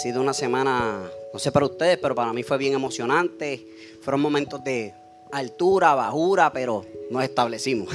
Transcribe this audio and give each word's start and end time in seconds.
sido 0.00 0.22
una 0.22 0.32
semana, 0.32 1.10
no 1.32 1.38
sé 1.38 1.52
para 1.52 1.66
ustedes, 1.66 1.98
pero 1.98 2.14
para 2.14 2.32
mí 2.32 2.42
fue 2.42 2.56
bien 2.56 2.72
emocionante. 2.72 3.66
Fueron 4.00 4.22
momentos 4.22 4.64
de 4.64 4.94
altura, 5.30 5.94
bajura, 5.94 6.52
pero 6.52 6.84
nos 7.10 7.22
establecimos. 7.22 7.88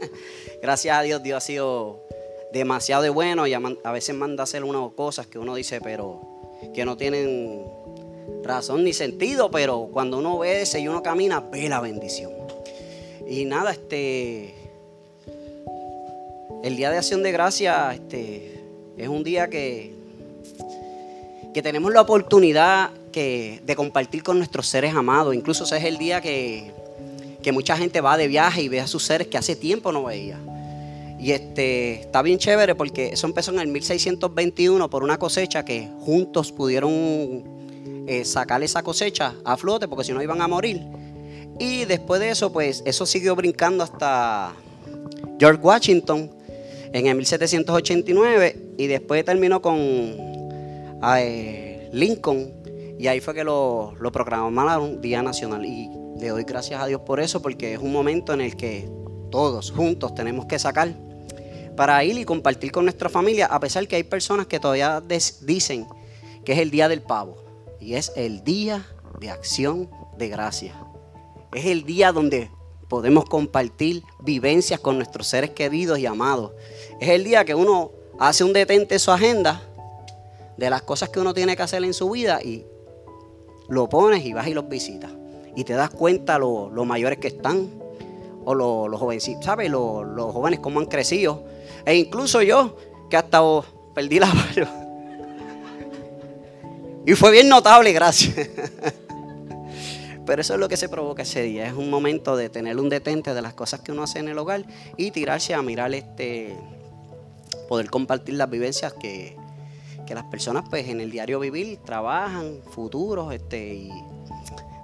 Gracias 0.62 0.98
a 0.98 1.02
Dios, 1.02 1.22
Dios 1.22 1.36
ha 1.36 1.40
sido 1.40 2.02
demasiado 2.52 3.04
de 3.04 3.10
bueno 3.10 3.46
y 3.46 3.54
a, 3.54 3.60
veces 3.92 4.14
manda 4.14 4.42
a 4.42 4.44
hacer 4.44 4.64
unas 4.64 4.92
cosas 4.94 5.28
que 5.28 5.38
uno 5.38 5.54
dice, 5.54 5.80
pero 5.80 6.20
que 6.74 6.84
no 6.84 6.96
tienen 6.96 7.64
razón 8.42 8.82
ni 8.82 8.92
sentido, 8.92 9.50
pero 9.50 9.88
cuando 9.92 10.18
uno 10.18 10.42
ese 10.42 10.80
y 10.80 10.88
uno 10.88 11.02
camina, 11.02 11.40
ve 11.40 11.68
la 11.68 11.80
bendición. 11.80 12.32
Y 13.28 13.44
nada, 13.44 13.70
este, 13.70 14.52
el 16.64 16.76
día 16.76 16.90
de 16.90 16.98
acción 16.98 17.22
de 17.22 17.30
gracia, 17.30 17.94
este, 17.94 18.64
es 18.96 19.08
un 19.08 19.22
día 19.22 19.48
que, 19.48 19.95
que 21.56 21.62
tenemos 21.62 21.90
la 21.90 22.02
oportunidad 22.02 22.90
de 23.14 23.74
compartir 23.76 24.22
con 24.22 24.36
nuestros 24.36 24.66
seres 24.66 24.94
amados. 24.94 25.34
Incluso 25.34 25.64
ese 25.64 25.78
es 25.78 25.84
el 25.84 25.96
día 25.96 26.20
que, 26.20 26.70
mucha 27.50 27.78
gente 27.78 28.02
va 28.02 28.18
de 28.18 28.28
viaje 28.28 28.60
y 28.60 28.68
ve 28.68 28.80
a 28.80 28.86
sus 28.86 29.04
seres 29.04 29.28
que 29.28 29.38
hace 29.38 29.56
tiempo 29.56 29.90
no 29.90 30.04
veía. 30.04 30.38
Y 31.18 31.32
este, 31.32 32.00
está 32.00 32.20
bien 32.20 32.38
chévere 32.38 32.74
porque 32.74 33.06
eso 33.14 33.26
empezó 33.26 33.52
en 33.52 33.60
el 33.60 33.68
1621 33.68 34.90
por 34.90 35.02
una 35.02 35.18
cosecha 35.18 35.64
que 35.64 35.88
juntos 36.00 36.52
pudieron 36.52 38.04
eh, 38.06 38.26
sacar 38.26 38.62
esa 38.62 38.82
cosecha 38.82 39.32
a 39.42 39.56
flote 39.56 39.88
porque 39.88 40.04
si 40.04 40.12
no 40.12 40.22
iban 40.22 40.42
a 40.42 40.48
morir. 40.48 40.82
Y 41.58 41.86
después 41.86 42.20
de 42.20 42.28
eso, 42.32 42.52
pues 42.52 42.82
eso 42.84 43.06
siguió 43.06 43.34
brincando 43.34 43.82
hasta 43.82 44.52
George 45.40 45.62
Washington 45.62 46.30
en 46.92 47.06
el 47.06 47.14
1789 47.16 48.74
y 48.76 48.88
después 48.88 49.24
terminó 49.24 49.62
con 49.62 50.35
eh, 51.18 51.88
Lincoln 51.92 52.66
y 52.98 53.08
ahí 53.08 53.20
fue 53.20 53.34
que 53.34 53.44
lo, 53.44 53.94
lo 54.00 54.12
proclamaron 54.12 55.00
Día 55.00 55.22
Nacional. 55.22 55.64
Y 55.64 55.90
le 56.18 56.28
doy 56.28 56.44
gracias 56.44 56.80
a 56.80 56.86
Dios 56.86 57.02
por 57.02 57.20
eso 57.20 57.42
porque 57.42 57.74
es 57.74 57.78
un 57.78 57.92
momento 57.92 58.32
en 58.32 58.40
el 58.40 58.56
que 58.56 58.88
todos 59.30 59.70
juntos 59.70 60.14
tenemos 60.14 60.46
que 60.46 60.58
sacar 60.58 60.94
para 61.76 62.02
ir 62.04 62.16
y 62.16 62.24
compartir 62.24 62.72
con 62.72 62.84
nuestra 62.84 63.10
familia, 63.10 63.46
a 63.46 63.60
pesar 63.60 63.86
que 63.86 63.96
hay 63.96 64.02
personas 64.02 64.46
que 64.46 64.58
todavía 64.58 65.02
dicen 65.42 65.86
que 66.44 66.52
es 66.54 66.58
el 66.58 66.70
día 66.70 66.88
del 66.88 67.02
pavo. 67.02 67.44
Y 67.78 67.94
es 67.94 68.12
el 68.16 68.42
día 68.42 68.86
de 69.20 69.30
acción 69.30 69.90
de 70.16 70.28
gracia. 70.28 70.74
Es 71.52 71.66
el 71.66 71.84
día 71.84 72.12
donde 72.12 72.50
podemos 72.88 73.26
compartir 73.26 74.02
vivencias 74.20 74.80
con 74.80 74.96
nuestros 74.96 75.26
seres 75.26 75.50
queridos 75.50 75.98
y 75.98 76.06
amados. 76.06 76.52
Es 76.98 77.10
el 77.10 77.24
día 77.24 77.44
que 77.44 77.54
uno 77.54 77.90
hace 78.18 78.42
un 78.42 78.54
detente 78.54 78.94
en 78.94 79.00
su 79.00 79.10
agenda 79.10 79.62
de 80.56 80.70
las 80.70 80.82
cosas 80.82 81.08
que 81.08 81.20
uno 81.20 81.34
tiene 81.34 81.56
que 81.56 81.62
hacer 81.62 81.84
en 81.84 81.94
su 81.94 82.10
vida 82.10 82.40
y 82.42 82.66
lo 83.68 83.88
pones 83.88 84.24
y 84.24 84.32
vas 84.32 84.46
y 84.46 84.54
los 84.54 84.68
visitas. 84.68 85.10
Y 85.54 85.64
te 85.64 85.74
das 85.74 85.90
cuenta 85.90 86.38
lo, 86.38 86.70
mayores 86.84 87.18
que 87.18 87.28
están, 87.28 87.68
o 88.44 88.54
los 88.54 88.88
lo 88.88 88.98
jovencitos, 88.98 89.44
¿sabes? 89.44 89.70
los 89.70 90.32
jóvenes 90.32 90.60
cómo 90.60 90.80
han 90.80 90.86
crecido 90.86 91.44
e 91.84 91.96
incluso 91.96 92.42
yo, 92.42 92.76
que 93.08 93.16
hasta 93.16 93.40
perdí 93.94 94.18
la 94.18 94.26
barba. 94.26 94.70
Y 97.06 97.14
fue 97.14 97.30
bien 97.30 97.48
notable, 97.48 97.92
gracias. 97.92 98.34
Pero 100.26 100.42
eso 100.42 100.54
es 100.54 100.60
lo 100.60 100.68
que 100.68 100.76
se 100.76 100.88
provoca 100.88 101.22
ese 101.22 101.42
día. 101.42 101.68
Es 101.68 101.72
un 101.72 101.88
momento 101.88 102.36
de 102.36 102.48
tener 102.48 102.80
un 102.80 102.88
detente 102.88 103.32
de 103.32 103.40
las 103.40 103.54
cosas 103.54 103.78
que 103.78 103.92
uno 103.92 104.02
hace 104.02 104.18
en 104.18 104.26
el 104.26 104.36
hogar 104.36 104.64
y 104.96 105.12
tirarse 105.12 105.54
a 105.54 105.62
mirar 105.62 105.94
este. 105.94 106.56
poder 107.68 107.90
compartir 107.90 108.34
las 108.34 108.50
vivencias 108.50 108.92
que, 108.94 109.36
las 110.14 110.24
personas 110.24 110.64
pues 110.68 110.88
en 110.88 111.00
el 111.00 111.10
diario 111.10 111.40
vivir 111.40 111.78
trabajan, 111.84 112.60
futuros, 112.70 113.32
este, 113.34 113.74
y 113.74 113.90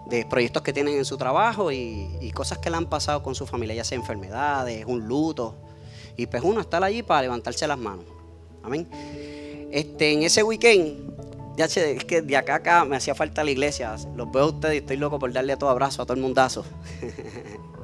de 0.07 0.27
proyectos 0.27 0.63
que 0.63 0.73
tienen 0.73 0.95
en 0.97 1.05
su 1.05 1.17
trabajo 1.17 1.73
y, 1.73 2.31
cosas 2.35 2.59
que 2.59 2.71
le 2.71 2.77
han 2.77 2.87
pasado 2.87 3.23
con 3.23 3.35
su 3.35 3.47
familia, 3.47 3.75
ya 3.75 3.85
sea 3.85 3.97
enfermedades, 3.97 4.85
un 4.87 5.07
luto, 5.07 5.55
y 6.17 6.27
pues 6.27 6.43
uno 6.43 6.61
está 6.61 6.85
allí 6.85 7.03
para 7.03 7.23
levantarse 7.23 7.67
las 7.67 7.79
manos. 7.79 8.05
Amén. 8.63 8.89
Este, 9.71 10.13
en 10.13 10.23
ese 10.23 10.43
weekend, 10.43 11.13
ya 11.57 11.69
sé, 11.69 11.97
es 11.97 12.05
que 12.05 12.23
de 12.23 12.37
acá 12.37 12.57
acá 12.57 12.85
me 12.85 12.97
hacía 12.97 13.15
falta 13.15 13.45
la 13.45 13.51
iglesia. 13.51 13.97
Los 14.15 14.31
veo 14.31 14.45
a 14.45 14.47
ustedes 14.47 14.75
y 14.75 14.79
estoy 14.79 14.97
loco 14.97 15.19
por 15.19 15.33
darle 15.33 15.53
a 15.53 15.59
todo 15.59 15.71
abrazo, 15.71 16.03
a 16.03 16.07
todo 16.07 16.15
el 16.15 16.23
mundazo. 16.23 16.65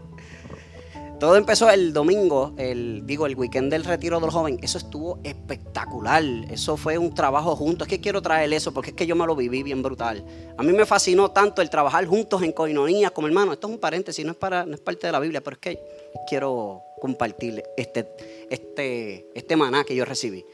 todo 1.18 1.34
empezó 1.34 1.68
el 1.68 1.92
domingo, 1.92 2.54
el, 2.58 3.04
digo, 3.04 3.26
el 3.26 3.34
weekend 3.34 3.72
del 3.72 3.84
retiro 3.84 4.20
del 4.20 4.30
joven. 4.30 4.58
Eso 4.62 4.78
estuvo 4.78 5.18
espectacular. 5.24 6.22
Eso 6.48 6.76
fue 6.76 6.96
un 6.96 7.12
trabajo 7.12 7.56
juntos. 7.56 7.88
Es 7.88 7.90
que 7.90 8.00
quiero 8.00 8.22
traer 8.22 8.52
eso 8.52 8.72
porque 8.72 8.90
es 8.90 8.96
que 8.96 9.06
yo 9.06 9.16
me 9.16 9.26
lo 9.26 9.34
viví 9.34 9.64
bien 9.64 9.82
brutal. 9.82 10.24
A 10.56 10.62
mí 10.62 10.72
me 10.72 10.86
fascinó 10.86 11.32
tanto 11.32 11.60
el 11.60 11.70
trabajar 11.70 12.06
juntos 12.06 12.42
en 12.42 12.52
coinonía 12.52 13.10
como 13.10 13.26
hermanos. 13.26 13.54
Esto 13.54 13.66
es 13.66 13.74
un 13.74 13.80
paréntesis, 13.80 14.24
no 14.24 14.30
es, 14.30 14.38
para, 14.38 14.64
no 14.64 14.74
es 14.74 14.80
parte 14.80 15.08
de 15.08 15.12
la 15.12 15.18
Biblia, 15.18 15.42
pero 15.42 15.54
es 15.54 15.60
que 15.60 15.80
quiero 16.28 16.82
compartir 17.00 17.64
este, 17.76 18.08
este, 18.48 19.28
este 19.34 19.56
maná 19.56 19.82
que 19.82 19.96
yo 19.96 20.04
recibí. 20.04 20.44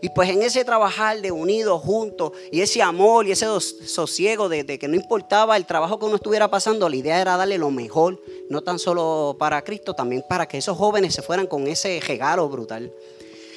Y 0.00 0.10
pues 0.10 0.28
en 0.30 0.42
ese 0.42 0.64
trabajar 0.64 1.20
de 1.20 1.32
unidos 1.32 1.80
juntos 1.82 2.32
y 2.50 2.60
ese 2.60 2.82
amor 2.82 3.26
y 3.26 3.32
ese 3.32 3.46
sosiego 3.60 4.48
de, 4.48 4.64
que 4.78 4.88
no 4.88 4.94
importaba 4.94 5.56
el 5.56 5.66
trabajo 5.66 5.98
que 5.98 6.04
uno 6.04 6.16
estuviera 6.16 6.50
pasando, 6.50 6.88
la 6.88 6.96
idea 6.96 7.20
era 7.20 7.36
darle 7.36 7.58
lo 7.58 7.70
mejor, 7.70 8.20
no 8.50 8.62
tan 8.62 8.78
solo 8.78 9.36
para 9.38 9.62
Cristo, 9.62 9.94
también 9.94 10.24
para 10.28 10.46
que 10.46 10.58
esos 10.58 10.76
jóvenes 10.76 11.14
se 11.14 11.22
fueran 11.22 11.46
con 11.46 11.66
ese 11.66 12.00
regalo 12.06 12.48
brutal. 12.48 12.92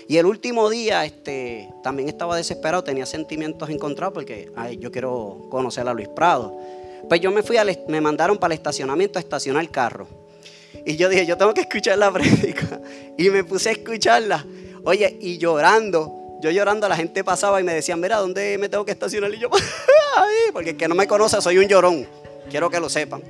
Y 0.07 0.17
el 0.17 0.25
último 0.25 0.69
día 0.69 1.05
este, 1.05 1.69
también 1.83 2.09
estaba 2.09 2.35
desesperado, 2.35 2.83
tenía 2.83 3.05
sentimientos 3.05 3.69
encontrados 3.69 4.13
porque 4.13 4.51
ay, 4.55 4.77
yo 4.77 4.91
quiero 4.91 5.45
conocer 5.51 5.87
a 5.87 5.93
Luis 5.93 6.07
Prado. 6.07 6.57
Pues 7.07 7.21
yo 7.21 7.31
me 7.31 7.43
fui, 7.43 7.57
a, 7.57 7.65
me 7.87 8.01
mandaron 8.01 8.37
para 8.37 8.53
el 8.53 8.57
estacionamiento 8.57 9.19
a 9.19 9.21
estacionar 9.21 9.61
el 9.61 9.69
carro. 9.69 10.07
Y 10.85 10.95
yo 10.95 11.09
dije, 11.09 11.25
yo 11.25 11.37
tengo 11.37 11.53
que 11.53 11.61
escuchar 11.61 11.97
la 11.97 12.11
prédica. 12.13 12.81
Y 13.17 13.29
me 13.29 13.43
puse 13.43 13.69
a 13.69 13.71
escucharla. 13.73 14.45
Oye, 14.83 15.17
y 15.21 15.37
llorando. 15.37 16.18
Yo 16.41 16.51
llorando, 16.51 16.87
la 16.87 16.95
gente 16.95 17.23
pasaba 17.23 17.59
y 17.59 17.63
me 17.63 17.73
decían, 17.73 17.99
mira, 17.99 18.17
¿dónde 18.17 18.57
me 18.57 18.69
tengo 18.69 18.85
que 18.85 18.91
estacionar? 18.91 19.33
Y 19.33 19.39
yo, 19.39 19.49
ahí, 20.17 20.51
porque 20.53 20.71
el 20.71 20.77
que 20.77 20.87
no 20.87 20.95
me 20.95 21.07
conoce, 21.07 21.41
soy 21.41 21.57
un 21.57 21.67
llorón. 21.67 22.07
Quiero 22.49 22.69
que 22.69 22.79
lo 22.79 22.89
sepan. 22.89 23.21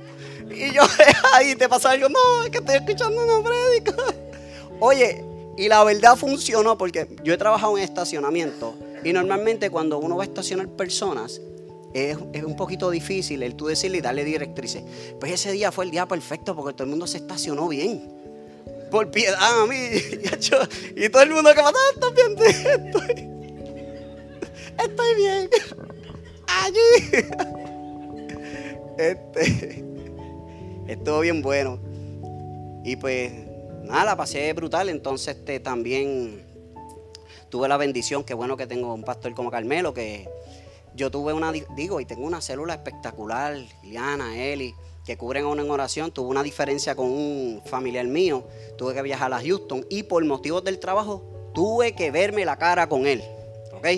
Y 0.50 0.72
yo, 0.72 0.82
ahí 1.34 1.54
te 1.56 1.68
pasa 1.68 1.90
algo, 1.90 2.08
no, 2.08 2.44
es 2.44 2.50
que 2.50 2.58
estoy 2.58 2.76
escuchando 2.76 3.22
una. 3.22 3.40
Oye, 4.80 5.24
y 5.56 5.68
la 5.68 5.84
verdad 5.84 6.16
funcionó 6.16 6.78
porque 6.78 7.08
yo 7.22 7.34
he 7.34 7.36
trabajado 7.36 7.76
en 7.76 7.84
estacionamiento. 7.84 8.74
Y 9.04 9.12
normalmente 9.12 9.70
cuando 9.70 9.98
uno 9.98 10.16
va 10.16 10.24
a 10.24 10.26
estacionar 10.26 10.68
personas, 10.68 11.40
es, 11.92 12.16
un 12.16 12.56
poquito 12.56 12.90
difícil 12.90 13.42
el 13.42 13.56
tú 13.56 13.66
decirle 13.66 13.98
y 13.98 14.00
darle 14.00 14.24
directrices. 14.24 14.82
Pues 15.18 15.32
ese 15.32 15.52
día 15.52 15.72
fue 15.72 15.84
el 15.84 15.90
día 15.90 16.06
perfecto 16.06 16.54
porque 16.54 16.72
todo 16.72 16.84
el 16.84 16.90
mundo 16.90 17.06
se 17.06 17.18
estacionó 17.18 17.68
bien. 17.68 18.19
Por 18.90 19.10
piedad 19.10 19.62
a 19.62 19.66
mí. 19.66 19.76
Y 20.96 21.08
todo 21.08 21.22
el 21.22 21.30
mundo 21.30 21.54
que 21.54 21.62
va, 21.62 21.70
ah, 21.70 22.10
bien, 22.14 22.32
estoy, 22.86 23.30
estoy 24.78 25.14
bien. 25.16 25.50
Allí. 26.46 27.26
Este, 28.98 29.82
estuvo 30.86 31.20
bien 31.20 31.40
bueno. 31.40 31.80
Y 32.84 32.96
pues 32.96 33.32
nada, 33.82 34.04
la 34.04 34.16
pasé 34.16 34.52
brutal. 34.52 34.90
Entonces 34.90 35.36
este, 35.36 35.58
también 35.58 36.44
tuve 37.48 37.68
la 37.68 37.76
bendición, 37.76 38.24
que 38.24 38.34
bueno 38.34 38.56
que 38.56 38.66
tengo 38.66 38.92
un 38.94 39.02
pastor 39.02 39.34
como 39.34 39.50
Carmelo, 39.50 39.94
que 39.94 40.28
yo 40.94 41.10
tuve 41.10 41.32
una, 41.32 41.52
digo, 41.52 42.00
y 42.00 42.04
tengo 42.04 42.26
una 42.26 42.40
célula 42.40 42.74
espectacular, 42.74 43.56
Liana, 43.82 44.36
Eli, 44.36 44.74
que 45.10 45.16
cubren 45.16 45.44
a 45.44 45.48
una 45.48 45.62
en 45.62 45.70
oración. 45.72 46.12
Tuve 46.12 46.28
una 46.28 46.44
diferencia 46.44 46.94
con 46.94 47.06
un 47.06 47.60
familiar 47.64 48.06
mío. 48.06 48.44
Tuve 48.78 48.94
que 48.94 49.02
viajar 49.02 49.32
a 49.32 49.40
Houston 49.40 49.84
y 49.90 50.04
por 50.04 50.24
motivos 50.24 50.62
del 50.62 50.78
trabajo 50.78 51.24
tuve 51.52 51.96
que 51.96 52.12
verme 52.12 52.44
la 52.44 52.56
cara 52.56 52.88
con 52.88 53.08
él. 53.08 53.20
¿Ok? 53.72 53.88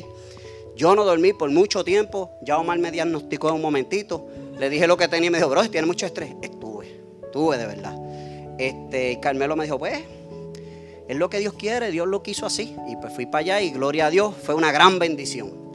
Yo 0.74 0.94
no 0.94 1.04
dormí 1.04 1.34
por 1.34 1.50
mucho 1.50 1.84
tiempo. 1.84 2.30
Ya 2.40 2.56
Omar 2.56 2.78
me 2.78 2.90
diagnosticó 2.90 3.50
en 3.50 3.56
un 3.56 3.60
momentito. 3.60 4.26
Le 4.58 4.70
dije 4.70 4.86
lo 4.86 4.96
que 4.96 5.06
tenía 5.06 5.26
y 5.26 5.30
me 5.30 5.36
dijo, 5.36 5.50
bro, 5.50 5.68
tiene 5.68 5.86
mucho 5.86 6.06
estrés. 6.06 6.34
Estuve, 6.40 7.02
estuve 7.24 7.58
de 7.58 7.66
verdad. 7.66 7.94
Este, 8.56 9.20
Carmelo 9.20 9.54
me 9.54 9.64
dijo, 9.64 9.78
pues, 9.78 10.00
es 11.08 11.16
lo 11.18 11.28
que 11.28 11.40
Dios 11.40 11.52
quiere, 11.52 11.90
Dios 11.90 12.08
lo 12.08 12.22
quiso 12.22 12.46
así. 12.46 12.74
Y 12.88 12.96
pues 12.96 13.12
fui 13.12 13.26
para 13.26 13.40
allá 13.40 13.60
y 13.60 13.70
gloria 13.70 14.06
a 14.06 14.10
Dios, 14.10 14.34
fue 14.42 14.54
una 14.54 14.72
gran 14.72 14.98
bendición. 14.98 15.71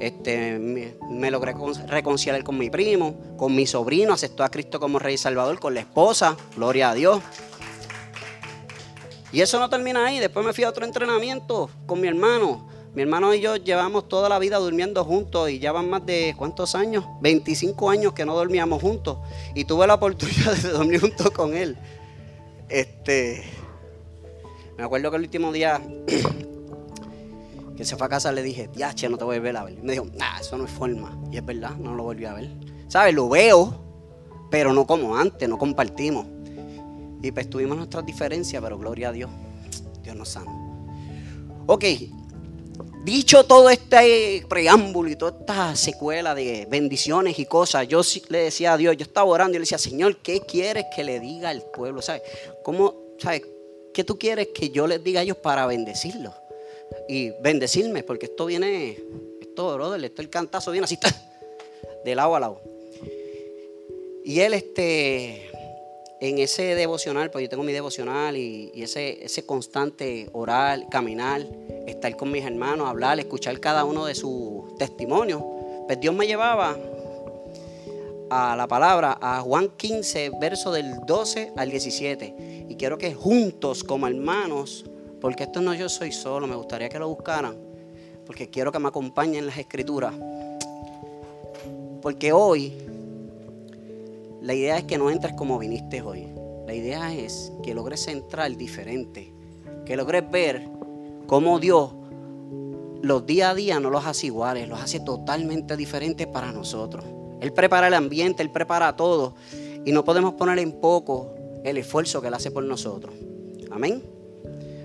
Este, 0.00 0.58
me, 0.58 1.30
logré 1.30 1.54
reconciliar 1.86 2.42
con 2.42 2.58
mi 2.58 2.70
primo, 2.70 3.36
con 3.36 3.54
mi 3.54 3.66
sobrino, 3.66 4.12
aceptó 4.12 4.44
a 4.44 4.50
Cristo 4.50 4.80
como 4.80 4.98
Rey 4.98 5.16
Salvador, 5.16 5.58
con 5.60 5.74
la 5.74 5.80
esposa, 5.80 6.36
gloria 6.56 6.90
a 6.90 6.94
Dios. 6.94 7.20
Y 9.32 9.40
eso 9.40 9.58
no 9.58 9.68
termina 9.68 10.06
ahí, 10.06 10.20
después 10.20 10.44
me 10.44 10.52
fui 10.52 10.64
a 10.64 10.68
otro 10.68 10.84
entrenamiento 10.84 11.68
con 11.86 12.00
mi 12.00 12.08
hermano. 12.08 12.68
Mi 12.94 13.02
hermano 13.02 13.34
y 13.34 13.40
yo 13.40 13.56
llevamos 13.56 14.08
toda 14.08 14.28
la 14.28 14.38
vida 14.38 14.58
durmiendo 14.58 15.04
juntos 15.04 15.50
y 15.50 15.58
ya 15.58 15.72
van 15.72 15.90
más 15.90 16.06
de 16.06 16.32
cuántos 16.38 16.76
años, 16.76 17.04
25 17.20 17.90
años 17.90 18.12
que 18.12 18.24
no 18.24 18.36
dormíamos 18.36 18.80
juntos. 18.80 19.18
Y 19.56 19.64
tuve 19.64 19.88
la 19.88 19.94
oportunidad 19.94 20.52
de 20.56 20.68
dormir 20.68 21.00
junto 21.00 21.32
con 21.32 21.56
él. 21.56 21.76
Este, 22.68 23.42
me 24.78 24.84
acuerdo 24.84 25.10
que 25.10 25.16
el 25.16 25.22
último 25.24 25.52
día 25.52 25.80
que 27.76 27.84
se 27.84 27.96
fue 27.96 28.06
a 28.06 28.10
casa 28.10 28.30
le 28.32 28.42
dije, 28.42 28.70
che, 28.94 29.08
no 29.08 29.18
te 29.18 29.24
voy 29.24 29.36
a 29.36 29.40
ver 29.40 29.56
a 29.56 29.64
ver. 29.64 29.82
me 29.82 29.92
dijo, 29.92 30.06
ah, 30.20 30.38
eso 30.40 30.56
no 30.56 30.64
es 30.64 30.70
forma. 30.70 31.18
Y 31.32 31.36
es 31.36 31.44
verdad, 31.44 31.76
no 31.76 31.94
lo 31.94 32.04
volví 32.04 32.24
a 32.24 32.34
ver. 32.34 32.50
¿Sabes? 32.88 33.14
Lo 33.14 33.28
veo, 33.28 33.80
pero 34.50 34.72
no 34.72 34.86
como 34.86 35.16
antes, 35.16 35.48
no 35.48 35.58
compartimos. 35.58 36.26
Y 37.22 37.32
pues 37.32 37.48
tuvimos 37.48 37.76
nuestras 37.76 38.04
diferencias, 38.06 38.62
pero 38.62 38.78
gloria 38.78 39.08
a 39.08 39.12
Dios. 39.12 39.30
Dios 40.02 40.14
nos 40.14 40.28
sana. 40.28 40.52
Ok, 41.66 41.84
dicho 43.04 43.44
todo 43.44 43.70
este 43.70 44.44
preámbulo 44.48 45.08
y 45.08 45.16
toda 45.16 45.38
esta 45.40 45.76
secuela 45.76 46.34
de 46.34 46.66
bendiciones 46.70 47.38
y 47.38 47.46
cosas, 47.46 47.88
yo 47.88 48.02
le 48.28 48.38
decía 48.44 48.74
a 48.74 48.76
Dios, 48.76 48.96
yo 48.96 49.04
estaba 49.04 49.26
orando 49.26 49.52
y 49.52 49.58
le 49.58 49.62
decía, 49.62 49.78
Señor, 49.78 50.18
¿qué 50.18 50.40
quieres 50.40 50.84
que 50.94 51.02
le 51.02 51.20
diga 51.20 51.48
al 51.48 51.62
pueblo? 51.62 52.02
¿Sabes? 52.02 52.22
¿Cómo, 52.62 52.94
sabes? 53.18 53.42
¿Qué 53.94 54.04
tú 54.04 54.18
quieres 54.18 54.48
que 54.54 54.70
yo 54.70 54.86
les 54.86 55.02
diga 55.02 55.20
a 55.20 55.22
ellos 55.22 55.38
para 55.38 55.66
bendecirlos? 55.66 56.34
Y 57.08 57.30
bendecirme, 57.42 58.02
porque 58.02 58.26
esto 58.26 58.46
viene, 58.46 58.98
esto, 59.40 59.74
brother, 59.74 60.04
esto 60.04 60.22
el 60.22 60.30
cantazo 60.30 60.70
viene 60.70 60.84
así, 60.84 60.98
de 62.04 62.14
lado 62.14 62.34
a 62.34 62.40
lado. 62.40 62.60
Y 64.24 64.40
él, 64.40 64.54
este, 64.54 65.50
en 66.20 66.38
ese 66.38 66.74
devocional, 66.74 67.30
pues 67.30 67.42
yo 67.42 67.48
tengo 67.50 67.62
mi 67.62 67.72
devocional 67.72 68.36
y, 68.36 68.70
ese, 68.74 69.24
ese 69.24 69.44
constante 69.44 70.30
orar, 70.32 70.88
caminar, 70.88 71.46
estar 71.86 72.16
con 72.16 72.30
mis 72.30 72.44
hermanos, 72.44 72.88
hablar, 72.88 73.18
escuchar 73.18 73.60
cada 73.60 73.84
uno 73.84 74.06
de 74.06 74.14
sus 74.14 74.76
testimonios, 74.78 75.42
pues 75.86 76.00
Dios 76.00 76.14
me 76.14 76.26
llevaba 76.26 76.76
a 78.30 78.56
la 78.56 78.66
palabra, 78.66 79.18
a 79.20 79.40
Juan 79.42 79.68
15, 79.76 80.30
verso 80.40 80.72
del 80.72 80.94
12 81.06 81.52
al 81.56 81.70
17. 81.70 82.66
Y 82.68 82.76
quiero 82.76 82.96
que 82.96 83.14
juntos 83.14 83.84
como 83.84 84.06
hermanos, 84.06 84.86
porque 85.24 85.44
esto 85.44 85.62
no 85.62 85.72
yo 85.72 85.88
soy 85.88 86.12
solo, 86.12 86.46
me 86.46 86.54
gustaría 86.54 86.90
que 86.90 86.98
lo 86.98 87.08
buscaran, 87.08 87.56
porque 88.26 88.50
quiero 88.50 88.70
que 88.70 88.78
me 88.78 88.88
acompañen 88.88 89.36
en 89.36 89.46
las 89.46 89.56
escrituras. 89.56 90.12
Porque 92.02 92.30
hoy 92.30 92.74
la 94.42 94.52
idea 94.52 94.76
es 94.76 94.84
que 94.84 94.98
no 94.98 95.10
entres 95.10 95.32
como 95.32 95.58
viniste 95.58 96.02
hoy. 96.02 96.28
La 96.66 96.74
idea 96.74 97.10
es 97.14 97.50
que 97.62 97.72
logres 97.72 98.06
entrar 98.06 98.54
diferente. 98.54 99.32
Que 99.86 99.96
logres 99.96 100.30
ver 100.30 100.68
cómo 101.26 101.58
Dios 101.58 101.92
los 103.00 103.24
día 103.24 103.48
a 103.48 103.54
día 103.54 103.80
no 103.80 103.88
los 103.88 104.04
hace 104.04 104.26
iguales, 104.26 104.68
los 104.68 104.78
hace 104.78 105.00
totalmente 105.00 105.74
diferentes 105.78 106.26
para 106.26 106.52
nosotros. 106.52 107.02
Él 107.40 107.50
prepara 107.54 107.88
el 107.88 107.94
ambiente, 107.94 108.42
Él 108.42 108.50
prepara 108.50 108.94
todo. 108.94 109.36
Y 109.86 109.92
no 109.92 110.04
podemos 110.04 110.34
poner 110.34 110.58
en 110.58 110.72
poco 110.72 111.34
el 111.64 111.78
esfuerzo 111.78 112.20
que 112.20 112.28
Él 112.28 112.34
hace 112.34 112.50
por 112.50 112.64
nosotros. 112.64 113.14
Amén. 113.70 114.13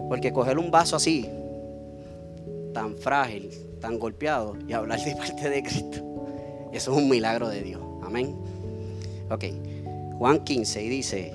Porque 0.10 0.34
coger 0.34 0.58
un 0.58 0.72
vaso 0.72 0.96
así, 0.98 1.30
tan 2.74 2.98
frágil, 2.98 3.52
tan 3.80 3.98
golpeado, 3.98 4.58
y 4.68 4.74
hablar 4.74 5.00
de 5.02 5.16
parte 5.16 5.50
de 5.50 5.64
Cristo, 5.64 6.04
eso 6.74 6.92
es 6.92 6.98
un 6.98 7.08
milagro 7.08 7.48
de 7.48 7.62
Dios. 7.62 7.82
Amén. 8.04 8.36
Ok, 9.30 9.46
Juan 10.18 10.44
15 10.44 10.84
y 10.84 10.90
dice, 10.90 11.34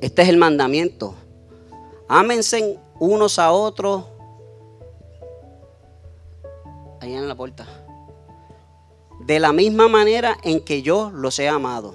este 0.00 0.22
es 0.22 0.28
el 0.28 0.36
mandamiento, 0.36 1.14
ámense 2.08 2.78
unos 3.00 3.38
a 3.40 3.50
otros, 3.50 4.04
ahí 7.00 7.12
en 7.14 7.26
la 7.26 7.34
puerta, 7.34 7.66
de 9.26 9.40
la 9.40 9.52
misma 9.52 9.88
manera 9.88 10.38
en 10.44 10.60
que 10.60 10.82
yo 10.82 11.10
los 11.10 11.38
he 11.38 11.48
amado. 11.48 11.94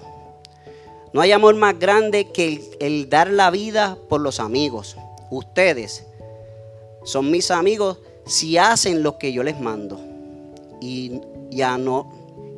No 1.14 1.22
hay 1.22 1.32
amor 1.32 1.56
más 1.56 1.80
grande 1.80 2.32
que 2.32 2.62
el, 2.80 3.10
dar 3.10 3.30
la 3.30 3.50
vida 3.50 3.98
por 4.10 4.22
los 4.22 4.40
amigos. 4.40 4.98
Ustedes 5.30 6.06
son 7.04 7.32
mis 7.32 7.52
amigos 7.52 8.00
si 8.26 8.58
hacen 8.58 9.04
lo 9.04 9.18
que 9.18 9.32
yo 9.32 9.44
les 9.44 9.60
mando. 9.60 10.00
Y, 10.82 11.22
ya 11.50 11.78
no, 11.78 12.12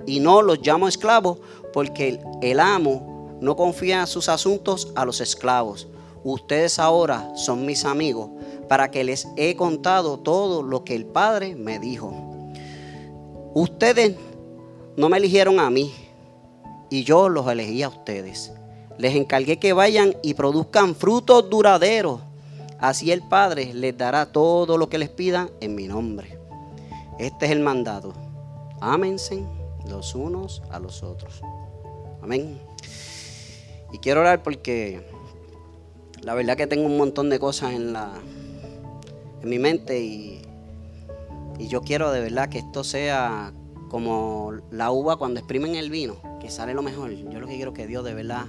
y 0.06 0.20
no 0.20 0.42
los 0.42 0.60
llamo 0.66 0.88
esclavos 0.88 1.40
porque 1.74 2.20
el 2.42 2.60
amo 2.60 3.38
no 3.42 3.56
confía 3.56 4.06
sus 4.06 4.30
asuntos 4.30 4.92
a 4.96 5.06
los 5.06 5.22
esclavos. 5.22 5.88
Ustedes 6.24 6.80
ahora 6.80 7.32
son 7.36 7.66
mis 7.66 7.86
amigos 7.86 8.30
para 8.68 8.92
que 8.92 9.04
les 9.04 9.28
he 9.38 9.56
contado 9.56 10.20
todo 10.20 10.64
lo 10.64 10.84
que 10.84 10.96
el 10.96 11.06
Padre 11.06 11.56
me 11.56 11.80
dijo. 11.80 12.14
Ustedes 13.54 14.16
no 14.98 15.10
me 15.10 15.18
eligieron 15.18 15.60
a 15.60 15.70
mí 15.70 15.94
y 16.90 17.04
yo 17.04 17.30
los 17.30 17.48
elegí 17.48 17.84
a 17.84 17.90
ustedes. 17.90 18.52
Les 18.98 19.16
encargué 19.16 19.60
que 19.60 19.74
vayan 19.74 20.16
y 20.22 20.34
produzcan 20.34 20.94
frutos 20.94 21.50
duraderos. 21.50 22.20
Así 22.80 23.12
el 23.12 23.22
Padre 23.22 23.74
les 23.74 23.98
dará 23.98 24.32
todo 24.32 24.78
lo 24.78 24.88
que 24.88 24.98
les 24.98 25.10
pidan 25.10 25.50
en 25.60 25.76
mi 25.76 25.88
nombre. 25.88 26.40
Este 27.20 27.46
es 27.46 27.52
el 27.52 27.60
mandado. 27.60 28.14
Ámense 28.80 29.44
los 29.90 30.16
unos 30.16 30.64
a 30.72 30.80
los 30.80 31.04
otros. 31.04 31.42
Amén. 32.22 32.58
Y 33.92 33.98
quiero 33.98 34.22
orar 34.22 34.44
porque 34.44 35.06
la 36.22 36.34
verdad 36.36 36.56
que 36.56 36.68
tengo 36.68 36.86
un 36.86 36.96
montón 36.96 37.30
de 37.30 37.38
cosas 37.38 37.74
en, 37.74 37.92
la, 37.92 38.14
en 39.42 39.50
mi 39.50 39.60
mente 39.60 40.00
y, 40.00 40.42
y 41.58 41.68
yo 41.68 41.82
quiero 41.82 42.12
de 42.12 42.22
verdad 42.22 42.48
que 42.48 42.60
esto 42.60 42.86
sea 42.86 43.52
como 43.90 44.54
la 44.72 44.92
uva 44.92 45.18
cuando 45.18 45.42
exprimen 45.42 45.76
el 45.76 45.90
vino, 45.90 46.16
que 46.40 46.50
sale 46.50 46.74
lo 46.74 46.82
mejor. 46.82 47.12
Yo 47.12 47.42
lo 47.42 47.48
que 47.48 47.56
quiero 47.58 47.74
que 47.74 47.88
Dios 47.88 48.06
de 48.06 48.14
verdad 48.14 48.46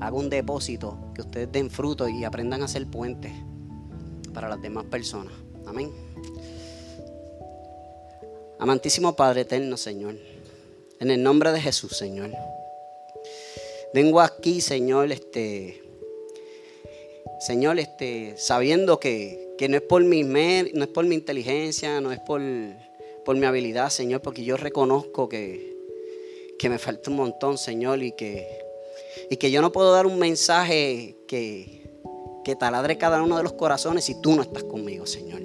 haga 0.00 0.16
un 0.16 0.30
depósito, 0.30 0.96
que 1.14 1.20
ustedes 1.20 1.52
den 1.52 1.68
fruto 1.68 2.08
y 2.08 2.24
aprendan 2.24 2.62
a 2.62 2.64
hacer 2.64 2.86
puentes 2.86 3.32
para 4.32 4.48
las 4.48 4.60
demás 4.60 4.84
personas. 4.84 5.32
Amén. 5.66 5.92
Amantísimo 8.58 9.14
Padre 9.14 9.42
eterno, 9.42 9.76
Señor. 9.76 10.16
En 11.00 11.10
el 11.10 11.22
nombre 11.22 11.52
de 11.52 11.60
Jesús, 11.60 11.96
Señor. 11.96 12.30
Vengo 13.94 14.20
aquí, 14.20 14.60
Señor, 14.60 15.12
este, 15.12 15.80
Señor, 17.40 17.78
este, 17.78 18.34
sabiendo 18.36 18.98
que, 18.98 19.54
no 19.68 19.76
es 19.76 19.82
por 19.82 20.04
mi 20.04 20.24
no 20.24 20.84
es 20.84 20.88
por 20.88 21.06
mi 21.06 21.14
inteligencia, 21.14 22.00
no 22.00 22.12
es 22.12 22.18
por, 22.20 22.42
por 23.24 23.36
mi 23.36 23.46
habilidad, 23.46 23.90
Señor, 23.90 24.20
porque 24.22 24.44
yo 24.44 24.56
reconozco 24.56 25.28
que, 25.28 25.76
que 26.58 26.68
me 26.68 26.78
falta 26.78 27.10
un 27.10 27.16
montón, 27.16 27.58
Señor, 27.58 28.02
y 28.02 28.12
que, 28.12 28.46
y 29.30 29.36
que 29.36 29.50
yo 29.50 29.62
no 29.62 29.72
puedo 29.72 29.92
dar 29.92 30.06
un 30.06 30.18
mensaje 30.18 31.16
que, 31.26 31.87
que 32.48 32.56
taladre 32.56 32.96
cada 32.96 33.22
uno 33.22 33.36
de 33.36 33.42
los 33.42 33.52
corazones 33.52 34.04
si 34.04 34.20
tú 34.22 34.34
no 34.34 34.40
estás 34.40 34.64
conmigo, 34.64 35.06
Señor. 35.06 35.42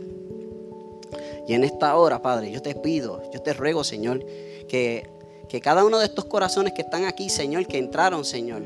Y 1.48 1.54
en 1.54 1.66
esta 1.66 1.96
hora, 1.98 2.22
Padre, 2.22 2.50
yo 2.50 2.62
te 2.62 2.76
pido, 2.76 3.22
yo 3.34 3.42
te 3.42 3.52
ruego, 3.52 3.84
Señor, 3.84 4.26
que 4.70 5.14
que 5.54 5.62
cada 5.62 5.86
uno 5.86 6.00
de 6.00 6.06
estos 6.06 6.26
corazones 6.26 6.74
que 6.74 6.82
están 6.82 7.06
aquí, 7.06 7.30
Señor, 7.30 7.68
que 7.68 7.78
entraron, 7.78 8.26
Señor, 8.26 8.64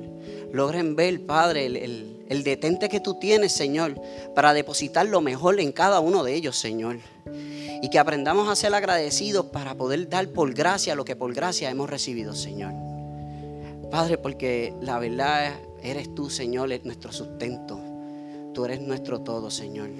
logren 0.53 0.95
ver, 0.95 1.25
Padre, 1.25 1.65
el, 1.65 2.43
detente 2.45 2.87
que 2.87 3.01
tú 3.01 3.15
tienes, 3.15 3.51
Señor, 3.51 3.99
para 4.33 4.53
depositar 4.53 5.05
lo 5.05 5.19
mejor 5.19 5.59
en 5.59 5.73
cada 5.73 5.99
uno 5.99 6.23
de 6.23 6.33
ellos, 6.33 6.57
Señor. 6.57 6.99
Y 7.81 7.89
que 7.89 7.99
aprendamos 7.99 8.47
a 8.47 8.55
ser 8.55 8.73
agradecidos 8.73 9.47
para 9.47 9.75
poder 9.75 10.07
dar 10.07 10.29
por 10.29 10.53
gracia 10.53 10.95
lo 10.95 11.03
que 11.03 11.17
por 11.17 11.33
gracia 11.33 11.69
hemos 11.69 11.89
recibido, 11.89 12.33
Señor. 12.33 12.71
Padre, 13.91 14.17
porque 14.17 14.73
la 14.81 14.97
verdad 14.97 15.55
eres 15.83 16.15
tú, 16.15 16.29
Señor, 16.29 16.69
nuestro 16.85 17.11
sustento. 17.11 17.81
Tú 18.57 18.65
eres 18.65 18.81
nuestro 18.81 19.21
todo, 19.21 19.51
Señor. 19.51 19.91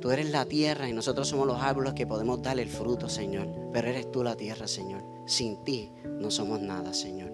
Tú 0.00 0.10
eres 0.10 0.32
la 0.32 0.46
tierra 0.46 0.88
y 0.88 0.92
nosotros 0.92 1.28
somos 1.28 1.46
los 1.46 1.62
árboles 1.62 1.94
que 1.94 2.08
podemos 2.08 2.42
dar 2.42 2.58
el 2.58 2.68
fruto, 2.68 3.08
Señor. 3.08 3.46
Pero 3.72 3.86
eres 3.86 4.10
tú 4.10 4.24
la 4.24 4.34
tierra, 4.34 4.66
Señor. 4.66 5.04
Sin 5.26 5.62
ti 5.62 5.92
no 6.18 6.32
somos 6.32 6.60
nada, 6.60 6.92
Señor. 6.92 7.30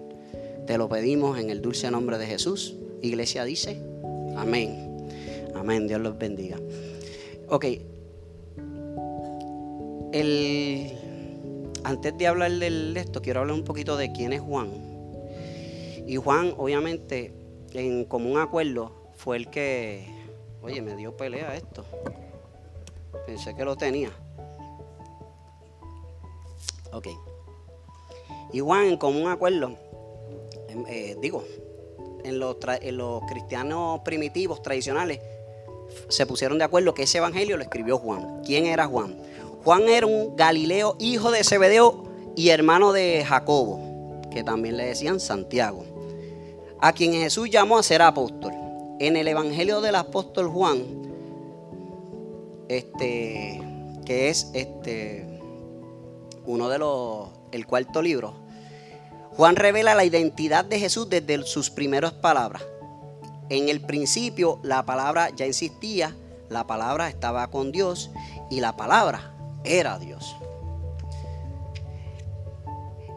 Te 0.67 0.77
lo 0.77 0.87
pedimos 0.87 1.39
en 1.39 1.49
el 1.49 1.63
dulce 1.63 1.89
nombre 1.89 2.19
de 2.19 2.27
Jesús. 2.27 2.75
Iglesia 3.01 3.43
dice, 3.43 3.81
amén. 4.37 5.07
Amén, 5.55 5.87
Dios 5.87 5.99
los 5.99 6.15
bendiga. 6.19 6.59
Ok. 7.47 7.65
El, 10.13 10.91
antes 11.83 12.15
de 12.19 12.27
hablar 12.27 12.51
de 12.51 12.99
esto, 12.99 13.23
quiero 13.23 13.39
hablar 13.39 13.55
un 13.55 13.63
poquito 13.63 13.97
de 13.97 14.11
quién 14.11 14.31
es 14.31 14.41
Juan. 14.41 14.69
Y 16.05 16.17
Juan, 16.17 16.53
obviamente, 16.55 17.33
en 17.73 18.05
común 18.05 18.37
acuerdo, 18.37 18.99
fue 19.15 19.35
el 19.35 19.49
que, 19.49 20.18
oye, 20.61 20.81
me 20.81 20.95
dio 20.95 21.15
pelea 21.15 21.55
esto. 21.55 21.85
Pensé 23.25 23.55
que 23.55 23.65
lo 23.65 23.75
tenía. 23.75 24.11
Ok. 26.91 27.07
Y 28.51 28.59
Juan, 28.59 28.85
en 28.85 28.97
común 28.97 29.29
acuerdo, 29.29 29.77
em, 30.67 30.85
eh, 30.87 31.15
digo, 31.21 31.43
en 32.23 32.39
los, 32.39 33.23
cristianos 33.27 34.01
primitivos, 34.01 34.61
tradicionales, 34.61 35.19
se 36.07 36.25
pusieron 36.25 36.57
de 36.57 36.63
acuerdo 36.63 36.93
que 36.93 37.03
ese 37.03 37.17
evangelio 37.17 37.57
lo 37.57 37.63
escribió 37.63 37.97
Juan. 37.97 38.41
¿Quién 38.45 38.65
era 38.65 38.85
Juan? 38.87 39.17
Juan 39.63 39.87
era 39.89 40.05
un 40.05 40.35
Galileo, 40.35 40.95
hijo 40.99 41.31
de 41.31 41.43
Zebedeo 41.43 42.03
y 42.35 42.49
hermano 42.49 42.91
de 42.91 43.23
Jacobo, 43.25 44.21
que 44.31 44.43
también 44.43 44.77
le 44.77 44.85
decían 44.85 45.19
Santiago, 45.19 45.83
a 46.79 46.93
quien 46.93 47.13
Jesús 47.13 47.49
llamó 47.49 47.77
a 47.77 47.83
ser 47.83 48.01
apóstol. 48.01 48.53
En 48.99 49.15
el 49.15 49.29
evangelio 49.29 49.79
del 49.79 49.95
apóstol 49.95 50.49
Juan, 50.49 50.83
este, 52.67 53.61
que 54.05 54.27
es 54.27 54.51
este 54.53 55.39
uno 56.45 56.67
de 56.67 56.79
los 56.79 57.29
el 57.53 57.65
cuarto 57.65 58.01
libro, 58.01 58.33
Juan 59.31 59.55
revela 59.55 59.95
la 59.95 60.03
identidad 60.03 60.65
de 60.65 60.79
Jesús 60.79 61.09
desde 61.09 61.43
sus 61.43 61.69
primeras 61.69 62.11
palabras. 62.11 62.61
En 63.47 63.69
el 63.69 63.79
principio 63.79 64.59
la 64.63 64.85
palabra 64.85 65.29
ya 65.29 65.45
existía, 65.45 66.13
la 66.49 66.67
palabra 66.67 67.07
estaba 67.07 67.49
con 67.49 67.71
Dios 67.71 68.11
y 68.49 68.59
la 68.59 68.75
palabra 68.75 69.33
era 69.63 69.97
Dios. 69.97 70.35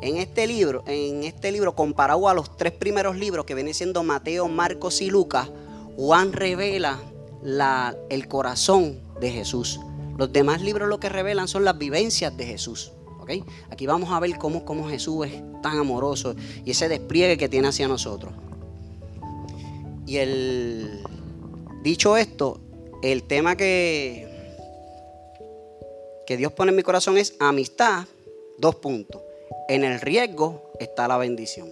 En 0.00 0.16
este 0.16 0.46
libro, 0.46 0.84
en 0.86 1.24
este 1.24 1.50
libro 1.50 1.74
comparado 1.74 2.28
a 2.28 2.34
los 2.34 2.56
tres 2.56 2.72
primeros 2.72 3.16
libros 3.16 3.44
que 3.46 3.56
vienen 3.56 3.74
siendo 3.74 4.04
Mateo, 4.04 4.46
Marcos 4.46 5.02
y 5.02 5.10
Lucas, 5.10 5.50
Juan 5.96 6.32
revela 6.32 6.98
el 8.08 8.28
corazón 8.28 9.00
de 9.20 9.30
Jesús. 9.30 9.80
Los 10.18 10.32
demás 10.32 10.62
libros 10.62 10.88
lo 10.88 11.00
que 11.00 11.08
revelan 11.08 11.48
son 11.48 11.64
las 11.64 11.78
vivencias 11.78 12.36
de 12.36 12.46
Jesús. 12.46 12.92
Aquí 13.70 13.86
vamos 13.86 14.10
a 14.10 14.20
ver 14.20 14.36
cómo, 14.36 14.88
Jesús 14.88 15.26
es 15.26 15.42
tan 15.62 15.78
amoroso 15.78 16.34
y 16.64 16.72
ese 16.72 16.88
despliegue 16.88 17.38
que 17.38 17.48
tiene 17.48 17.68
hacia 17.68 17.88
nosotros. 17.88 18.32
Y 20.06 20.18
el, 20.18 21.02
dicho 21.82 22.16
esto, 22.16 22.60
el 23.02 23.22
tema 23.22 23.56
que 23.56 24.28
Dios 26.26 26.52
pone 26.52 26.70
en 26.70 26.76
mi 26.76 26.82
corazón 26.82 27.18
es 27.18 27.34
amistad, 27.40 28.06
dos 28.58 28.76
puntos. 28.76 29.20
En 29.68 29.84
el 29.84 30.00
riesgo 30.00 30.72
está 30.80 31.06
la 31.08 31.18
bendición. 31.18 31.68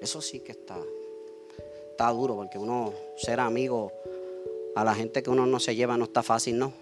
Eso 0.00 0.20
sí 0.20 0.40
que 0.40 0.52
está, 0.52 0.78
está 1.98 2.12
duro 2.12 2.36
porque 2.36 2.58
uno 2.58 2.92
ser 3.16 3.40
amigo 3.40 3.92
a 4.76 4.84
la 4.84 4.94
gente 4.94 5.20
que 5.20 5.30
uno 5.30 5.46
no 5.46 5.58
se 5.58 5.74
lleva 5.74 5.96
no 5.96 6.04
está 6.04 6.22
fácil, 6.22 6.56
¿no? 6.56 6.72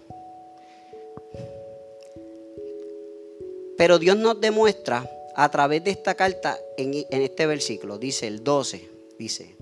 Pero 3.75 3.97
Dios 3.97 4.15
nos 4.15 4.39
demuestra 4.39 5.09
a 5.35 5.49
través 5.49 5.83
de 5.83 5.89
esta 5.89 6.13
carta 6.13 6.59
en, 6.77 7.03
este 7.09 7.47
versículo, 7.47 7.97
dice 7.97 8.27
el 8.27 8.43
12, 8.43 8.87
dice, 9.17 9.55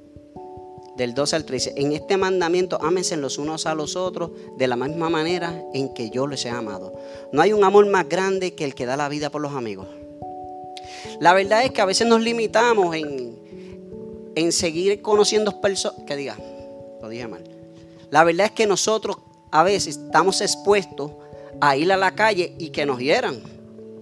del 0.98 1.14
12 1.14 1.36
al 1.38 1.46
13, 1.46 1.74
en 1.78 1.94
este 1.94 2.18
mandamiento 2.18 2.78
ámense 2.82 3.16
los 3.16 3.38
unos 3.38 3.66
a 3.66 3.76
los 3.76 3.96
otros 3.96 4.32
de 4.58 4.68
la 4.68 4.76
misma 4.76 5.10
manera 5.10 5.64
en 5.74 5.94
que 5.94 6.10
yo 6.10 6.28
les 6.28 6.44
he 6.44 6.50
amado. 6.50 6.94
No 7.32 7.42
hay 7.42 7.54
un 7.54 7.64
amor 7.64 7.86
más 7.88 8.10
grande 8.10 8.56
que 8.56 8.66
el 8.66 8.76
que 8.76 8.86
da 8.86 8.98
la 8.98 9.08
vida 9.08 9.30
por 9.30 9.42
los 9.42 9.54
amigos. 9.54 9.88
La 11.22 11.34
verdad 11.34 11.64
es 11.64 11.72
que 11.72 11.80
a 11.80 11.86
veces 11.86 12.08
nos 12.08 12.22
limitamos 12.22 12.94
en, 12.94 13.45
en 14.36 14.52
seguir 14.52 15.02
conociendo 15.02 15.62
personas, 15.62 16.04
que 16.06 16.16
diga, 16.16 16.38
lo 17.02 17.10
dije 17.10 17.28
mal. 17.28 17.44
La 18.12 18.24
verdad 18.24 18.48
es 18.48 18.52
que 18.52 18.68
nosotros 18.68 19.18
a 19.52 19.64
veces 19.64 19.98
estamos 19.98 20.42
expuestos 20.42 21.12
a 21.62 21.76
ir 21.78 21.92
a 21.92 21.98
la 21.98 22.16
calle 22.16 22.54
y 22.58 22.70
que 22.70 22.86
nos 22.86 23.00
hieran 23.00 23.42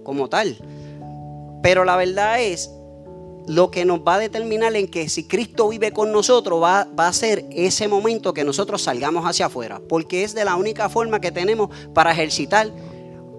como 0.02 0.28
tal. 0.28 0.58
Pero 1.62 1.84
la 1.84 1.96
verdad 1.96 2.40
es, 2.40 2.70
lo 3.46 3.70
que 3.70 3.84
nos 3.84 4.00
va 4.00 4.14
a 4.14 4.18
determinar 4.18 4.74
en 4.76 4.88
que 4.88 5.08
si 5.08 5.24
Cristo 5.24 5.68
vive 5.68 5.92
con 5.92 6.12
nosotros 6.12 6.62
va, 6.62 6.88
va, 6.98 7.08
a 7.08 7.12
ser 7.12 7.44
ese 7.50 7.88
momento 7.88 8.32
que 8.32 8.44
nosotros 8.44 8.82
salgamos 8.82 9.24
hacia 9.26 9.46
afuera. 9.46 9.80
Porque 9.88 10.24
es 10.24 10.34
de 10.34 10.44
la 10.44 10.56
única 10.56 10.88
forma 10.88 11.20
que 11.20 11.30
tenemos 11.30 11.70
para 11.92 12.12
ejercitar 12.12 12.70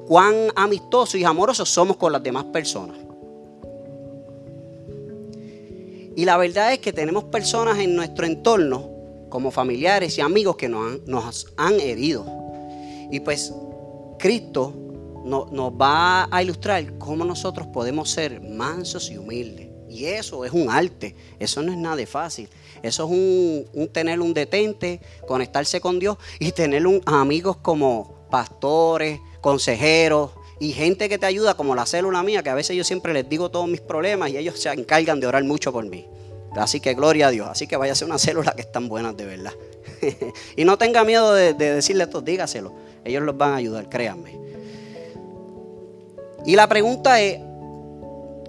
cuán 0.07 0.35
amistosos 0.55 1.15
y 1.15 1.23
amorosos 1.23 1.69
somos 1.69 1.97
con 1.97 2.11
las 2.11 2.21
demás 2.21 2.45
personas. 2.45 2.97
Y 6.15 6.25
la 6.25 6.37
verdad 6.37 6.71
es 6.71 6.79
que 6.79 6.93
tenemos 6.93 7.25
personas 7.25 7.77
en 7.79 7.95
nuestro 7.95 8.25
entorno, 8.25 8.89
como 9.29 9.51
familiares 9.51 10.17
y 10.17 10.21
amigos, 10.21 10.55
que 10.55 10.69
nos 10.69 11.53
han, 11.57 11.79
herido. 11.79 12.25
Y 13.11 13.19
pues 13.19 13.53
Cristo 14.17 14.73
nos 15.25 15.71
va 15.73 16.27
a 16.31 16.41
ilustrar 16.41 16.97
cómo 16.97 17.25
nosotros 17.25 17.67
podemos 17.67 18.09
ser 18.09 18.39
mansos 18.41 19.11
y 19.11 19.17
humildes. 19.17 19.67
Y 19.89 20.05
eso 20.05 20.45
es 20.45 20.51
un 20.51 20.69
arte, 20.69 21.15
eso 21.39 21.61
no 21.61 21.71
es 21.71 21.77
nada 21.77 22.05
fácil. 22.05 22.49
Eso 22.81 23.05
es 23.05 23.11
un, 23.73 23.87
tener 23.89 24.21
un 24.21 24.33
detente, 24.33 25.01
conectarse 25.27 25.81
con 25.81 25.99
Dios 25.99 26.17
y 26.39 26.51
tener 26.51 26.85
un, 26.87 27.01
amigos 27.05 27.57
como 27.57 28.27
pastores, 28.29 29.19
consejeros 29.41 30.31
y 30.65 30.73
gente 30.73 31.07
que 31.07 31.19
te 31.19 31.27
ayuda, 31.27 31.53
como 31.53 31.75
la 31.75 31.85
célula 31.85 32.23
mía, 32.23 32.41
que 32.41 32.49
a 32.49 32.55
veces 32.55 32.75
yo 32.75 32.83
siempre 32.83 33.13
les 33.13 33.29
digo 33.29 33.51
todos 33.51 33.67
mis 33.67 33.81
problemas 33.81 34.31
y 34.31 34.37
ellos 34.37 34.59
se 34.59 34.69
encargan 34.69 35.19
de 35.19 35.27
orar 35.27 35.43
mucho 35.43 35.71
por 35.71 35.85
mí. 35.85 36.07
Así 36.55 36.79
que 36.79 36.95
gloria 36.95 37.27
a 37.27 37.29
Dios. 37.29 37.47
Así 37.47 37.67
que 37.67 37.77
vaya 37.77 37.93
a 37.93 37.95
ser 37.95 38.07
una 38.07 38.17
célula 38.17 38.53
que 38.53 38.61
están 38.61 38.89
buenas 38.89 39.15
de 39.15 39.25
verdad. 39.25 39.53
y 40.55 40.65
no 40.65 40.75
tenga 40.79 41.03
miedo 41.03 41.35
de, 41.35 41.53
de 41.53 41.75
decirle 41.75 42.05
esto, 42.05 42.19
dígaselo. 42.19 42.73
Ellos 43.03 43.21
los 43.21 43.37
van 43.37 43.53
a 43.53 43.57
ayudar, 43.57 43.87
créanme. 43.89 44.39
Y 46.47 46.55
la 46.55 46.67
pregunta 46.67 47.21
es, 47.21 47.39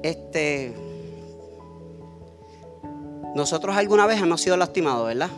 este, 0.03 0.73
nosotros 3.35 3.77
alguna 3.77 4.07
vez 4.07 4.23
hemos 4.23 4.41
sido 4.41 4.57
lastimados, 4.57 5.07
¿verdad? 5.07 5.29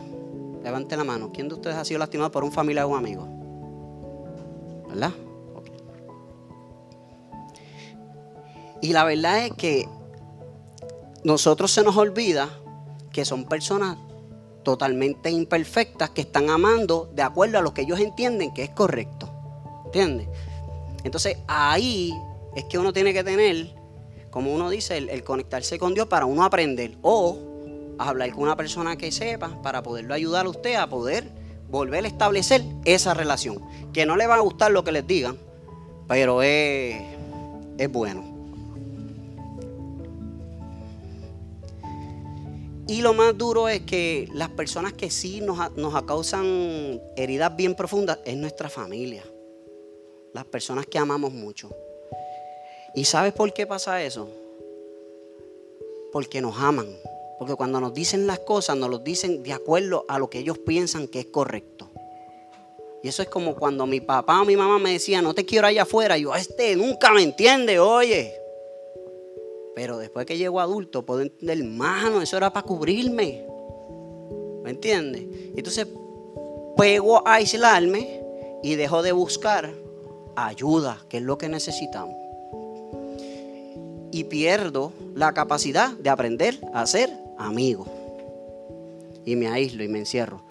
Levante 0.63 0.95
la 0.95 1.03
mano. 1.03 1.29
¿Quién 1.33 1.49
de 1.49 1.55
ustedes 1.55 1.75
ha 1.75 1.83
sido 1.83 1.99
lastimado 1.99 2.31
por 2.31 2.45
un 2.45 2.53
familiar 2.53 2.85
o 2.85 2.89
un 2.89 2.97
amigo? 2.97 3.27
¿Verdad? 4.87 5.11
Y 8.81 8.93
la 8.93 9.03
verdad 9.03 9.45
es 9.45 9.53
que 9.53 9.87
nosotros 11.23 11.71
se 11.71 11.83
nos 11.83 11.97
olvida 11.97 12.49
que 13.11 13.25
son 13.25 13.45
personas 13.45 13.97
totalmente 14.63 15.29
imperfectas 15.31 16.11
que 16.11 16.21
están 16.21 16.49
amando 16.49 17.09
de 17.13 17.21
acuerdo 17.21 17.59
a 17.59 17.61
lo 17.61 17.73
que 17.73 17.81
ellos 17.81 17.99
entienden 17.99 18.53
que 18.53 18.63
es 18.63 18.69
correcto. 18.69 19.29
¿Entiendes? 19.85 20.27
Entonces 21.03 21.37
ahí 21.47 22.13
es 22.55 22.65
que 22.65 22.77
uno 22.77 22.93
tiene 22.93 23.13
que 23.13 23.23
tener, 23.23 23.73
como 24.29 24.53
uno 24.53 24.69
dice, 24.69 24.97
el, 24.97 25.23
conectarse 25.23 25.79
con 25.79 25.93
Dios 25.93 26.07
para 26.07 26.25
uno 26.25 26.43
aprender 26.43 26.97
o 27.01 27.37
hablar 27.97 28.31
con 28.31 28.43
una 28.43 28.55
persona 28.55 28.95
que 28.97 29.11
sepa 29.11 29.61
para 29.61 29.83
poderlo 29.83 30.13
ayudar 30.13 30.45
a 30.45 30.49
usted 30.49 30.75
a 30.75 30.87
poder 30.87 31.29
volver 31.69 32.05
a 32.05 32.07
establecer 32.07 32.63
esa 32.85 33.13
relación. 33.13 33.61
Que 33.93 34.05
no 34.05 34.15
le 34.15 34.27
va 34.27 34.35
a 34.35 34.39
gustar 34.39 34.71
lo 34.71 34.83
que 34.83 34.91
les 34.91 35.05
digan, 35.05 35.37
pero 36.07 36.41
es, 36.41 37.01
es 37.77 37.91
bueno. 37.91 38.28
Y 42.89 43.03
lo 43.03 43.13
más 43.13 43.37
duro 43.37 43.69
es 43.69 43.81
que 43.81 44.27
las 44.33 44.49
personas 44.49 44.93
que 44.93 45.11
sí 45.11 45.41
nos, 45.41 45.77
nos 45.77 46.03
causan 46.05 46.99
heridas 47.15 47.55
bien 47.55 47.75
profundas 47.75 48.17
es 48.25 48.35
nuestra 48.35 48.67
familia. 48.67 49.23
Las 50.33 50.45
personas 50.45 50.87
que 50.87 50.97
amamos 50.97 51.31
mucho. 51.31 51.69
¿Y 52.95 53.05
sabes 53.05 53.33
por 53.33 53.53
qué 53.53 53.67
pasa 53.67 54.01
eso? 54.01 54.27
Porque 56.11 56.41
nos 56.41 56.57
aman. 56.57 56.87
Porque 57.37 57.53
cuando 57.53 57.79
nos 57.79 57.93
dicen 57.93 58.25
las 58.25 58.39
cosas, 58.39 58.75
nos 58.75 58.89
lo 58.89 58.97
dicen 58.97 59.43
de 59.43 59.53
acuerdo 59.53 60.05
a 60.09 60.17
lo 60.17 60.31
que 60.31 60.39
ellos 60.39 60.57
piensan 60.57 61.07
que 61.07 61.19
es 61.19 61.25
correcto. 61.27 61.91
Y 63.03 63.07
eso 63.07 63.21
es 63.21 63.29
como 63.29 63.53
cuando 63.53 63.85
mi 63.85 64.01
papá 64.01 64.41
o 64.41 64.45
mi 64.45 64.57
mamá 64.57 64.79
me 64.79 64.93
decían, 64.93 65.23
no 65.23 65.35
te 65.35 65.45
quiero 65.45 65.67
allá 65.67 65.83
afuera. 65.83 66.17
Yo, 66.17 66.33
este 66.33 66.75
nunca 66.75 67.11
me 67.11 67.21
entiende, 67.21 67.77
oye. 67.77 68.33
Pero 69.75 69.97
después 69.97 70.25
que 70.25 70.37
llego 70.37 70.59
adulto, 70.59 71.05
puedo 71.05 71.21
entender, 71.21 71.63
mano, 71.63 72.21
eso 72.21 72.37
era 72.37 72.51
para 72.51 72.65
cubrirme. 72.65 73.45
¿Me 74.63 74.71
entiendes? 74.71 75.25
Entonces, 75.55 75.87
pego 76.75 77.27
a 77.27 77.35
aislarme 77.35 78.21
y 78.63 78.75
dejo 78.75 79.01
de 79.01 79.11
buscar 79.11 79.73
ayuda, 80.35 80.97
que 81.09 81.17
es 81.17 81.23
lo 81.23 81.37
que 81.37 81.49
necesitamos 81.49 82.29
y 84.11 84.23
pierdo 84.25 84.91
la 85.15 85.33
capacidad 85.33 85.91
de 85.91 86.09
aprender 86.09 86.59
a 86.73 86.85
ser 86.85 87.09
amigo. 87.37 87.85
Y 89.25 89.35
me 89.35 89.47
aíslo 89.47 89.83
y 89.83 89.87
me 89.87 89.99
encierro. 89.99 90.41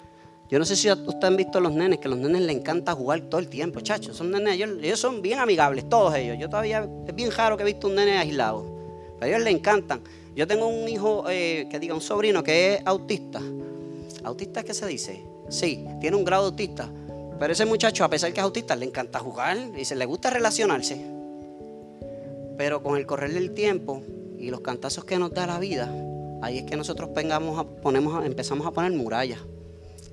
Yo 0.49 0.57
no 0.57 0.65
sé 0.65 0.75
si 0.75 0.89
ustedes 0.89 1.23
han 1.23 1.35
visto 1.35 1.59
a 1.59 1.61
los 1.61 1.73
nenes, 1.73 1.99
que 1.99 2.07
a 2.07 2.11
los 2.11 2.19
nenes 2.19 2.41
les 2.41 2.55
encanta 2.55 2.93
jugar 2.93 3.21
todo 3.21 3.39
el 3.39 3.49
tiempo, 3.49 3.81
chachos. 3.81 4.17
Son 4.17 4.31
nenes, 4.31 4.55
ellos, 4.55 4.99
son 4.99 5.21
bien 5.21 5.39
amigables, 5.39 5.87
todos 5.87 6.15
ellos. 6.15 6.37
Yo 6.39 6.49
todavía, 6.49 6.89
es 7.07 7.15
bien 7.15 7.31
raro 7.31 7.55
que 7.55 7.63
he 7.63 7.65
visto 7.65 7.87
un 7.87 7.95
nene 7.95 8.17
aislado. 8.17 8.65
A 9.21 9.27
ellos 9.27 9.41
les 9.41 9.53
encantan. 9.53 10.01
Yo 10.35 10.47
tengo 10.47 10.67
un 10.67 10.87
hijo, 10.87 11.25
eh, 11.29 11.67
que 11.69 11.79
diga, 11.79 11.93
un 11.93 12.01
sobrino 12.01 12.43
que 12.43 12.75
es 12.75 12.81
autista. 12.85 13.41
¿Autista 14.23 14.63
qué 14.63 14.73
se 14.73 14.87
dice? 14.87 15.23
Sí, 15.49 15.85
tiene 15.99 16.15
un 16.15 16.23
grado 16.23 16.45
autista. 16.45 16.89
Pero 17.39 17.53
ese 17.53 17.65
muchacho, 17.65 18.03
a 18.03 18.09
pesar 18.09 18.33
que 18.33 18.39
es 18.39 18.43
autista, 18.43 18.75
le 18.75 18.85
encanta 18.85 19.19
jugar 19.19 19.57
y 19.77 19.85
se 19.85 19.95
le 19.95 20.05
gusta 20.05 20.29
relacionarse. 20.29 20.99
Pero 22.57 22.83
con 22.83 22.97
el 22.97 23.05
correr 23.05 23.33
del 23.33 23.51
tiempo 23.51 24.01
y 24.37 24.49
los 24.49 24.61
cantazos 24.61 25.05
que 25.05 25.17
nos 25.17 25.31
da 25.31 25.47
la 25.47 25.59
vida, 25.59 25.89
ahí 26.41 26.59
es 26.59 26.63
que 26.63 26.75
nosotros 26.75 27.09
empezamos 27.15 28.67
a 28.67 28.71
poner 28.71 28.91
murallas 28.91 29.39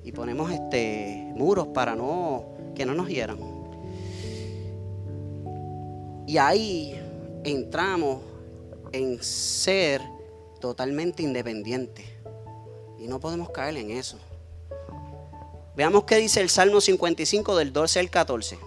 y 0.03 0.11
ponemos 0.13 0.51
este, 0.51 1.33
muros 1.35 1.67
para 1.67 1.95
no, 1.95 2.45
que 2.73 2.85
no 2.85 2.93
nos 2.93 3.09
hieran. 3.09 3.37
Y 6.25 6.37
ahí 6.37 6.97
entramos 7.43 8.19
en 8.91 9.21
ser 9.23 10.01
totalmente 10.59 11.23
independientes. 11.23 12.05
Y 12.99 13.07
no 13.07 13.19
podemos 13.19 13.49
caer 13.49 13.77
en 13.77 13.91
eso. 13.91 14.17
Veamos 15.75 16.05
qué 16.05 16.15
dice 16.15 16.41
el 16.41 16.49
Salmo 16.49 16.81
55 16.81 17.55
del 17.55 17.71
12 17.71 17.99
al 17.99 18.09
14. 18.09 18.57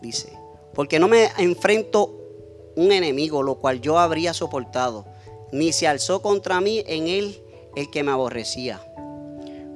dice, 0.00 0.32
porque 0.74 0.98
no 0.98 1.08
me 1.08 1.30
enfrento 1.38 2.18
un 2.76 2.92
enemigo, 2.92 3.42
lo 3.42 3.56
cual 3.56 3.80
yo 3.80 3.98
habría 3.98 4.32
soportado, 4.32 5.06
ni 5.52 5.72
se 5.72 5.86
alzó 5.86 6.22
contra 6.22 6.60
mí 6.60 6.82
en 6.86 7.08
él 7.08 7.42
el 7.76 7.90
que 7.90 8.02
me 8.02 8.10
aborrecía, 8.10 8.80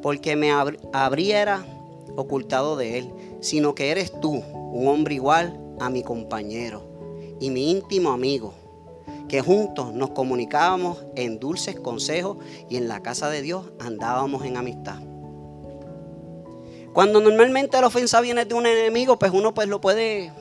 porque 0.03 0.37
me 0.37 0.53
habría 0.53 1.65
ocultado 2.17 2.77
de 2.77 2.99
él, 2.99 3.13
sino 3.41 3.75
que 3.75 3.91
eres 3.91 4.13
tú, 4.21 4.33
un 4.33 4.89
hombre 4.89 5.15
igual 5.15 5.61
a 5.79 5.91
mi 5.91 6.03
compañero 6.03 6.86
y 7.41 7.51
mi 7.51 7.71
íntimo 7.71 8.11
amigo, 8.11 8.55
que 9.29 9.41
juntos 9.41 9.93
nos 9.93 10.11
comunicábamos 10.11 11.05
en 11.17 11.39
dulces 11.39 11.79
consejos 11.79 12.39
y 12.69 12.77
en 12.77 12.89
la 12.89 13.03
casa 13.03 13.29
de 13.29 13.43
Dios 13.43 13.67
andábamos 13.79 14.45
en 14.45 14.57
amistad. 14.57 15.01
Cuando 16.93 17.21
normalmente 17.21 17.79
la 17.81 17.89
ofensa 17.89 18.21
viene 18.21 18.45
de 18.47 18.55
un 18.55 18.67
enemigo, 18.67 19.19
pues 19.19 19.31
uno 19.33 19.53
pues 19.53 19.69
lo 19.69 19.81
puede, 19.81 20.33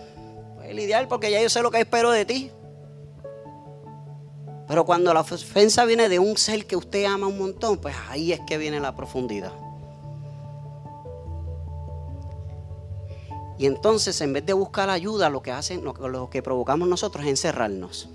lidiar 0.72 1.08
porque 1.08 1.30
ya 1.30 1.42
yo 1.42 1.50
sé 1.50 1.62
lo 1.62 1.72
que 1.72 1.80
espero 1.80 2.12
de 2.12 2.26
ti. 2.26 2.52
Pero 4.68 4.86
cuando 4.86 5.14
la 5.14 5.20
ofensa 5.20 5.86
viene 5.86 6.10
de 6.10 6.18
un 6.18 6.38
ser 6.38 6.66
que 6.66 6.76
usted 6.76 7.06
ama 7.06 7.28
un 7.28 7.38
montón, 7.38 7.78
pues 7.78 7.96
ahí 8.10 8.32
es 8.32 8.40
que 8.48 8.58
viene 8.58 8.80
la 8.80 8.96
profundidad. 8.96 9.52
Y 13.58 13.68
entonces, 13.68 14.20
en 14.22 14.34
vez 14.34 14.46
de 14.46 14.54
buscar 14.54 14.90
ayuda, 14.90 15.30
lo 15.30 15.42
que 15.42 15.52
hacen, 15.52 15.84
lo, 15.84 16.30
que 16.30 16.42
provocamos 16.42 16.88
nosotros 16.88 17.24
es 17.24 17.32
encerrarnos. 17.32 18.10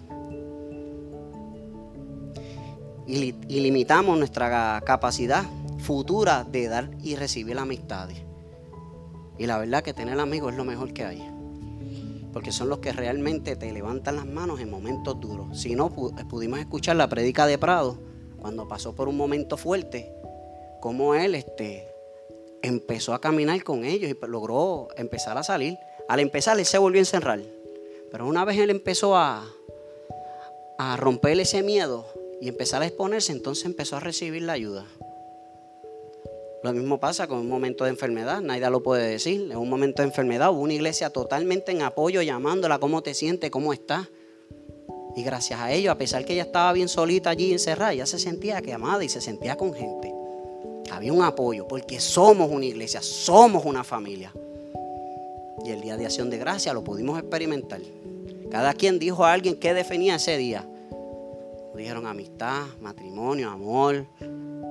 Y, 3.06 3.32
limitamos 3.48 4.18
nuestra 4.18 4.80
capacidad 4.84 5.44
futura 5.78 6.44
de 6.44 6.68
dar 6.68 6.90
y 7.02 7.16
recibir 7.16 7.58
amistades. 7.58 8.18
Y 9.38 9.46
la 9.46 9.58
verdad 9.58 9.82
que 9.82 9.94
tener 9.94 10.20
amigos 10.20 10.52
es 10.52 10.58
lo 10.58 10.64
mejor 10.64 10.92
que 10.92 11.04
hay. 11.04 11.26
Porque 12.32 12.52
son 12.52 12.68
los 12.68 12.78
que 12.78 12.92
realmente 12.92 13.56
te 13.56 13.72
levantan 13.72 14.16
las 14.16 14.26
manos 14.26 14.60
en 14.60 14.70
momentos 14.70 15.18
duros. 15.18 15.58
Si 15.58 15.74
no, 15.74 15.90
pudimos 15.90 16.60
escuchar 16.60 16.96
la 16.96 17.08
prédica 17.08 17.46
de 17.46 17.58
Prado 17.58 17.98
cuando 18.38 18.68
pasó 18.68 18.94
por 18.94 19.08
un 19.08 19.16
momento 19.16 19.56
fuerte, 19.56 20.12
como 20.80 21.14
él 21.14 21.34
este, 21.34 21.89
empezó 22.62 23.14
a 23.14 23.20
caminar 23.20 23.62
con 23.62 23.84
ellos 23.84 24.10
y 24.10 24.26
logró 24.26 24.88
empezar 24.96 25.36
a 25.38 25.42
salir. 25.42 25.78
Al 26.08 26.20
empezar, 26.20 26.58
él 26.58 26.64
se 26.64 26.78
volvió 26.78 26.98
a 26.98 27.02
encerrar. 27.02 27.40
Pero 28.10 28.26
una 28.26 28.44
vez 28.44 28.58
él 28.58 28.70
empezó 28.70 29.16
a, 29.16 29.46
romper 30.96 31.38
ese 31.38 31.62
miedo 31.62 32.06
y 32.40 32.48
empezar 32.48 32.82
a 32.82 32.86
exponerse, 32.86 33.32
entonces 33.32 33.66
empezó 33.66 33.96
a 33.96 34.00
recibir 34.00 34.42
la 34.42 34.54
ayuda. 34.54 34.86
Lo 36.62 36.72
mismo 36.72 36.98
pasa 36.98 37.26
con 37.26 37.38
un 37.38 37.48
momento 37.48 37.84
de 37.84 37.90
enfermedad, 37.90 38.40
nadie 38.40 38.68
lo 38.70 38.82
puede 38.82 39.10
decir. 39.10 39.50
En 39.50 39.58
un 39.58 39.68
momento 39.68 40.02
de 40.02 40.08
enfermedad 40.08 40.50
hubo 40.50 40.60
una 40.60 40.74
iglesia 40.74 41.10
totalmente 41.10 41.70
en 41.72 41.82
apoyo, 41.82 42.22
llamándola, 42.22 42.78
¿cómo 42.78 43.02
te 43.02 43.14
sientes? 43.14 43.50
¿Cómo 43.50 43.72
estás? 43.72 44.08
Y 45.16 45.22
gracias 45.22 45.60
a 45.60 45.70
ello, 45.72 45.92
a 45.92 45.98
pesar 45.98 46.24
que 46.24 46.32
ella 46.32 46.44
estaba 46.44 46.72
bien 46.72 46.88
solita 46.88 47.30
allí 47.30 47.52
encerrada, 47.52 47.92
ella 47.92 48.06
se 48.06 48.18
sentía 48.18 48.62
que 48.62 48.72
amada 48.72 49.04
y 49.04 49.08
se 49.08 49.20
sentía 49.20 49.56
con 49.56 49.74
gente. 49.74 50.12
Había 50.90 51.12
un 51.12 51.22
apoyo, 51.22 51.68
porque 51.68 52.00
somos 52.00 52.50
una 52.50 52.64
iglesia, 52.64 53.00
somos 53.00 53.64
una 53.64 53.84
familia. 53.84 54.32
Y 55.64 55.70
el 55.70 55.80
día 55.80 55.96
de 55.96 56.06
acción 56.06 56.30
de 56.30 56.38
gracia 56.38 56.72
lo 56.72 56.82
pudimos 56.82 57.18
experimentar. 57.18 57.80
Cada 58.50 58.74
quien 58.74 58.98
dijo 58.98 59.24
a 59.24 59.32
alguien 59.32 59.56
qué 59.56 59.72
definía 59.72 60.16
ese 60.16 60.36
día. 60.36 60.66
Dijeron 61.76 62.06
amistad, 62.06 62.64
matrimonio, 62.80 63.50
amor, 63.50 64.04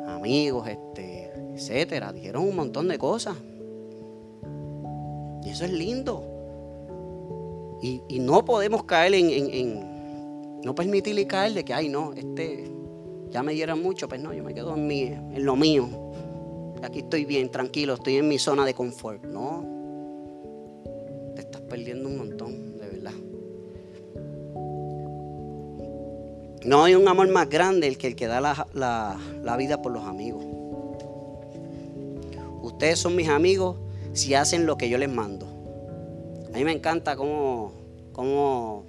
amigos, 0.07 0.67
este, 0.67 1.31
etcétera. 1.55 2.11
Dijeron 2.11 2.43
un 2.43 2.55
montón 2.55 2.87
de 2.89 2.97
cosas. 2.97 3.37
Y 5.43 5.49
eso 5.49 5.65
es 5.65 5.71
lindo. 5.71 6.23
Y, 7.81 8.19
no 8.19 8.43
podemos 8.43 8.83
caer 8.83 9.13
en, 9.13 10.61
no 10.61 10.75
permitirle 10.75 11.25
caer 11.25 11.53
de 11.53 11.63
que, 11.63 11.73
ay, 11.73 11.87
no, 11.87 12.11
este, 12.13 12.69
ya 13.31 13.41
me 13.41 13.53
dieron 13.53 13.81
mucho, 13.81 14.09
pues 14.09 14.21
no, 14.21 14.33
yo 14.33 14.43
me 14.43 14.53
quedo 14.53 14.75
en, 14.75 14.85
mi, 14.85 15.03
en 15.03 15.45
lo 15.45 15.55
mío. 15.55 15.87
Aquí 16.83 16.99
estoy 16.99 17.25
bien, 17.25 17.49
tranquilo, 17.49 17.95
estoy 17.95 18.17
en 18.17 18.27
mi 18.27 18.39
zona 18.39 18.65
de 18.65 18.73
confort. 18.73 19.23
No, 19.25 19.65
te 21.35 21.41
estás 21.41 21.61
perdiendo 21.61 22.09
un 22.09 22.17
montón, 22.17 22.77
de 22.77 22.87
verdad. 22.87 23.13
No 26.65 26.83
hay 26.83 26.95
un 26.95 27.07
amor 27.07 27.29
más 27.29 27.49
grande 27.49 27.87
el 27.87 27.97
que 27.97 28.07
el 28.07 28.15
que 28.15 28.27
da 28.27 28.41
la 28.41 29.57
vida 29.57 29.81
por 29.81 29.91
los 29.91 30.03
amigos. 30.03 30.43
Ustedes 32.61 32.99
son 32.99 33.15
mis 33.15 33.29
amigos 33.29 33.77
si 34.13 34.33
hacen 34.33 34.65
lo 34.65 34.77
que 34.77 34.89
yo 34.89 34.97
les 34.97 35.09
mando. 35.09 35.47
A 36.53 36.57
mí 36.57 36.63
me 36.63 36.71
encanta 36.71 37.15
cómo, 37.15 37.71
cómo 38.11 38.85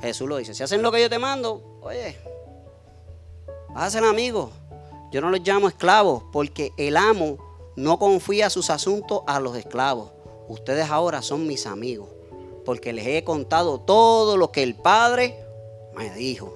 Jesús 0.00 0.28
lo 0.28 0.36
dice. 0.36 0.54
Si 0.54 0.62
hacen 0.62 0.82
lo 0.82 0.92
que 0.92 1.00
yo 1.00 1.10
te 1.10 1.18
mando, 1.18 1.78
oye, 1.82 2.16
vas 3.74 3.84
a 3.84 3.90
ser 3.90 4.04
amigos. 4.04 4.50
Yo 5.10 5.20
no 5.20 5.30
los 5.30 5.40
llamo 5.40 5.68
esclavos 5.68 6.22
porque 6.32 6.72
el 6.76 6.96
amo 6.96 7.38
no 7.76 7.98
confía 7.98 8.50
sus 8.50 8.70
asuntos 8.70 9.22
a 9.26 9.40
los 9.40 9.56
esclavos. 9.56 10.12
Ustedes 10.48 10.90
ahora 10.90 11.22
son 11.22 11.46
mis 11.46 11.66
amigos 11.66 12.08
porque 12.64 12.92
les 12.92 13.06
he 13.06 13.24
contado 13.24 13.80
todo 13.80 14.36
lo 14.36 14.52
que 14.52 14.62
el 14.62 14.74
Padre 14.74 15.36
me 15.96 16.10
dijo. 16.10 16.54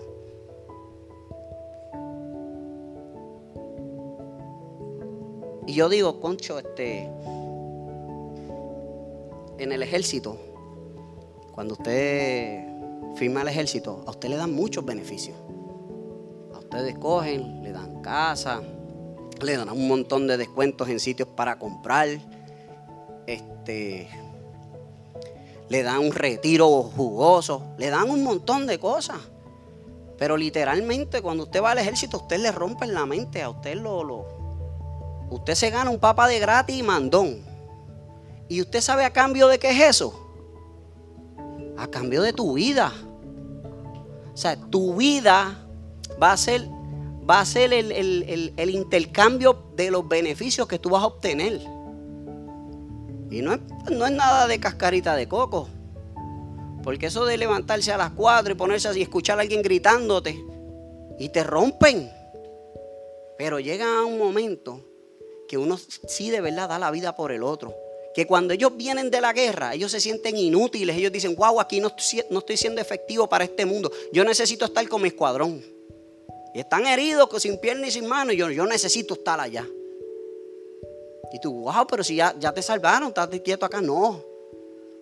Y 5.66 5.72
yo 5.72 5.88
digo, 5.88 6.20
concho, 6.20 6.58
este, 6.58 7.10
en 9.58 9.72
el 9.72 9.82
ejército, 9.82 10.36
cuando 11.52 11.74
usted 11.74 12.64
firma 13.14 13.42
el 13.42 13.48
ejército, 13.48 14.04
a 14.06 14.10
usted 14.10 14.28
le 14.28 14.36
dan 14.36 14.52
muchos 14.52 14.84
beneficios. 14.84 15.36
A 16.54 16.58
ustedes 16.58 16.98
cogen, 16.98 17.62
le 17.62 17.72
dan 17.72 17.93
casa, 18.04 18.60
le 19.40 19.56
dan 19.56 19.70
un 19.70 19.88
montón 19.88 20.28
de 20.28 20.36
descuentos 20.36 20.88
en 20.88 21.00
sitios 21.00 21.28
para 21.28 21.58
comprar, 21.58 22.08
este, 23.26 24.08
le 25.68 25.82
dan 25.82 25.98
un 26.00 26.12
retiro 26.12 26.68
jugoso, 26.82 27.64
le 27.78 27.88
dan 27.90 28.10
un 28.10 28.22
montón 28.22 28.66
de 28.66 28.78
cosas. 28.78 29.16
Pero 30.18 30.36
literalmente 30.36 31.22
cuando 31.22 31.44
usted 31.44 31.62
va 31.62 31.72
al 31.72 31.78
ejército, 31.78 32.18
usted 32.18 32.38
le 32.38 32.52
rompe 32.52 32.86
la 32.86 33.06
mente, 33.06 33.42
a 33.42 33.48
usted 33.48 33.74
lo, 33.74 34.04
lo, 34.04 34.26
Usted 35.30 35.54
se 35.54 35.70
gana 35.70 35.90
un 35.90 35.98
papa 35.98 36.28
de 36.28 36.38
gratis 36.38 36.76
y 36.76 36.82
mandón. 36.82 37.42
¿Y 38.48 38.60
usted 38.60 38.80
sabe 38.80 39.04
a 39.04 39.12
cambio 39.12 39.48
de 39.48 39.58
qué 39.58 39.70
es 39.70 39.80
eso? 39.80 40.20
A 41.76 41.88
cambio 41.88 42.22
de 42.22 42.32
tu 42.32 42.52
vida. 42.52 42.92
O 44.32 44.36
sea, 44.36 44.56
tu 44.56 44.94
vida 44.94 45.66
va 46.22 46.32
a 46.32 46.36
ser, 46.36 46.68
va 47.28 47.40
a 47.40 47.44
ser 47.44 47.72
el, 47.72 47.92
el 48.56 48.70
intercambio 48.70 49.70
de 49.76 49.90
los 49.90 50.08
beneficios 50.08 50.68
que 50.68 50.78
tú 50.78 50.90
vas 50.90 51.02
a 51.02 51.06
obtener. 51.06 51.60
Y 53.30 53.42
no 53.42 53.54
es, 53.54 53.60
no 53.90 54.06
es 54.06 54.12
nada 54.12 54.46
de 54.46 54.60
cascarita 54.60 55.16
de 55.16 55.26
coco. 55.26 55.68
Porque 56.84 57.06
eso 57.06 57.24
de 57.24 57.36
levantarse 57.36 57.92
a 57.92 57.96
las 57.96 58.10
cuatro 58.10 58.52
y 58.52 58.56
ponerse 58.56 58.88
así 58.88 59.00
y 59.00 59.02
escuchar 59.02 59.38
a 59.38 59.42
alguien 59.42 59.62
gritándote 59.62 60.38
y 61.18 61.28
te 61.30 61.42
rompen. 61.42 62.10
Pero 63.38 63.58
llega 63.58 64.04
un 64.04 64.18
momento 64.18 64.80
que 65.48 65.58
uno 65.58 65.78
sí 65.78 66.30
de 66.30 66.40
verdad 66.40 66.68
da 66.68 66.78
la 66.78 66.90
vida 66.90 67.16
por 67.16 67.32
el 67.32 67.42
otro. 67.42 67.74
Que 68.14 68.26
cuando 68.26 68.54
ellos 68.54 68.76
vienen 68.76 69.10
de 69.10 69.20
la 69.20 69.32
guerra, 69.32 69.74
ellos 69.74 69.90
se 69.90 70.00
sienten 70.00 70.36
inútiles. 70.36 70.96
Ellos 70.96 71.10
dicen, 71.10 71.34
wow, 71.34 71.58
aquí 71.58 71.80
no 71.80 71.88
estoy, 71.88 72.56
siendo 72.56 72.80
efectivo 72.80 73.28
para 73.28 73.44
este 73.44 73.66
mundo. 73.66 73.90
Yo 74.12 74.24
necesito 74.24 74.66
estar 74.66 74.86
con 74.88 75.02
mi 75.02 75.08
escuadrón. 75.08 75.73
Y 76.54 76.60
están 76.60 76.86
heridos, 76.86 77.28
sin 77.42 77.58
piernas 77.58 77.88
y 77.88 77.90
sin 77.90 78.06
manos. 78.06 78.34
Y 78.34 78.36
yo, 78.38 78.48
yo 78.48 78.64
necesito 78.64 79.14
estar 79.14 79.40
allá. 79.40 79.66
Y 81.32 81.40
tú, 81.40 81.52
wow, 81.52 81.84
pero 81.90 82.04
si 82.04 82.14
ya, 82.14 82.32
ya 82.38 82.54
te 82.54 82.62
salvaron, 82.62 83.08
estás 83.08 83.28
quieto 83.40 83.66
acá. 83.66 83.80
No. 83.80 84.22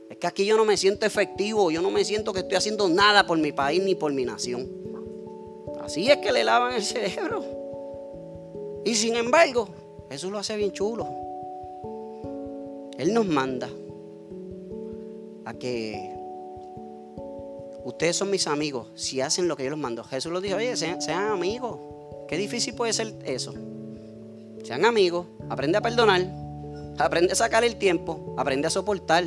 Es 0.09 0.17
que 0.17 0.27
aquí 0.27 0.47
yo 0.47 0.57
no 0.57 0.65
me 0.65 0.79
siento 0.79 1.05
efectivo. 1.05 1.71
Yo 1.71 1.83
no 1.83 1.91
me 1.91 2.05
siento 2.05 2.33
que 2.33 2.41
estoy 2.41 2.57
haciendo 2.57 2.89
nada 2.89 3.27
por 3.27 3.37
mi 3.37 3.53
país 3.53 3.83
ni 3.83 3.95
por 3.95 4.13
mi 4.15 4.25
nación. 4.25 4.67
Así 5.83 6.11
es 6.11 6.17
que 6.19 6.33
le 6.33 6.43
lavan 6.43 6.73
el 6.73 6.83
cerebro. 6.83 7.45
Y 8.87 8.95
sin 8.95 9.17
embargo, 9.17 9.69
Jesús 10.11 10.33
lo 10.33 10.39
hace 10.39 10.57
bien 10.57 10.73
chulo. 10.73 11.07
Él 12.97 13.13
nos 13.13 13.27
manda 13.27 13.69
a 15.45 15.55
que 15.55 16.22
ustedes 17.85 18.17
son 18.17 18.31
mis 18.31 18.47
amigos 18.47 18.89
si 18.95 19.21
hacen 19.21 19.49
lo 19.49 19.57
que 19.57 19.65
yo 19.65 19.71
les 19.71 19.79
mando. 19.79 20.05
Jesús 20.05 20.33
los 20.33 20.43
dijo, 20.43 20.57
oye, 20.57 20.77
sean, 20.77 21.01
sean 21.01 21.25
amigos. 21.33 21.79
Qué 22.29 22.37
difícil 22.37 22.75
puede 22.75 22.93
ser 22.93 23.15
eso. 23.25 23.55
Sean 24.65 24.85
amigos, 24.85 25.27
aprende 25.49 25.79
a 25.79 25.81
perdonar, 25.81 26.27
aprende 26.99 27.33
a 27.33 27.37
sacar 27.37 27.65
el 27.65 27.77
tiempo, 27.77 28.35
aprende 28.39 28.69
a 28.69 28.71
soportar, 28.71 29.25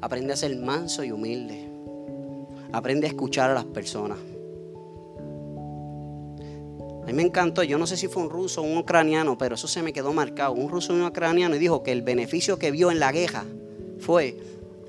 aprende 0.00 0.32
a 0.32 0.36
ser 0.36 0.54
manso 0.56 1.02
y 1.04 1.10
humilde, 1.10 1.68
aprende 2.72 3.06
a 3.06 3.10
escuchar 3.10 3.50
a 3.50 3.54
las 3.54 3.64
personas. 3.64 4.18
A 7.02 7.06
mí 7.06 7.12
me 7.14 7.22
encantó, 7.22 7.64
yo 7.64 7.78
no 7.78 7.86
sé 7.86 7.96
si 7.96 8.06
fue 8.06 8.22
un 8.22 8.30
ruso 8.30 8.60
o 8.60 8.64
un 8.64 8.76
ucraniano, 8.76 9.36
pero 9.36 9.56
eso 9.56 9.66
se 9.66 9.82
me 9.82 9.92
quedó 9.92 10.12
marcado. 10.12 10.52
Un 10.52 10.68
ruso 10.68 10.92
y 10.92 11.00
un 11.00 11.06
ucraniano 11.06 11.56
y 11.56 11.58
dijo 11.58 11.82
que 11.82 11.90
el 11.90 12.02
beneficio 12.02 12.58
que 12.58 12.70
vio 12.70 12.92
en 12.92 13.00
la 13.00 13.10
guerra 13.10 13.44
fue 13.98 14.38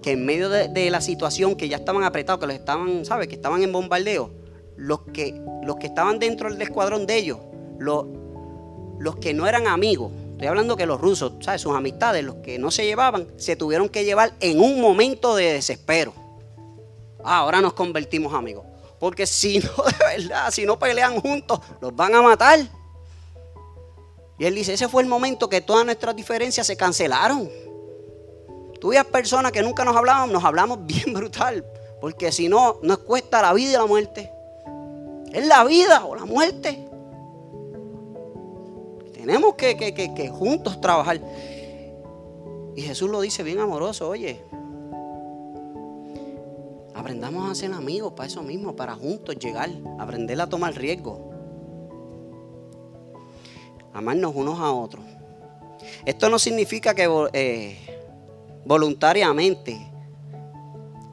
que 0.03 0.11
en 0.11 0.25
medio 0.25 0.49
de, 0.49 0.89
la 0.91 1.01
situación 1.01 1.55
que 1.55 1.67
ya 1.67 1.77
estaban 1.77 2.03
apretados, 2.03 2.39
que 2.39 2.47
los 2.47 2.55
estaban, 2.55 3.05
¿sabes? 3.05 3.27
Que 3.27 3.35
estaban 3.35 3.63
en 3.63 3.71
bombardeo, 3.71 4.31
los 4.75 4.99
que, 5.13 5.41
los 5.63 5.77
que 5.77 5.87
estaban 5.87 6.19
dentro 6.19 6.51
del 6.51 6.61
escuadrón 6.61 7.07
de 7.07 7.17
ellos, 7.17 7.39
los, 7.79 8.05
los 8.99 9.15
que 9.15 9.33
no 9.33 9.47
eran 9.47 9.67
amigos, 9.67 10.11
estoy 10.33 10.47
hablando 10.47 10.75
que 10.75 10.85
los 10.85 11.01
rusos, 11.01 11.33
¿sabes? 11.39 11.61
Sus 11.61 11.75
amistades, 11.75 12.23
los 12.23 12.35
que 12.35 12.59
no 12.59 12.69
se 12.69 12.85
llevaban, 12.85 13.27
se 13.37 13.55
tuvieron 13.55 13.89
que 13.89 14.05
llevar 14.05 14.33
en 14.39 14.59
un 14.59 14.79
momento 14.79 15.35
de 15.35 15.53
desespero. 15.53 16.13
Ah, 17.23 17.37
ahora 17.37 17.61
nos 17.61 17.73
convertimos 17.73 18.33
amigos. 18.33 18.65
Porque 18.99 19.25
si 19.25 19.59
no, 19.59 19.69
de 19.99 20.21
verdad, 20.21 20.51
si 20.51 20.65
no 20.65 20.77
pelean 20.77 21.19
juntos, 21.19 21.59
los 21.81 21.95
van 21.95 22.13
a 22.13 22.21
matar. 22.21 22.59
Y 24.37 24.45
él 24.45 24.55
dice, 24.55 24.73
ese 24.73 24.87
fue 24.89 25.03
el 25.03 25.07
momento 25.07 25.47
que 25.47 25.61
todas 25.61 25.85
nuestras 25.85 26.15
diferencias 26.15 26.67
se 26.67 26.75
cancelaron. 26.75 27.49
Tuvías 28.83 29.05
personas 29.05 29.53
que 29.53 29.61
nunca 29.61 29.85
nos 29.85 29.95
hablaban, 29.95 30.29
nos 30.33 30.43
hablamos 30.43 30.79
bien 30.85 31.13
brutal. 31.13 31.65
Porque 32.01 32.33
si 32.33 32.49
no, 32.49 32.79
nos 32.83 32.97
cuesta 32.97 33.41
la 33.41 33.53
vida 33.53 33.69
y 33.69 33.73
la 33.75 33.85
muerte. 33.85 34.29
Es 35.31 35.47
la 35.47 35.63
vida 35.63 36.03
o 36.03 36.15
la 36.15 36.25
muerte. 36.25 36.85
Tenemos 39.13 39.55
que, 39.55 39.77
que 39.77 40.27
juntos 40.27 40.81
trabajar. 40.81 41.21
Y 42.75 42.81
Jesús 42.81 43.09
lo 43.09 43.21
dice 43.21 43.41
bien 43.41 43.59
amoroso, 43.59 44.09
oye, 44.09 44.43
aprendamos 46.93 47.49
a 47.49 47.55
ser 47.55 47.71
amigos 47.71 48.11
para 48.11 48.27
eso 48.27 48.43
mismo, 48.43 48.75
para 48.75 48.95
juntos 48.95 49.37
llegar, 49.37 49.69
aprender 49.97 50.41
a 50.41 50.49
tomar 50.49 50.75
riesgo 50.75 51.29
amarnos 53.93 54.33
unos 54.35 54.59
a 54.59 54.71
otros. 54.71 55.05
Esto 56.05 56.29
no 56.29 56.39
significa 56.39 56.93
que 56.93 57.07
eh, 57.33 57.92
voluntariamente 58.65 59.93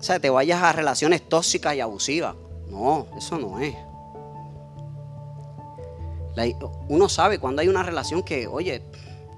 o 0.01 0.03
sea, 0.03 0.19
te 0.19 0.31
vayas 0.31 0.63
a 0.63 0.73
relaciones 0.73 1.29
tóxicas 1.29 1.75
y 1.75 1.81
abusivas. 1.81 2.35
No, 2.71 3.07
eso 3.19 3.39
no 3.39 3.61
es. 3.61 3.77
uno 6.89 7.09
sabe 7.11 7.39
cuando 7.39 7.61
hay 7.61 7.69
una 7.69 7.83
relación 7.83 8.23
que, 8.23 8.47
oye, 8.47 8.83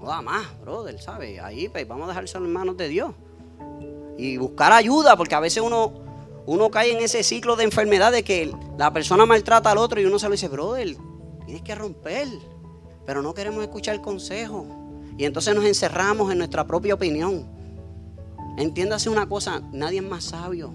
no 0.01 0.07
da 0.07 0.23
más, 0.23 0.47
brother, 0.61 1.01
¿sabes? 1.01 1.41
Ahí 1.41 1.69
pues, 1.69 1.87
vamos 1.89 2.05
a 2.05 2.09
dejarse 2.11 2.39
en 2.39 2.53
manos 2.53 2.77
de 2.77 2.87
Dios. 2.87 3.13
Y 4.17 4.37
buscar 4.37 4.73
ayuda, 4.73 5.17
porque 5.17 5.35
a 5.35 5.41
veces 5.41 5.65
uno, 5.65 5.93
uno 6.47 6.71
cae 6.71 6.93
en 6.93 7.03
ese 7.03 7.25
ciclo 7.25 7.57
de 7.57 7.65
enfermedad 7.65 8.13
de 8.13 8.23
que 8.23 8.55
la 8.79 8.93
persona 8.93 9.27
maltrata 9.27 9.73
al 9.73 9.79
otro 9.79 10.01
y 10.01 10.05
uno 10.05 10.21
se 10.21 10.27
lo 10.27 10.33
dice, 10.33 10.47
brother, 10.47 10.97
tienes 11.45 11.63
que 11.63 11.75
romper 11.75 12.29
pero 13.05 13.21
no 13.21 13.35
queremos 13.35 13.65
escuchar 13.65 13.97
el 13.97 14.01
consejo. 14.01 14.65
Y 15.19 15.25
entonces 15.25 15.57
nos 15.57 15.65
encerramos 15.65 16.31
en 16.31 16.39
nuestra 16.39 16.65
propia 16.69 16.95
opinión. 16.95 17.62
Entiéndase 18.59 19.09
una 19.09 19.29
cosa, 19.29 19.63
nadie 19.73 19.99
es 19.99 20.05
más 20.05 20.25
sabio 20.25 20.73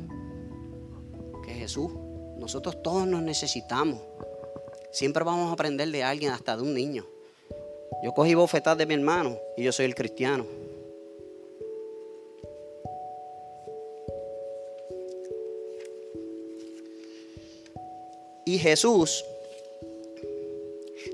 que 1.46 1.54
Jesús. 1.54 1.92
Nosotros 2.38 2.82
todos 2.82 3.08
nos 3.08 3.22
necesitamos. 3.22 4.00
Siempre 4.92 5.24
vamos 5.24 5.50
a 5.50 5.54
aprender 5.54 5.90
de 5.90 6.04
alguien, 6.04 6.32
hasta 6.32 6.56
de 6.56 6.64
un 6.64 6.74
niño. 6.74 7.06
Yo 8.04 8.14
cogí 8.14 8.36
bofetadas 8.36 8.78
de 8.78 8.86
mi 8.86 8.94
hermano 8.94 9.38
y 9.56 9.64
yo 9.64 9.72
soy 9.72 9.86
el 9.86 9.96
cristiano. 9.96 10.46
Y 18.46 18.60
Jesús 18.60 19.26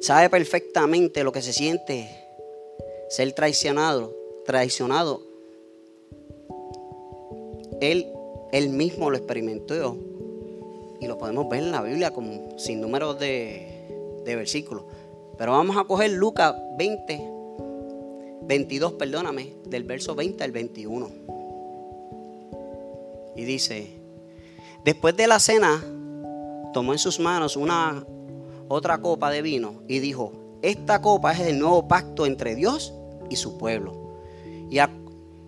sabe 0.01 0.29
perfectamente 0.29 1.23
lo 1.23 1.31
que 1.31 1.41
se 1.41 1.51
siente 1.51 2.09
ser 3.09 3.31
traicionado, 3.33 4.15
traicionado. 4.45 5.32
Él, 7.91 8.07
él 8.51 8.69
mismo 8.69 9.09
lo 9.09 9.17
experimentó 9.17 9.97
y 10.99 11.07
lo 11.07 11.17
podemos 11.17 11.49
ver 11.49 11.63
en 11.63 11.71
la 11.71 11.81
Biblia 11.81 12.11
como 12.11 12.57
sin 12.57 12.79
números 12.79 13.19
de, 13.19 14.21
de 14.25 14.35
versículos. 14.35 14.83
Pero 15.37 15.51
vamos 15.51 15.75
a 15.77 15.83
coger 15.83 16.11
Lucas 16.11 16.55
20, 16.77 17.29
22, 18.43 18.93
perdóname, 18.93 19.53
del 19.65 19.83
verso 19.83 20.15
20 20.15 20.43
al 20.43 20.51
21. 20.51 21.09
Y 23.35 23.43
dice, 23.45 23.89
después 24.85 25.17
de 25.17 25.27
la 25.27 25.39
cena, 25.39 25.83
tomó 26.73 26.93
en 26.93 26.99
sus 26.99 27.19
manos 27.19 27.55
una 27.57 28.05
otra 28.67 28.99
copa 28.99 29.29
de 29.31 29.41
vino 29.41 29.81
y 29.87 29.99
dijo, 29.99 30.31
esta 30.61 31.01
copa 31.01 31.33
es 31.33 31.41
el 31.41 31.59
nuevo 31.59 31.87
pacto 31.87 32.25
entre 32.25 32.55
Dios 32.55 32.93
y 33.29 33.35
su 33.35 33.57
pueblo. 33.57 33.93
Y, 34.69 34.79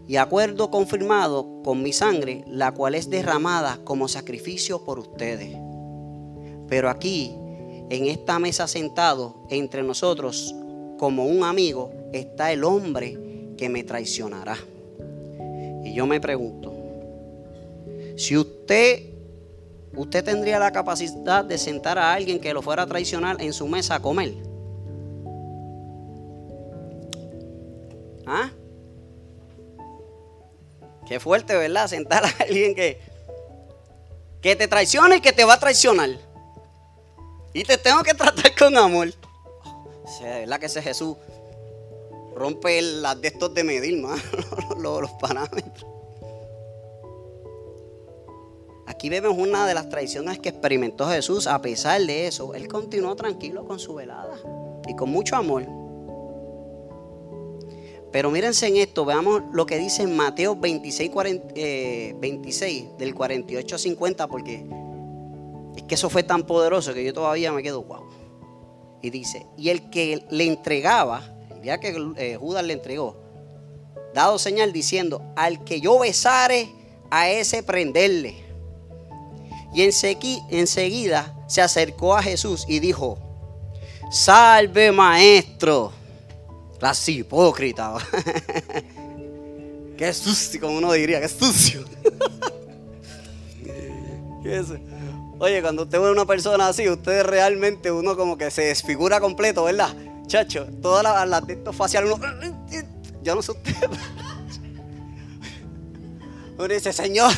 y 0.07 0.17
acuerdo 0.17 0.69
confirmado 0.69 1.61
con 1.63 1.81
mi 1.81 1.93
sangre, 1.93 2.43
la 2.47 2.73
cual 2.73 2.95
es 2.95 3.09
derramada 3.09 3.79
como 3.83 4.07
sacrificio 4.07 4.83
por 4.83 4.99
ustedes. 4.99 5.57
Pero 6.67 6.89
aquí, 6.89 7.35
en 7.89 8.07
esta 8.07 8.39
mesa 8.39 8.67
sentado 8.67 9.35
entre 9.49 9.83
nosotros, 9.83 10.53
como 10.97 11.25
un 11.25 11.43
amigo, 11.43 11.91
está 12.13 12.51
el 12.51 12.63
hombre 12.63 13.17
que 13.57 13.69
me 13.69 13.83
traicionará. 13.83 14.57
Y 15.83 15.93
yo 15.93 16.05
me 16.05 16.19
pregunto, 16.19 16.73
si 18.15 18.37
usted 18.37 19.15
¿usted 19.95 20.23
tendría 20.23 20.59
la 20.59 20.71
capacidad 20.71 21.43
de 21.43 21.57
sentar 21.57 21.97
a 21.97 22.13
alguien 22.13 22.39
que 22.39 22.53
lo 22.53 22.61
fuera 22.61 22.83
a 22.83 22.85
traicionar 22.85 23.41
en 23.41 23.53
su 23.53 23.67
mesa 23.67 23.95
a 23.95 24.01
comer? 24.01 24.33
¿Ah? 28.25 28.51
Qué 31.07 31.19
fuerte, 31.19 31.55
¿verdad? 31.55 31.87
Sentar 31.87 32.25
a 32.25 32.29
alguien 32.43 32.75
que, 32.75 32.99
que 34.41 34.55
te 34.55 34.67
traiciona 34.67 35.15
y 35.17 35.21
que 35.21 35.33
te 35.33 35.43
va 35.43 35.53
a 35.53 35.59
traicionar. 35.59 36.09
Y 37.53 37.63
te 37.63 37.77
tengo 37.77 38.03
que 38.03 38.13
tratar 38.13 38.55
con 38.55 38.75
amor. 38.77 39.13
O 40.03 40.07
sea, 40.07 40.39
¿verdad 40.39 40.59
que 40.59 40.65
ese 40.65 40.81
Jesús 40.81 41.15
rompe 42.35 42.81
las 42.81 43.19
de 43.21 43.29
estos 43.29 43.53
de 43.53 43.63
medir, 43.63 44.03
los 44.77 45.11
parámetros? 45.21 45.85
Aquí 48.87 49.09
vemos 49.09 49.35
una 49.37 49.65
de 49.65 49.73
las 49.73 49.89
tradiciones 49.89 50.39
que 50.39 50.49
experimentó 50.49 51.07
Jesús. 51.07 51.47
A 51.47 51.61
pesar 51.61 52.01
de 52.01 52.27
eso, 52.27 52.53
él 52.53 52.67
continuó 52.67 53.15
tranquilo 53.15 53.65
con 53.65 53.79
su 53.79 53.95
velada 53.95 54.37
y 54.87 54.95
con 54.95 55.09
mucho 55.09 55.35
amor. 55.35 55.84
Pero 58.11 58.31
mírense 58.31 58.67
en 58.67 58.77
esto, 58.77 59.03
veamos 59.03 59.41
lo 59.51 59.65
que 59.65 59.77
dice 59.77 60.03
en 60.03 60.15
Mateo 60.15 60.55
26, 60.55 61.11
26 62.19 62.83
eh, 62.83 62.89
del 62.97 63.13
48 63.13 63.75
al 63.75 63.79
50, 63.79 64.27
porque 64.27 64.65
es 65.75 65.83
que 65.83 65.95
eso 65.95 66.09
fue 66.09 66.23
tan 66.23 66.43
poderoso 66.43 66.93
que 66.93 67.03
yo 67.03 67.13
todavía 67.13 67.51
me 67.51 67.61
quedo 67.61 67.81
guau. 67.81 68.03
Y 69.01 69.09
dice, 69.09 69.45
y 69.57 69.69
el 69.69 69.89
que 69.89 70.25
le 70.29 70.45
entregaba, 70.45 71.21
día 71.61 71.79
que 71.79 71.95
eh, 72.17 72.37
Judas 72.39 72.63
le 72.63 72.73
entregó, 72.73 73.17
dado 74.13 74.39
señal 74.39 74.71
diciendo, 74.71 75.21
al 75.35 75.63
que 75.63 75.81
yo 75.81 75.99
besare, 75.99 76.69
a 77.11 77.29
ese 77.29 77.63
prenderle. 77.63 78.43
Y 79.73 79.83
enseguida 79.83 81.37
se 81.47 81.61
acercó 81.61 82.15
a 82.15 82.23
Jesús 82.23 82.65
y 82.67 82.79
dijo, 82.79 83.17
salve 84.09 84.91
maestro. 84.91 85.91
Las 86.85 87.09
hipócrita. 87.09 87.95
qué 89.97 90.13
sucio, 90.13 90.61
como 90.61 90.77
uno 90.77 90.91
diría, 90.91 91.19
qué 91.19 91.27
sucio. 91.27 91.83
Oye, 95.39 95.63
cuando 95.63 95.81
usted 95.81 95.99
ve 95.99 96.09
a 96.09 96.11
una 96.11 96.27
persona 96.27 96.67
así, 96.67 96.87
usted 96.87 97.23
realmente 97.23 97.91
uno 97.91 98.15
como 98.15 98.37
que 98.37 98.51
se 98.51 98.65
desfigura 98.65 99.19
completo, 99.19 99.63
¿verdad? 99.63 99.95
Chacho, 100.27 100.67
todas 100.79 101.01
las 101.01 101.27
la 101.27 101.41
textos 101.41 101.75
faciales, 101.75 102.13
uno, 102.13 102.23
yo 103.23 103.33
no 103.33 103.41
sé 103.41 103.53
usted. 103.53 103.73
Uno 106.55 106.67
dice, 106.67 106.93
Señor, 106.93 107.33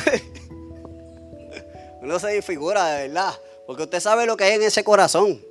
uno 2.02 2.18
se 2.18 2.42
figura 2.42 2.86
de 2.88 3.08
verdad. 3.08 3.32
Porque 3.66 3.84
usted 3.84 4.00
sabe 4.00 4.26
lo 4.26 4.36
que 4.36 4.44
hay 4.44 4.56
en 4.56 4.62
ese 4.64 4.84
corazón. 4.84 5.47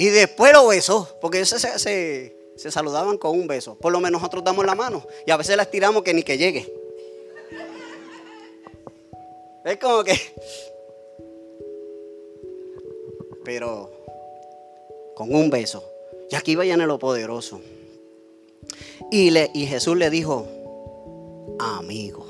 Y 0.00 0.08
después 0.08 0.54
lo 0.54 0.66
besó. 0.68 1.06
Porque 1.20 1.40
ellos 1.40 1.50
se, 1.50 2.34
saludaban 2.70 3.18
con 3.18 3.38
un 3.38 3.46
beso. 3.46 3.74
Por 3.74 3.92
lo 3.92 4.00
menos 4.00 4.22
nosotros 4.22 4.42
damos 4.42 4.64
la 4.64 4.74
mano. 4.74 5.06
Y 5.26 5.30
a 5.30 5.36
veces 5.36 5.58
la 5.58 5.64
estiramos 5.64 6.02
que 6.02 6.14
ni 6.14 6.22
que 6.22 6.38
llegue. 6.38 6.72
Es 9.62 9.76
como 9.76 10.02
que. 10.02 10.18
Pero 13.44 13.90
con 15.14 15.34
un 15.34 15.50
beso. 15.50 15.84
Y 16.30 16.34
aquí 16.34 16.56
vayan 16.56 16.80
en 16.80 16.88
lo 16.88 16.98
poderoso. 16.98 17.60
Y, 19.10 19.28
le, 19.28 19.50
y 19.52 19.66
Jesús 19.66 19.98
le 19.98 20.08
dijo, 20.08 20.46
amigo. 21.58 22.24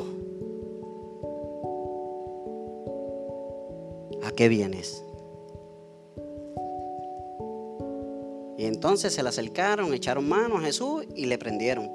¿a 4.24 4.32
qué 4.32 4.48
vienes? 4.48 5.04
Y 8.60 8.66
entonces 8.66 9.14
se 9.14 9.22
le 9.22 9.30
acercaron, 9.30 9.94
echaron 9.94 10.28
mano 10.28 10.58
a 10.58 10.60
Jesús 10.60 11.06
y 11.14 11.24
le 11.24 11.38
prendieron. 11.38 11.90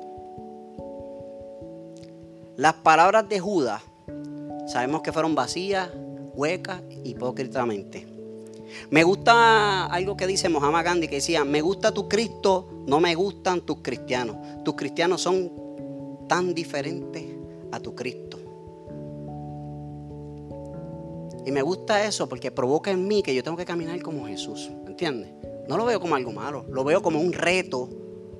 Las 2.55 2.73
palabras 2.73 3.29
de 3.29 3.39
Judas 3.39 3.83
sabemos 4.65 5.03
que 5.03 5.11
fueron 5.11 5.35
vacías, 5.35 5.91
huecas, 6.33 6.81
hipócritamente. 7.03 8.07
Me 8.89 9.03
gusta 9.03 9.85
algo 9.85 10.17
que 10.17 10.25
dice 10.25 10.49
Mohammed 10.49 10.83
Gandhi 10.83 11.07
que 11.07 11.17
decía, 11.17 11.45
me 11.45 11.61
gusta 11.61 11.93
tu 11.93 12.09
Cristo, 12.09 12.67
no 12.87 12.99
me 12.99 13.13
gustan 13.13 13.61
tus 13.61 13.81
cristianos. 13.83 14.35
Tus 14.63 14.73
cristianos 14.73 15.21
son 15.21 15.51
tan 16.27 16.55
diferentes 16.55 17.25
a 17.71 17.79
tu 17.79 17.93
Cristo. 17.93 18.39
Y 21.45 21.51
me 21.51 21.61
gusta 21.61 22.03
eso 22.07 22.27
porque 22.27 22.49
provoca 22.49 22.89
en 22.89 23.07
mí 23.07 23.21
que 23.21 23.35
yo 23.35 23.43
tengo 23.43 23.55
que 23.55 23.65
caminar 23.65 24.01
como 24.01 24.25
Jesús, 24.25 24.71
¿entiendes? 24.87 25.44
No 25.67 25.77
lo 25.77 25.85
veo 25.85 25.99
como 25.99 26.15
algo 26.15 26.31
malo, 26.31 26.65
lo 26.69 26.83
veo 26.83 27.01
como 27.01 27.19
un 27.19 27.33
reto, 27.33 27.89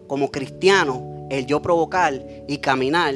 como 0.07 0.29
cristiano, 0.31 1.27
el 1.29 1.45
yo 1.45 1.61
provocar 1.61 2.13
y 2.47 2.57
caminar 2.59 3.15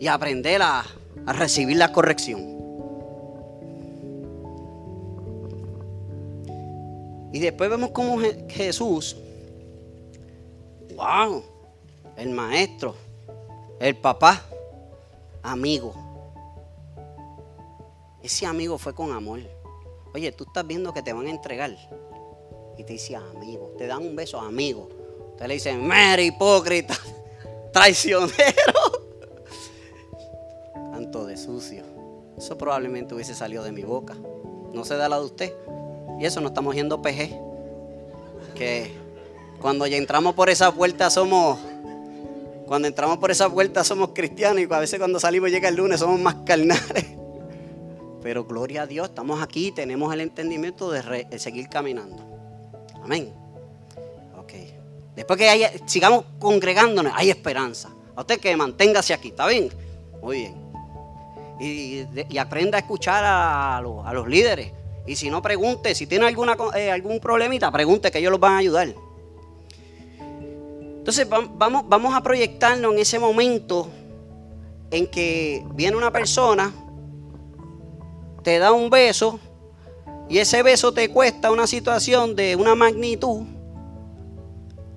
y 0.00 0.06
aprender 0.08 0.62
a, 0.62 0.84
recibir 1.26 1.76
la 1.76 1.90
corrección. 1.92 2.40
Y 7.32 7.38
después 7.38 7.70
vemos 7.70 7.90
como 7.90 8.18
Jesús, 8.48 9.16
wow, 10.94 11.42
el 12.16 12.30
maestro, 12.30 12.94
el 13.80 13.96
papá, 13.96 14.44
amigo. 15.42 15.94
Ese 18.22 18.46
amigo 18.46 18.78
fue 18.78 18.94
con 18.94 19.12
amor. 19.12 19.40
Oye, 20.14 20.30
tú 20.32 20.44
estás 20.44 20.66
viendo 20.66 20.92
que 20.92 21.02
te 21.02 21.12
van 21.12 21.26
a 21.26 21.30
entregar. 21.30 21.76
Y 22.76 22.84
te 22.84 22.94
dice 22.94 23.16
amigo, 23.16 23.74
te 23.78 23.86
dan 23.86 24.06
un 24.06 24.16
beso, 24.16 24.40
amigo. 24.40 24.88
Te 25.38 25.48
le 25.48 25.54
dicen, 25.54 25.86
mera 25.86 26.22
hipócrita, 26.22 26.96
traicionero. 27.72 28.32
Tanto 30.92 31.26
de 31.26 31.36
sucio. 31.36 31.84
Eso 32.36 32.58
probablemente 32.58 33.14
hubiese 33.14 33.34
salido 33.34 33.64
de 33.64 33.72
mi 33.72 33.82
boca. 33.82 34.14
No 34.72 34.84
se 34.84 34.96
da 34.96 35.08
la 35.08 35.18
de 35.18 35.24
usted. 35.24 35.52
Y 36.20 36.26
eso 36.26 36.40
no 36.40 36.48
estamos 36.48 36.74
yendo 36.74 37.00
PG. 37.00 37.38
Que 38.54 38.92
cuando 39.60 39.86
ya 39.86 39.96
entramos 39.96 40.34
por 40.34 40.50
esa 40.50 40.72
puerta 40.72 41.10
somos. 41.10 41.58
Cuando 42.66 42.88
entramos 42.88 43.18
por 43.18 43.30
esa 43.30 43.50
puerta 43.50 43.84
somos 43.84 44.10
cristianos 44.14 44.60
y 44.60 44.72
a 44.72 44.78
veces 44.78 44.98
cuando 44.98 45.20
salimos 45.20 45.50
llega 45.50 45.68
el 45.68 45.76
lunes 45.76 46.00
somos 46.00 46.20
más 46.20 46.36
carnales. 46.46 46.82
Pero 48.22 48.44
gloria 48.44 48.82
a 48.82 48.86
Dios, 48.86 49.10
estamos 49.10 49.42
aquí, 49.42 49.70
tenemos 49.70 50.12
el 50.14 50.22
entendimiento 50.22 50.90
de, 50.90 51.38
seguir 51.38 51.68
caminando. 51.68 52.33
Amén. 53.04 53.32
Ok. 54.38 54.52
Después 55.14 55.38
que 55.38 55.80
sigamos 55.86 56.24
congregándonos, 56.38 57.12
hay 57.14 57.30
esperanza. 57.30 57.90
A 58.16 58.22
usted 58.22 58.40
que 58.40 58.56
manténgase 58.56 59.14
aquí, 59.14 59.28
¿está 59.28 59.46
bien? 59.46 59.70
Muy 60.20 60.38
bien. 60.38 60.64
Y, 61.60 62.38
aprenda 62.38 62.78
a 62.78 62.80
escuchar 62.80 63.22
a 63.24 63.80
los 64.12 64.28
líderes. 64.28 64.72
Y 65.06 65.16
si 65.16 65.30
no, 65.30 65.42
pregunte. 65.42 65.94
Si 65.94 66.06
tiene 66.06 66.26
alguna, 66.26 66.56
eh, 66.74 66.90
algún 66.90 67.20
problemita, 67.20 67.70
pregunte 67.70 68.10
que 68.10 68.18
ellos 68.18 68.30
los 68.30 68.40
van 68.40 68.54
a 68.54 68.58
ayudar. 68.58 68.94
Entonces 70.98 71.28
vamos, 71.28 71.84
vamos 71.86 72.14
a 72.14 72.22
proyectarnos 72.22 72.94
en 72.94 72.98
ese 72.98 73.18
momento 73.18 73.90
en 74.90 75.06
que 75.06 75.62
viene 75.74 75.96
una 75.96 76.10
persona, 76.10 76.72
te 78.42 78.58
da 78.58 78.72
un 78.72 78.88
beso 78.88 79.38
y 80.28 80.38
ese 80.38 80.62
beso 80.62 80.92
te 80.92 81.08
cuesta 81.10 81.50
una 81.50 81.66
situación 81.66 82.34
de 82.34 82.56
una 82.56 82.74
magnitud 82.74 83.42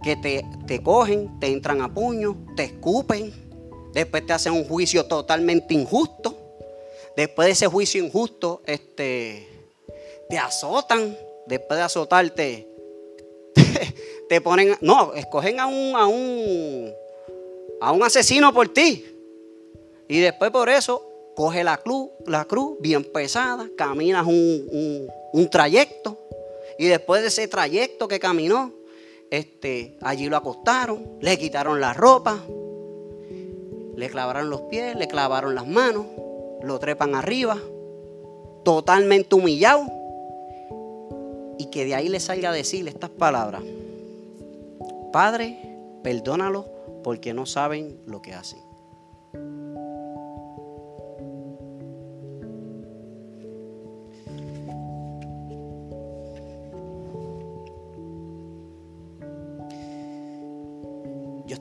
que 0.03 0.15
te, 0.15 0.45
te 0.65 0.81
cogen, 0.81 1.39
te 1.39 1.47
entran 1.47 1.81
a 1.81 1.93
puño, 1.93 2.37
te 2.55 2.63
escupen, 2.63 3.33
después 3.93 4.25
te 4.25 4.33
hacen 4.33 4.53
un 4.53 4.63
juicio 4.63 5.05
totalmente 5.05 5.73
injusto. 5.73 6.37
Después 7.15 7.47
de 7.47 7.51
ese 7.53 7.67
juicio 7.67 8.03
injusto, 8.03 8.61
este, 8.65 9.47
te 10.29 10.37
azotan, 10.37 11.17
después 11.47 11.77
de 11.77 11.83
azotarte, 11.83 12.67
te, 14.29 14.39
ponen, 14.39 14.77
no, 14.81 15.13
escogen 15.13 15.59
a 15.59 15.65
un, 15.65 15.95
a 15.95 16.05
un, 16.05 16.93
a 17.81 17.91
un 17.91 18.03
asesino 18.03 18.53
por 18.53 18.69
ti. 18.69 19.05
Y 20.07 20.19
después 20.19 20.51
por 20.51 20.69
eso 20.69 21.16
coge 21.37 21.63
la 21.63 21.77
cruz, 21.77 22.09
la 22.25 22.45
cruz 22.45 22.77
bien 22.79 23.03
pesada, 23.03 23.69
caminas 23.77 24.25
un, 24.25 25.07
un, 25.33 25.49
trayecto. 25.51 26.17
Y 26.79 26.87
después 26.87 27.21
de 27.21 27.27
ese 27.27 27.47
trayecto 27.47 28.07
que 28.07 28.19
caminó, 28.19 28.73
este, 29.29 29.99
allí 30.01 30.29
lo 30.29 30.37
acostaron, 30.37 31.19
le 31.21 31.37
quitaron 31.37 31.79
la 31.79 31.93
ropa, 31.93 32.43
le 33.95 34.09
clavaron 34.09 34.49
los 34.49 34.61
pies, 34.61 34.95
le 34.95 35.07
clavaron 35.07 35.53
las 35.53 35.67
manos, 35.67 36.07
lo 36.63 36.79
trepan 36.79 37.13
arriba, 37.13 37.55
totalmente 38.65 39.35
humillado 39.35 39.85
y 41.59 41.67
que 41.67 41.85
de 41.85 41.93
ahí 41.93 42.09
le 42.09 42.19
salga 42.19 42.49
a 42.49 42.53
decirle 42.53 42.89
estas 42.89 43.11
palabras. 43.11 43.61
Padre, 45.13 45.59
perdónalo 46.01 46.65
porque 47.03 47.35
no 47.35 47.45
saben 47.45 47.99
lo 48.07 48.23
que 48.23 48.33
hacen. 48.33 48.59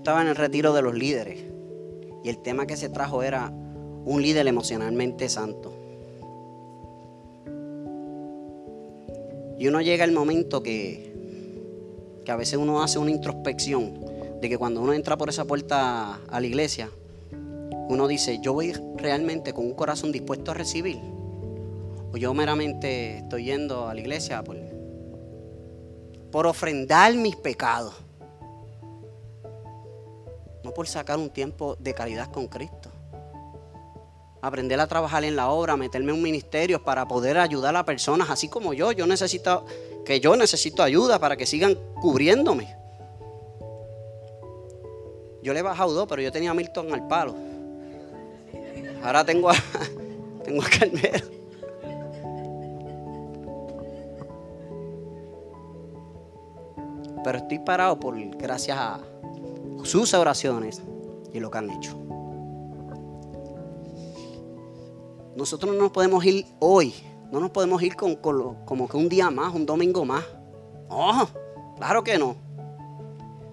Estaba 0.07 0.23
en 0.23 0.29
el 0.29 0.37
retiro 0.37 0.73
de 0.73 0.83
los 0.83 0.95
líderes 0.95 1.41
y 2.23 2.29
el 2.29 2.39
tema 2.39 2.65
que 2.65 2.77
se 2.77 2.89
trajo 2.89 3.25
era 3.25 3.51
un 4.05 4.23
líder 4.23 4.47
emocionalmente 4.47 5.29
santo. 5.29 5.73
Y 9.59 9.67
uno 9.67 9.81
llega 9.81 10.05
el 10.05 10.13
momento 10.13 10.63
que, 10.63 11.13
que 12.25 12.31
a 12.31 12.37
veces 12.37 12.57
uno 12.57 12.85
hace 12.85 13.01
una 13.01 13.11
introspección 13.11 13.99
de 14.41 14.49
que 14.49 14.57
cuando 14.57 14.81
uno 14.81 14.93
entra 14.93 15.17
por 15.17 15.29
esa 15.29 15.45
puerta 15.45 16.21
a 16.29 16.41
la 16.41 16.47
iglesia, 16.47 16.89
uno 17.89 18.07
dice, 18.07 18.39
yo 18.41 18.53
voy 18.53 18.75
realmente 18.95 19.53
con 19.53 19.67
un 19.67 19.75
corazón 19.75 20.13
dispuesto 20.13 20.53
a 20.53 20.55
recibir. 20.55 21.01
O 22.13 22.17
yo 22.17 22.33
meramente 22.33 23.19
estoy 23.19 23.47
yendo 23.47 23.89
a 23.89 23.95
la 23.95 24.01
iglesia 24.03 24.45
por, 24.45 24.57
por 26.31 26.47
ofrendar 26.47 27.13
mis 27.15 27.35
pecados. 27.35 28.06
Por 30.77 30.87
sacar 30.87 31.19
un 31.19 31.31
tiempo 31.31 31.75
de 31.81 31.93
calidad 31.93 32.31
con 32.31 32.47
Cristo 32.47 32.91
aprender 34.47 34.79
a 34.79 34.87
trabajar 34.87 35.25
en 35.25 35.35
la 35.35 35.49
obra, 35.49 35.77
meterme 35.77 36.13
en 36.13 36.19
un 36.19 36.23
ministerio 36.23 36.83
para 36.83 37.09
poder 37.09 37.37
ayudar 37.39 37.75
a 37.75 37.85
personas 37.85 38.31
así 38.31 38.49
como 38.49 38.73
yo. 38.73 38.93
Yo 38.93 39.07
necesito 39.07 39.65
que 40.05 40.21
yo 40.21 40.37
necesito 40.37 40.83
ayuda 40.83 41.19
para 41.19 41.37
que 41.37 41.47
sigan 41.47 41.77
cubriéndome. 42.01 42.77
Yo 45.43 45.53
le 45.53 45.61
he 45.61 45.63
bajado 45.63 45.93
dos, 45.93 46.07
pero 46.09 46.23
yo 46.23 46.31
tenía 46.31 46.51
a 46.51 46.55
Milton 46.55 46.93
al 46.93 47.07
palo. 47.09 47.35
Ahora 49.03 49.25
tengo 49.25 49.51
a, 49.51 49.55
tengo 50.45 50.63
a 50.63 50.69
Carmelo. 50.69 51.37
Pero 57.25 57.39
estoy 57.39 57.59
parado 57.59 57.99
por 57.99 58.17
gracias 58.37 58.79
a 58.79 59.01
sus 59.87 60.13
oraciones 60.15 60.83
y 61.33 61.41
lo 61.41 61.51
que 61.51 61.59
han 61.59 61.71
hecho. 61.71 61.97
Nosotros 65.37 65.75
no 65.75 65.83
nos 65.83 65.93
podemos 65.93 66.25
ir 66.25 66.47
hoy, 66.61 66.95
no 67.31 67.41
nos 67.41 67.51
podemos 67.51 67.83
ir 67.83 67.95
con, 67.95 68.17
como 68.17 68.89
que 68.89 68.97
un 68.97 69.09
día 69.09 69.31
más, 69.31 69.55
un 69.55 69.67
domingo 69.67 70.05
más. 70.05 70.25
No, 70.89 71.29
claro 71.77 72.03
que 72.03 72.19
no. 72.19 72.37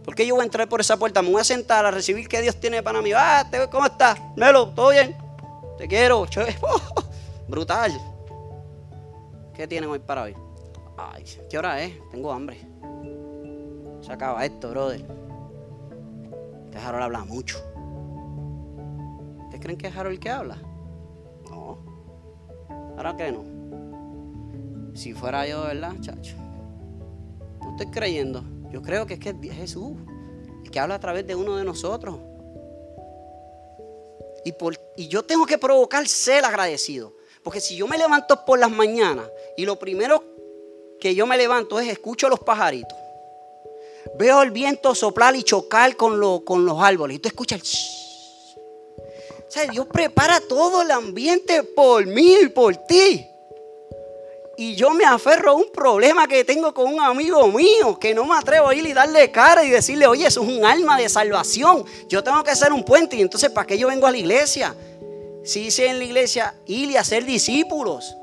Porque 0.06 0.26
yo 0.28 0.36
voy 0.36 0.42
a 0.42 0.46
entrar 0.46 0.68
por 0.68 0.82
esa 0.82 0.98
puerta, 0.98 1.22
me 1.22 1.32
voy 1.32 1.42
a 1.42 1.46
sentar 1.46 1.86
a 1.86 1.92
recibir 1.92 2.28
que 2.28 2.42
Dios 2.42 2.60
tiene 2.60 2.84
para 2.84 3.02
mí. 3.02 3.12
Ah, 3.16 3.50
¿cómo 3.72 3.86
estás? 3.86 4.20
Melo, 4.36 4.70
¿todo 4.70 4.90
bien? 4.90 5.16
Te 5.78 5.88
quiero. 5.88 6.26
brutal. 7.48 7.92
¿Qué 9.54 9.68
tienen 9.68 9.90
hoy 9.90 10.00
para 10.00 10.24
hoy? 10.24 10.36
Ay, 10.98 11.26
¿qué 11.50 11.58
hora 11.58 11.82
es? 11.82 11.94
Tengo 12.12 12.32
hambre. 12.32 12.60
Se 14.02 14.12
acaba 14.12 14.44
esto, 14.46 14.70
brother. 14.70 15.23
Que 16.74 16.80
Harold 16.80 17.04
habla 17.04 17.24
mucho. 17.24 17.64
¿Ustedes 19.44 19.62
creen 19.62 19.78
que 19.78 19.86
es 19.86 19.96
Harold 19.96 20.16
el 20.16 20.20
que 20.20 20.30
habla? 20.32 20.58
Ahora 22.98 23.16
que 23.16 23.32
no. 23.32 23.44
Si 24.96 25.14
fuera 25.14 25.48
yo, 25.48 25.62
¿verdad, 25.66 25.94
chacho? 26.02 26.36
No 27.62 27.72
estoy 27.72 27.92
creyendo. 27.92 28.44
Yo 28.72 28.82
creo 28.82 29.06
que 29.06 29.14
es 29.14 29.20
que 29.20 29.36
es 29.40 29.54
Jesús 29.54 29.94
el 30.64 30.72
que 30.72 30.80
habla 30.80 30.96
a 30.96 31.00
través 31.00 31.28
de 31.28 31.36
uno 31.36 31.58
de 31.58 31.64
nosotros. 31.64 32.16
Y, 34.44 34.54
por, 34.54 34.76
y 34.98 35.08
yo 35.08 35.24
tengo 35.24 35.46
que 35.46 35.60
provocar 35.60 36.08
ser 36.08 36.44
agradecido. 36.44 37.14
Porque 37.44 37.62
si 37.62 37.76
yo 37.76 37.88
me 37.88 38.00
levanto 38.00 38.46
por 38.46 38.58
las 38.58 38.72
mañanas 38.72 39.30
y 39.58 39.66
lo 39.66 39.78
primero 39.78 40.24
que 41.00 41.14
yo 41.14 41.28
me 41.28 41.38
levanto 41.38 41.80
es 41.80 41.88
escucho 41.88 42.30
los 42.30 42.40
pajaritos. 42.40 42.98
Veo 44.18 44.42
el 44.42 44.52
viento 44.52 44.94
soplar 44.96 45.36
y 45.36 45.44
chocar 45.44 45.96
con, 45.96 46.44
con 46.44 46.66
los 46.66 46.82
árboles. 46.82 47.18
Y 47.18 47.20
tú 47.20 47.28
escuchas 47.28 47.62
el... 47.62 47.68
sea, 49.50 49.66
Dios 49.72 49.88
prepara 49.88 50.40
todo 50.42 50.82
el 50.82 50.92
ambiente 50.92 51.64
por 51.64 52.06
mí 52.06 52.36
y 52.44 52.48
por 52.50 52.76
ti. 52.76 53.28
Y 54.56 54.76
yo 54.76 54.92
me 54.92 55.04
aferro 55.04 55.52
a 55.52 55.56
un 55.56 55.72
problema 55.74 56.28
que 56.28 56.44
tengo 56.44 56.74
con 56.74 56.94
un 56.94 57.00
amigo 57.00 57.48
mío, 57.48 57.98
que 58.00 58.14
no 58.14 58.26
me 58.26 58.36
atrevo 58.36 58.68
a 58.68 58.76
ir 58.76 58.86
y 58.86 58.94
darle 58.94 59.32
cara 59.32 59.64
y 59.64 59.72
decirle, 59.72 60.06
oye, 60.06 60.28
eso 60.28 60.44
es 60.44 60.48
un 60.48 60.64
alma 60.64 60.98
de 60.98 61.10
salvación. 61.10 61.84
Yo 62.08 62.24
tengo 62.24 62.44
que 62.44 62.56
ser 62.56 62.72
un 62.72 62.86
puente. 62.86 63.16
Y 63.16 63.22
entonces, 63.22 63.50
¿para 63.50 63.66
qué 63.66 63.80
yo 63.80 63.88
vengo 63.88 64.06
a 64.06 64.12
la 64.12 64.18
iglesia? 64.18 64.76
Si 65.44 65.64
dice 65.64 65.88
en 65.88 65.98
la 65.98 66.06
iglesia, 66.06 66.56
ir 66.68 66.92
y 66.92 66.98
hacer 66.98 67.26
discípulos. 67.26 68.16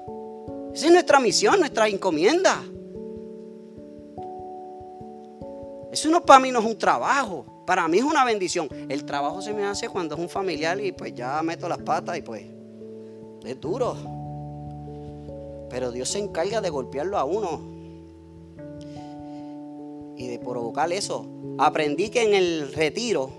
Esa 0.72 0.86
es 0.86 0.92
nuestra 0.92 1.18
misión, 1.18 1.58
nuestra 1.58 1.88
encomienda. 1.88 2.62
Eso 5.92 6.08
no 6.08 6.24
para 6.24 6.40
mí 6.40 6.52
no 6.52 6.60
es 6.60 6.64
un 6.64 6.78
trabajo, 6.78 7.44
para 7.66 7.86
mí 7.88 7.98
es 7.98 8.04
una 8.04 8.24
bendición. 8.24 8.68
El 8.88 9.04
trabajo 9.04 9.42
se 9.42 9.52
me 9.52 9.64
hace 9.64 9.88
cuando 9.88 10.14
es 10.14 10.20
un 10.20 10.28
familiar 10.28 10.80
y 10.80 10.92
pues 10.92 11.14
ya 11.14 11.42
meto 11.42 11.68
las 11.68 11.78
patas 11.78 12.16
y 12.16 12.22
pues 12.22 12.44
es 13.44 13.60
duro. 13.60 13.96
Pero 15.68 15.90
Dios 15.90 16.08
se 16.08 16.18
encarga 16.18 16.60
de 16.60 16.70
golpearlo 16.70 17.18
a 17.18 17.24
uno 17.24 17.60
y 20.16 20.26
de 20.26 20.38
provocar 20.38 20.92
eso. 20.92 21.26
Aprendí 21.58 22.10
que 22.10 22.22
en 22.22 22.34
el 22.34 22.72
retiro, 22.72 23.30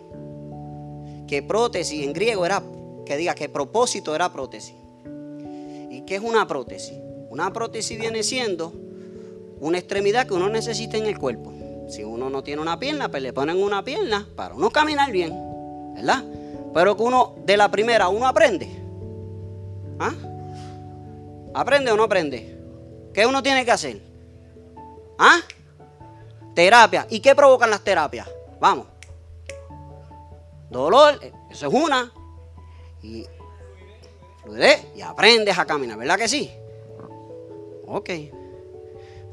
que 1.28 1.44
prótesis 1.44 2.04
en 2.04 2.14
griego 2.14 2.46
era, 2.46 2.64
que 3.06 3.18
diga 3.18 3.36
que 3.36 3.50
propósito 3.50 4.16
era 4.16 4.32
prótesis. 4.32 4.76
¿Y 5.90 6.02
qué 6.02 6.16
es 6.16 6.22
una 6.22 6.48
prótesis? 6.48 6.98
Una 7.30 7.54
prótesis 7.54 8.00
viene 8.00 8.24
siendo 8.24 8.74
una 9.60 9.78
extremidad 9.78 10.26
que 10.26 10.34
uno 10.34 10.50
necesita 10.50 10.98
en 10.98 11.06
el 11.06 11.18
cuerpo. 11.18 11.61
Si 11.91 12.06
uno 12.06 12.30
no 12.30 12.41
tiene 12.41 12.62
una 12.62 12.80
pierna, 12.80 13.12
pues 13.12 13.21
le 13.21 13.34
ponen 13.34 13.62
una 13.62 13.84
pierna 13.84 14.25
para 14.38 14.56
uno 14.56 14.69
caminar 14.69 15.12
bien, 15.12 15.34
¿verdad? 15.93 16.23
Pero 16.73 16.95
que 16.95 17.04
uno, 17.04 17.36
de 17.45 17.58
la 17.58 17.69
primera, 17.69 18.08
uno 18.08 18.27
aprende. 18.27 18.69
¿Ah? 19.99 20.13
¿Aprende 21.54 21.91
o 21.91 21.97
no 21.97 22.04
aprende? 22.04 22.58
¿Qué 23.13 23.25
uno 23.25 23.43
tiene 23.43 23.65
que 23.65 23.71
hacer? 23.71 24.01
¿Ah? 25.19 25.41
Terapia. 26.56 27.08
¿Y 27.10 27.19
qué 27.19 27.36
provocan 27.36 27.69
las 27.69 27.82
terapias? 27.82 28.30
Vamos. 28.62 28.88
Dolor, 30.69 31.19
eso 31.49 31.67
es 31.67 31.73
una. 31.73 32.10
Y 33.04 33.25
fluidez, 34.41 34.88
y 34.95 35.01
aprendes 35.01 35.60
a 35.60 35.65
caminar, 35.65 35.97
¿verdad 35.97 36.17
que 36.17 36.30
sí? 36.30 36.49
Ok. 37.86 38.10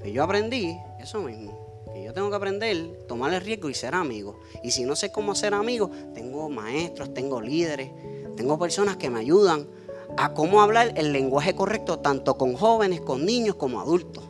Pues 0.01 0.13
yo 0.13 0.25
aprendí 0.25 0.77
eso 1.01 1.21
mismo 1.21 1.58
tengo 2.19 2.31
que 2.31 2.37
aprender, 2.37 3.05
tomar 3.07 3.33
el 3.33 3.41
riesgo 3.41 3.71
y 3.71 3.75
ser 3.75 3.95
amigo. 3.95 4.41
Y 4.65 4.73
si 4.73 4.83
no 4.83 4.97
sé 4.97 5.13
cómo 5.13 5.37
ser 5.37 5.55
amigo, 5.55 5.89
tengo 6.15 6.49
maestros, 6.51 7.15
tengo 7.15 7.41
líderes, 7.41 7.93
tengo 8.35 8.59
personas 8.59 8.97
que 8.97 9.09
me 9.09 9.21
ayudan 9.21 9.69
a 10.17 10.35
cómo 10.35 10.61
hablar 10.61 10.95
el 10.97 11.13
lenguaje 11.13 11.55
correcto, 11.55 12.01
tanto 12.01 12.37
con 12.37 12.55
jóvenes, 12.55 13.03
con 13.03 13.25
niños, 13.25 13.55
como 13.55 13.81
adultos. 13.81 14.25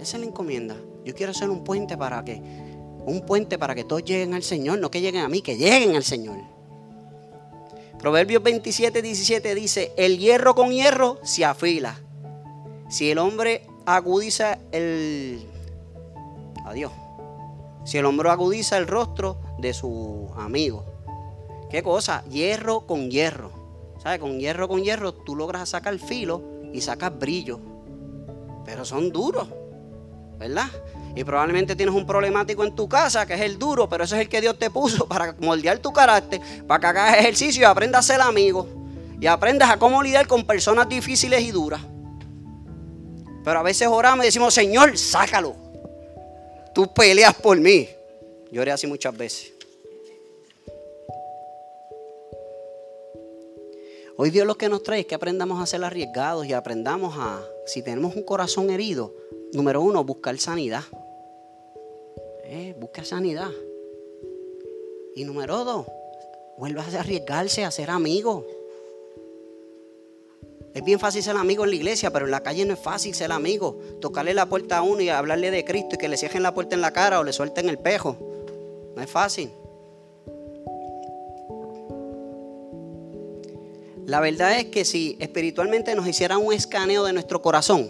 Esa 0.00 0.18
es 0.18 0.20
la 0.20 0.26
encomienda. 0.26 0.76
Yo 1.04 1.12
quiero 1.16 1.34
ser 1.34 1.50
un 1.50 1.64
puente 1.64 1.98
para 1.98 2.24
que, 2.24 2.40
un 3.06 3.26
puente 3.26 3.58
para 3.58 3.74
que 3.74 3.82
todos 3.82 4.04
lleguen 4.04 4.34
al 4.34 4.44
Señor, 4.44 4.78
no 4.78 4.88
que 4.88 5.00
lleguen 5.00 5.22
a 5.22 5.28
mí, 5.28 5.42
que 5.42 5.56
lleguen 5.56 5.96
al 5.96 6.04
Señor. 6.04 6.38
Proverbios 7.98 8.40
27, 8.40 9.02
17 9.02 9.52
dice, 9.56 9.92
el 9.96 10.18
hierro 10.18 10.54
con 10.54 10.70
hierro 10.70 11.18
se 11.24 11.44
afila 11.44 12.00
si 12.88 13.10
el 13.10 13.18
hombre 13.18 13.66
agudiza 13.86 14.58
el... 14.72 15.46
Adiós. 16.64 16.92
Si 17.84 17.98
el 17.98 18.06
hombre 18.06 18.30
agudiza 18.30 18.76
el 18.76 18.86
rostro 18.86 19.38
de 19.58 19.72
su 19.74 20.30
amigo. 20.36 20.84
¿Qué 21.70 21.82
cosa? 21.82 22.24
Hierro 22.30 22.86
con 22.86 23.10
hierro. 23.10 23.50
¿Sabes? 24.02 24.20
Con 24.20 24.38
hierro 24.38 24.68
con 24.68 24.82
hierro 24.82 25.12
tú 25.12 25.36
logras 25.36 25.68
sacar 25.68 25.98
filo 25.98 26.42
y 26.72 26.80
sacas 26.80 27.18
brillo. 27.18 27.60
Pero 28.64 28.84
son 28.84 29.10
duros. 29.10 29.48
¿Verdad? 30.38 30.68
Y 31.16 31.24
probablemente 31.24 31.74
tienes 31.74 31.94
un 31.94 32.06
problemático 32.06 32.64
en 32.64 32.74
tu 32.74 32.88
casa 32.88 33.26
que 33.26 33.34
es 33.34 33.40
el 33.40 33.58
duro, 33.58 33.88
pero 33.88 34.04
ese 34.04 34.14
es 34.16 34.20
el 34.22 34.28
que 34.28 34.40
Dios 34.40 34.58
te 34.58 34.70
puso 34.70 35.06
para 35.08 35.34
moldear 35.40 35.78
tu 35.78 35.92
carácter, 35.92 36.40
para 36.66 36.80
que 36.80 36.86
hagas 36.86 37.18
ejercicio 37.18 37.62
y 37.62 37.64
aprendas 37.64 38.08
a 38.08 38.14
ser 38.14 38.20
amigo. 38.20 38.66
Y 39.20 39.26
aprendas 39.26 39.68
a 39.68 39.78
cómo 39.78 40.02
lidiar 40.02 40.28
con 40.28 40.44
personas 40.44 40.88
difíciles 40.88 41.42
y 41.42 41.50
duras. 41.50 41.80
Pero 43.48 43.60
a 43.60 43.62
veces 43.62 43.88
oramos 43.88 44.26
y 44.26 44.28
decimos, 44.28 44.52
Señor, 44.52 44.98
sácalo. 44.98 45.56
Tú 46.74 46.86
peleas 46.92 47.32
por 47.32 47.58
mí. 47.58 47.88
Yo 48.52 48.62
así 48.70 48.86
muchas 48.86 49.16
veces. 49.16 49.54
Hoy 54.18 54.28
Dios 54.28 54.46
lo 54.46 54.58
que 54.58 54.68
nos 54.68 54.82
trae 54.82 55.00
es 55.00 55.06
que 55.06 55.14
aprendamos 55.14 55.62
a 55.62 55.66
ser 55.66 55.82
arriesgados 55.82 56.44
y 56.44 56.52
aprendamos 56.52 57.14
a, 57.16 57.42
si 57.64 57.80
tenemos 57.80 58.14
un 58.16 58.22
corazón 58.22 58.68
herido, 58.68 59.14
número 59.54 59.80
uno, 59.80 60.04
buscar 60.04 60.38
sanidad. 60.38 60.82
Eh, 62.44 62.76
busca 62.78 63.02
sanidad. 63.02 63.50
Y 65.14 65.24
número 65.24 65.64
dos, 65.64 65.86
vuelva 66.58 66.82
a 66.82 67.00
arriesgarse 67.00 67.64
a 67.64 67.70
ser 67.70 67.88
amigo. 67.88 68.46
Es 70.78 70.84
bien 70.84 71.00
fácil 71.00 71.24
ser 71.24 71.36
amigo 71.36 71.64
en 71.64 71.70
la 71.70 71.76
iglesia, 71.76 72.12
pero 72.12 72.26
en 72.26 72.30
la 72.30 72.40
calle 72.40 72.64
no 72.64 72.72
es 72.72 72.78
fácil 72.78 73.12
ser 73.12 73.32
amigo. 73.32 73.80
Tocarle 74.00 74.32
la 74.32 74.46
puerta 74.46 74.78
a 74.78 74.82
uno 74.82 75.00
y 75.00 75.08
hablarle 75.08 75.50
de 75.50 75.64
Cristo 75.64 75.96
y 75.96 75.98
que 75.98 76.06
le 76.06 76.16
cierren 76.16 76.44
la 76.44 76.54
puerta 76.54 76.76
en 76.76 76.80
la 76.80 76.92
cara 76.92 77.18
o 77.18 77.24
le 77.24 77.32
suelten 77.32 77.68
el 77.68 77.80
pejo. 77.80 78.16
No 78.94 79.02
es 79.02 79.10
fácil. 79.10 79.50
La 84.06 84.20
verdad 84.20 84.56
es 84.56 84.66
que 84.66 84.84
si 84.84 85.16
espiritualmente 85.18 85.96
nos 85.96 86.06
hicieran 86.06 86.38
un 86.38 86.52
escaneo 86.52 87.02
de 87.02 87.12
nuestro 87.12 87.42
corazón 87.42 87.88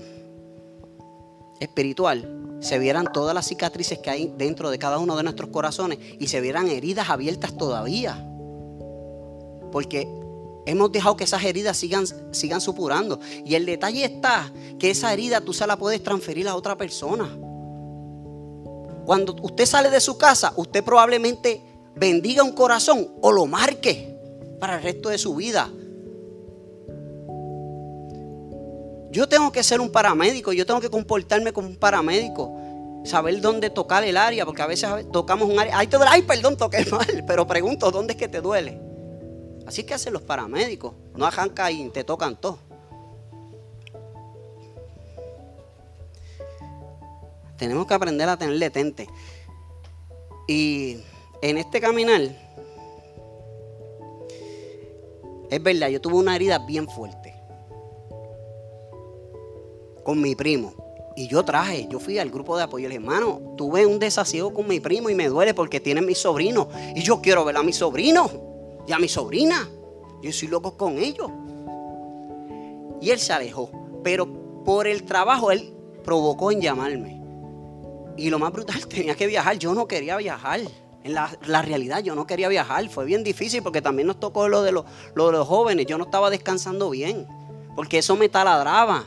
espiritual, 1.60 2.56
se 2.60 2.78
vieran 2.78 3.12
todas 3.12 3.34
las 3.34 3.46
cicatrices 3.46 3.98
que 3.98 4.08
hay 4.08 4.32
dentro 4.38 4.70
de 4.70 4.78
cada 4.78 4.96
uno 4.96 5.14
de 5.14 5.24
nuestros 5.24 5.50
corazones 5.50 5.98
y 6.18 6.28
se 6.28 6.40
vieran 6.40 6.68
heridas 6.68 7.10
abiertas 7.10 7.54
todavía. 7.54 8.16
Porque 9.70 10.08
Hemos 10.68 10.92
dejado 10.92 11.16
que 11.16 11.24
esas 11.24 11.42
heridas 11.44 11.78
sigan, 11.78 12.04
sigan 12.30 12.60
supurando. 12.60 13.18
Y 13.46 13.54
el 13.54 13.64
detalle 13.64 14.04
está 14.04 14.52
que 14.78 14.90
esa 14.90 15.10
herida 15.14 15.40
tú 15.40 15.54
se 15.54 15.66
la 15.66 15.78
puedes 15.78 16.02
transferir 16.02 16.46
a 16.46 16.54
otra 16.54 16.76
persona. 16.76 17.26
Cuando 19.06 19.34
usted 19.40 19.64
sale 19.64 19.88
de 19.88 19.98
su 19.98 20.18
casa, 20.18 20.52
usted 20.56 20.84
probablemente 20.84 21.62
bendiga 21.96 22.42
un 22.42 22.52
corazón 22.52 23.08
o 23.22 23.32
lo 23.32 23.46
marque 23.46 24.14
para 24.60 24.76
el 24.76 24.82
resto 24.82 25.08
de 25.08 25.16
su 25.16 25.34
vida. 25.36 25.70
Yo 29.10 29.26
tengo 29.26 29.50
que 29.50 29.62
ser 29.62 29.80
un 29.80 29.90
paramédico, 29.90 30.52
yo 30.52 30.66
tengo 30.66 30.82
que 30.82 30.90
comportarme 30.90 31.54
como 31.54 31.68
un 31.68 31.76
paramédico, 31.76 32.54
saber 33.06 33.40
dónde 33.40 33.70
tocar 33.70 34.04
el 34.04 34.18
área, 34.18 34.44
porque 34.44 34.60
a 34.60 34.66
veces 34.66 34.90
tocamos 35.10 35.48
un 35.48 35.58
área, 35.58 35.78
ay, 35.78 35.86
te 35.86 35.96
duele, 35.96 36.10
ay, 36.12 36.20
perdón, 36.20 36.58
toqué 36.58 36.84
mal, 36.90 37.24
pero 37.26 37.46
pregunto, 37.46 37.90
¿dónde 37.90 38.12
es 38.12 38.18
que 38.18 38.28
te 38.28 38.42
duele? 38.42 38.87
Así 39.68 39.84
que 39.84 39.92
hacen 39.92 40.14
los 40.14 40.22
paramédicos. 40.22 40.94
No 41.14 41.26
arranca 41.26 41.70
y 41.70 41.90
te 41.90 42.02
tocan 42.02 42.40
todo. 42.40 42.58
Tenemos 47.58 47.86
que 47.86 47.92
aprender 47.92 48.26
a 48.30 48.38
tener 48.38 48.58
detente. 48.58 49.06
Y 50.46 50.96
en 51.42 51.58
este 51.58 51.82
caminar, 51.82 52.22
es 55.50 55.62
verdad, 55.62 55.88
yo 55.88 56.00
tuve 56.00 56.14
una 56.14 56.34
herida 56.34 56.60
bien 56.60 56.88
fuerte. 56.88 57.34
Con 60.02 60.22
mi 60.22 60.34
primo. 60.34 60.72
Y 61.14 61.28
yo 61.28 61.44
traje, 61.44 61.88
yo 61.90 62.00
fui 62.00 62.18
al 62.18 62.30
grupo 62.30 62.56
de 62.56 62.62
apoyo. 62.62 62.88
Le 62.88 62.94
hermano, 62.94 63.54
tuve 63.58 63.84
un 63.84 63.98
desasiego 63.98 64.54
con 64.54 64.66
mi 64.66 64.80
primo 64.80 65.10
y 65.10 65.14
me 65.14 65.28
duele 65.28 65.52
porque 65.52 65.78
tiene 65.78 66.00
mi 66.00 66.14
sobrino. 66.14 66.70
Y 66.94 67.02
yo 67.02 67.20
quiero 67.20 67.44
ver 67.44 67.58
a 67.58 67.62
mi 67.62 67.74
sobrino 67.74 68.47
y 68.88 68.92
a 68.92 68.98
mi 68.98 69.08
sobrina. 69.08 69.68
Yo 70.22 70.32
soy 70.32 70.48
loco 70.48 70.76
con 70.76 70.98
ellos. 70.98 71.30
Y 73.00 73.10
él 73.10 73.18
se 73.18 73.32
alejó. 73.32 73.70
Pero 74.02 74.64
por 74.64 74.86
el 74.86 75.04
trabajo 75.04 75.50
él 75.50 75.74
provocó 76.02 76.50
en 76.50 76.60
llamarme. 76.60 77.22
Y 78.16 78.30
lo 78.30 78.38
más 78.38 78.50
brutal, 78.50 78.86
tenía 78.88 79.14
que 79.14 79.26
viajar. 79.26 79.58
Yo 79.58 79.74
no 79.74 79.86
quería 79.86 80.16
viajar. 80.16 80.60
En 81.04 81.14
la, 81.14 81.62
realidad 81.62 82.02
yo 82.02 82.14
no 82.14 82.26
quería 82.26 82.48
viajar. 82.48 82.88
Fue 82.88 83.04
bien 83.04 83.22
difícil 83.22 83.62
porque 83.62 83.82
también 83.82 84.08
nos 84.08 84.18
tocó 84.18 84.48
lo 84.48 84.62
de, 84.62 84.72
los, 84.72 84.84
lo 85.14 85.26
de 85.26 85.32
los 85.32 85.46
jóvenes. 85.46 85.86
Yo 85.86 85.98
no 85.98 86.04
estaba 86.04 86.30
descansando 86.30 86.90
bien. 86.90 87.26
Porque 87.76 87.98
eso 87.98 88.16
me 88.16 88.28
taladraba. 88.28 89.04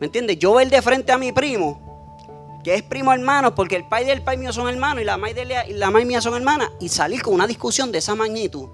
¿Me 0.00 0.06
entiendes? 0.06 0.38
Yo 0.38 0.54
ver 0.54 0.68
de 0.68 0.82
frente 0.82 1.12
a 1.12 1.18
mi 1.18 1.30
primo, 1.30 2.60
que 2.64 2.74
es 2.74 2.82
primo 2.82 3.12
hermano, 3.12 3.54
porque 3.54 3.76
el 3.76 3.86
padre 3.86 4.06
y 4.08 4.10
el 4.10 4.22
pai 4.22 4.36
mío 4.36 4.52
son 4.52 4.68
hermanos 4.68 5.02
y 5.02 5.04
la 5.04 5.16
madre 5.16 5.46
y 5.68 5.72
la 5.72 5.90
mía 5.92 6.20
son 6.20 6.34
hermanas, 6.34 6.70
y 6.80 6.88
salir 6.88 7.22
con 7.22 7.32
una 7.32 7.46
discusión 7.46 7.92
de 7.92 7.98
esa 7.98 8.16
magnitud. 8.16 8.68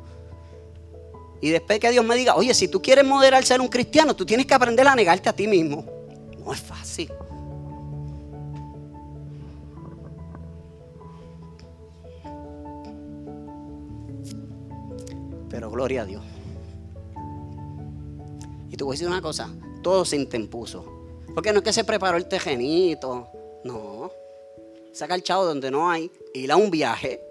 Y 1.41 1.51
después 1.51 1.81
que 1.81 1.91
Dios 1.91 2.05
me 2.05 2.15
diga, 2.17 2.37
oye, 2.37 2.53
si 2.53 2.69
tú 2.69 2.83
quieres 2.83 3.05
moderar 3.05 3.45
ser 3.45 3.61
un 3.61 3.69
cristiano, 3.69 4.15
tú 4.15 4.27
tienes 4.27 4.47
que 4.47 4.55
aprender 4.55 4.87
a 4.87 4.95
negarte 4.95 5.29
a 5.29 5.33
ti 5.33 5.47
mismo. 5.47 5.85
No 6.45 6.53
es 6.53 6.61
fácil. 6.61 7.11
Pero 15.49 15.71
gloria 15.71 16.03
a 16.03 16.05
Dios. 16.05 16.23
Y 18.69 18.77
te 18.77 18.85
voy 18.85 18.93
a 18.93 18.95
decir 18.95 19.09
una 19.09 19.23
cosa, 19.23 19.51
todo 19.83 20.05
se 20.05 20.17
interpuso. 20.17 20.85
Porque 21.35 21.53
no 21.53 21.59
es 21.59 21.65
que 21.65 21.73
se 21.73 21.85
preparó 21.85 22.19
el 22.19 22.27
tejenito, 22.27 23.29
no. 23.65 24.11
Saca 24.93 25.15
el 25.15 25.23
chavo 25.23 25.45
donde 25.45 25.71
no 25.71 25.91
hay, 25.91 26.11
ir 26.35 26.53
a 26.53 26.57
un 26.57 26.71
viaje. 26.71 27.23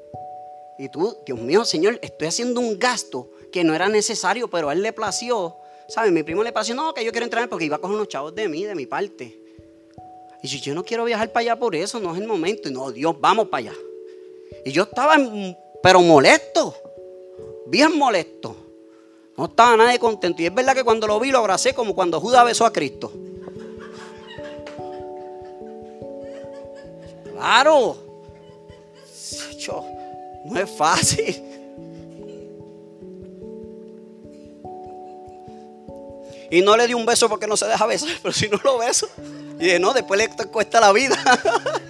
Y 0.80 0.90
tú, 0.90 1.18
Dios 1.26 1.40
mío, 1.40 1.66
Señor, 1.66 2.00
estoy 2.02 2.28
haciendo 2.28 2.62
un 2.62 2.80
gasto 2.80 3.30
que 3.52 3.64
no 3.64 3.74
era 3.74 3.90
necesario, 3.90 4.48
pero 4.48 4.70
a 4.70 4.74
él 4.74 4.82
le 4.82 4.94
plació. 4.94 5.56
¿Sabes? 5.88 6.12
Mi 6.12 6.24
primo 6.24 6.44
le 6.44 6.52
plació, 6.52 6.76
no, 6.76 6.94
que 6.94 7.04
yo 7.04 7.12
quiero 7.12 7.26
entrar 7.26 7.50
porque 7.50 7.66
iba 7.66 7.78
a 7.78 7.80
coger 7.80 7.96
unos 7.96 8.08
chavos 8.08 8.36
de 8.36 8.48
mí, 8.48 8.64
de 8.64 8.76
mi 8.76 8.86
parte. 8.86 9.40
Y 10.42 10.48
si 10.48 10.60
yo 10.60 10.74
no 10.74 10.84
quiero 10.84 11.04
viajar 11.04 11.32
para 11.32 11.42
allá 11.42 11.60
por 11.60 11.76
eso, 11.76 12.00
no 12.00 12.14
es 12.14 12.22
el 12.22 12.28
momento. 12.28 12.70
Y 12.70 12.72
no, 12.72 12.92
Dios, 12.92 13.16
vamos 13.20 13.48
para 13.50 13.70
allá. 13.70 13.74
Y 14.66 14.72
yo 14.72 14.84
estaba, 14.84 15.18
pero 15.82 16.02
molesto, 16.02 16.76
bien 17.68 17.98
molesto. 17.98 18.56
No 19.36 19.46
estaba 19.46 19.76
nadie 19.78 20.00
contento. 20.00 20.42
Y 20.42 20.46
es 20.46 20.54
verdad 20.54 20.76
que 20.76 20.84
cuando 20.84 21.08
lo 21.08 21.20
vi 21.20 21.32
lo 21.32 21.40
abracé 21.40 21.74
como 21.74 21.96
cuando 21.96 22.20
Judas 22.20 22.46
besó 22.46 22.66
a 22.66 22.74
Cristo. 22.74 23.12
Claro. 27.34 27.98
No 30.46 30.60
es 30.60 30.70
fácil. 30.70 31.49
Y 36.52 36.62
no 36.62 36.76
le 36.76 36.88
di 36.88 36.94
un 36.94 37.06
beso 37.06 37.30
porque 37.30 37.48
no 37.48 37.56
se 37.56 37.68
deja 37.68 37.86
besar, 37.86 38.10
pero 38.22 38.34
si 38.34 38.50
no 38.50 38.60
lo 38.64 38.80
beso. 38.80 39.08
Y 39.60 39.64
dije, 39.64 39.80
no, 39.80 39.94
después 39.94 40.20
le 40.20 40.30
cuesta 40.48 40.80
la 40.80 40.92
vida. 40.92 41.18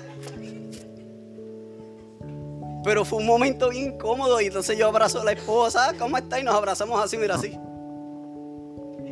Pero 2.81 3.03
fue 3.03 3.19
un 3.19 3.25
momento 3.25 3.71
incómodo 3.71 4.39
y 4.39 4.45
entonces 4.45 4.77
yo 4.77 4.87
abrazo 4.87 5.19
a 5.21 5.25
la 5.25 5.33
esposa, 5.33 5.93
¿cómo 5.99 6.17
está? 6.17 6.39
Y 6.39 6.43
nos 6.43 6.55
abrazamos 6.55 7.03
así, 7.03 7.17
mira 7.17 7.35
así. 7.35 7.55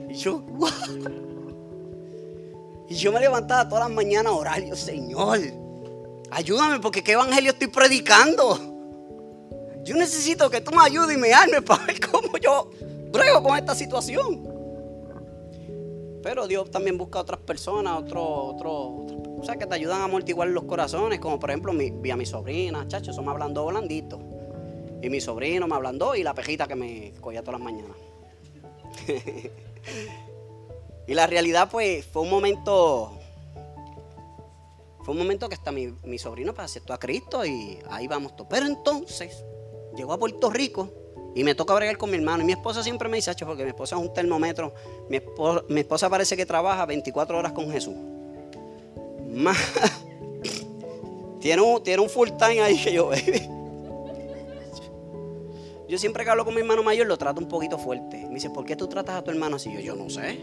Y 0.09 0.15
yo, 0.15 0.43
Y 2.89 2.95
yo 2.95 3.11
me 3.11 3.19
levantaba 3.19 3.67
todas 3.67 3.83
las 3.83 3.93
mañanas 3.93 4.31
a 4.31 4.35
orar, 4.35 4.63
yo, 4.63 4.75
Señor, 4.75 5.39
ayúdame 6.31 6.79
porque 6.79 7.03
qué 7.03 7.11
evangelio 7.11 7.51
estoy 7.51 7.67
predicando. 7.67 8.57
Yo 9.83 9.95
necesito 9.95 10.49
que 10.49 10.61
tú 10.61 10.71
me 10.71 10.83
ayudes 10.83 11.15
y 11.15 11.19
me 11.19 11.33
armes 11.33 11.61
para 11.61 11.85
ver 11.85 11.99
cómo 12.09 12.37
yo 12.37 12.69
brego 13.11 13.43
con 13.43 13.57
esta 13.57 13.75
situación. 13.75 14.56
Pero 16.27 16.45
Dios 16.45 16.69
también 16.69 16.97
busca 16.97 17.21
otras 17.21 17.39
personas, 17.39 17.97
otro, 17.97 18.21
otro, 18.21 18.73
o 19.39 19.41
sea, 19.45 19.55
que 19.55 19.65
te 19.65 19.75
ayudan 19.75 20.01
a 20.01 20.03
amortiguar 20.03 20.49
los 20.49 20.65
corazones, 20.65 21.21
como 21.21 21.39
por 21.39 21.51
ejemplo 21.51 21.71
vi 21.73 22.11
a 22.11 22.17
mi 22.17 22.25
sobrina, 22.25 22.85
chacho, 22.85 23.11
eso 23.11 23.23
me 23.23 23.31
ablandó 23.31 23.65
blandito. 23.67 24.19
Y 25.01 25.09
mi 25.09 25.21
sobrino 25.21 25.69
me 25.69 25.75
ablandó 25.75 26.15
y 26.15 26.23
la 26.23 26.33
pejita 26.33 26.67
que 26.67 26.75
me 26.75 27.13
cogía 27.21 27.43
todas 27.43 27.61
las 27.61 27.71
mañanas. 27.71 27.95
y 31.07 31.13
la 31.13 31.27
realidad, 31.27 31.69
pues, 31.71 32.05
fue 32.05 32.23
un 32.23 32.29
momento. 32.29 33.17
Fue 35.03 35.13
un 35.13 35.19
momento 35.19 35.47
que 35.47 35.55
hasta 35.55 35.71
mi, 35.71 35.93
mi 36.03 36.17
sobrino 36.17 36.53
pues, 36.53 36.65
aceptó 36.65 36.91
a 36.91 36.99
Cristo 36.99 37.45
y 37.45 37.79
ahí 37.89 38.09
vamos 38.09 38.35
todos. 38.35 38.49
Pero 38.49 38.65
entonces, 38.65 39.45
llegó 39.95 40.11
a 40.11 40.19
Puerto 40.19 40.49
Rico 40.49 40.91
y 41.37 41.43
me 41.43 41.53
toca 41.53 41.75
bregar 41.75 41.99
con 41.99 42.09
mi 42.09 42.17
hermano. 42.17 42.41
Y 42.41 42.47
mi 42.47 42.53
esposa 42.53 42.81
siempre 42.81 43.07
me 43.07 43.17
dice, 43.17 43.31
porque 43.45 43.61
mi 43.61 43.69
esposa 43.69 43.95
es 43.95 44.01
un 44.01 44.11
termómetro. 44.11 44.73
Mi 45.07 45.81
esposa, 45.81 46.09
parece 46.09 46.35
que 46.35 46.47
trabaja 46.47 46.83
24 46.87 47.37
horas 47.37 47.51
con 47.51 47.71
Jesús. 47.71 47.93
tiene, 51.39 51.61
un, 51.61 51.83
tiene 51.83 52.01
un 52.01 52.09
full 52.09 52.29
time 52.39 52.61
ahí 52.61 52.83
que 52.83 52.91
yo, 52.91 53.09
baby. 53.09 53.47
Yo 55.87 55.99
siempre 55.99 56.23
que 56.23 56.31
hablo 56.31 56.43
con 56.43 56.55
mi 56.55 56.61
hermano 56.61 56.81
mayor 56.81 57.05
lo 57.05 57.17
trato 57.17 57.39
un 57.39 57.47
poquito 57.47 57.77
fuerte. 57.77 58.25
Me 58.25 58.33
dice, 58.33 58.49
¿por 58.49 58.65
qué 58.65 58.75
tú 58.75 58.87
tratas 58.87 59.17
a 59.17 59.23
tu 59.23 59.29
hermano 59.29 59.57
así? 59.57 59.71
Yo, 59.71 59.79
yo 59.79 59.95
no 59.95 60.09
sé. 60.09 60.39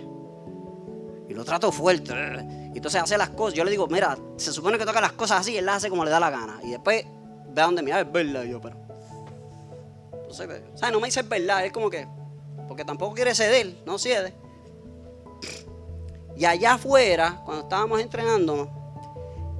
Y 1.28 1.34
lo 1.34 1.45
trato 1.45 1.72
fuerte. 1.72 2.12
Entonces 2.72 3.03
hace 3.03 3.18
las 3.18 3.30
cosas. 3.30 3.55
Yo 3.55 3.64
le 3.64 3.72
digo, 3.72 3.88
mira, 3.88 4.16
se 4.36 4.53
supone 4.53 4.78
que 4.78 4.86
toca 4.86 5.01
las 5.01 5.14
cosas 5.14 5.40
así, 5.40 5.57
él 5.57 5.66
las 5.66 5.78
hace 5.78 5.90
como 5.90 6.05
le 6.05 6.12
da 6.12 6.20
la 6.20 6.30
gana. 6.30 6.61
Y 6.62 6.70
después 6.70 7.05
ve 7.49 7.61
a 7.61 7.64
donde 7.64 7.82
me 7.82 7.90
es 7.90 8.12
verdad. 8.12 8.45
yo, 8.45 8.61
pero 8.61 8.84
o 10.41 10.76
sea, 10.76 10.91
no 10.91 11.01
me 11.01 11.07
dice 11.07 11.22
verdad, 11.22 11.64
es 11.64 11.72
como 11.72 11.91
que, 11.91 12.07
porque 12.68 12.85
tampoco 12.85 13.14
quiere 13.14 13.35
ceder, 13.35 13.76
no 13.87 13.99
cede. 13.99 14.35
Y 16.37 16.45
allá 16.45 16.74
afuera, 16.74 17.43
cuando 17.45 17.62
estábamos 17.62 18.01
entrenándonos, 18.01 18.68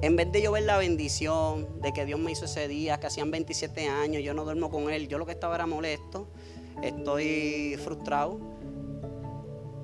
en 0.01 0.15
vez 0.15 0.31
de 0.31 0.41
yo 0.41 0.51
ver 0.51 0.63
la 0.63 0.77
bendición 0.77 1.81
de 1.81 1.93
que 1.93 2.05
Dios 2.05 2.19
me 2.19 2.31
hizo 2.31 2.45
ese 2.45 2.67
día, 2.67 2.99
que 2.99 3.07
hacían 3.07 3.31
27 3.31 3.87
años, 3.87 4.23
yo 4.23 4.33
no 4.33 4.43
duermo 4.43 4.69
con 4.69 4.89
Él, 4.89 5.07
yo 5.07 5.17
lo 5.17 5.25
que 5.25 5.31
estaba 5.31 5.55
era 5.55 5.65
molesto, 5.65 6.27
estoy 6.81 7.77
frustrado. 7.83 8.39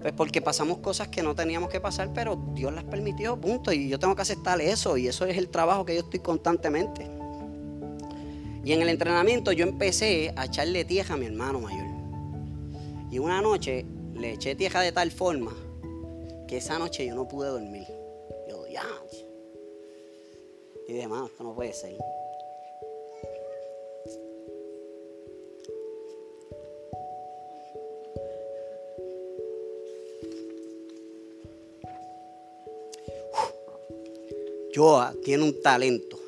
Pues 0.02 0.14
porque 0.14 0.42
pasamos 0.42 0.80
cosas 0.80 1.10
que 1.10 1.22
no 1.22 1.36
teníamos 1.36 1.70
que 1.70 1.80
pasar, 1.80 2.12
pero 2.14 2.36
Dios 2.54 2.74
las 2.74 2.84
permitió, 2.84 3.40
punto. 3.40 3.72
Y 3.72 3.88
yo 3.88 4.00
tengo 4.00 4.16
que 4.16 4.24
aceptar 4.24 4.60
eso, 4.60 4.98
y 4.98 5.08
eso 5.08 5.26
es 5.26 5.38
el 5.38 5.50
trabajo 5.50 5.86
que 5.86 5.94
yo 5.94 6.02
estoy 6.02 6.20
constantemente. 6.20 7.21
Y 8.64 8.74
en 8.74 8.82
el 8.82 8.90
entrenamiento 8.90 9.52
yo 9.52 9.66
empecé 9.66 10.34
a 10.36 10.46
echarle 10.46 10.86
tierra 10.86 11.16
a 11.16 11.18
mi 11.18 11.26
hermano 11.26 11.60
mayor. 11.60 11.88
Y 13.10 13.20
una 13.20 13.42
noche 13.42 13.86
le 14.14 14.34
eché 14.34 14.56
tierra 14.56 14.82
de 14.82 14.92
tal 14.92 15.12
forma 15.12 15.52
que 16.48 16.58
esa 16.58 16.78
noche 16.78 17.06
yo 17.06 17.16
no 17.16 17.28
pude 17.28 17.50
dormir. 17.50 17.88
Yo, 18.48 18.68
ya. 18.68 18.86
Y 20.88 20.94
demás, 20.94 21.32
esto 21.32 21.44
no 21.44 21.56
puede 21.56 21.74
ser. 21.74 21.98
Joa 34.74 35.14
tiene 35.24 35.44
un 35.44 35.62
talento 35.62 36.21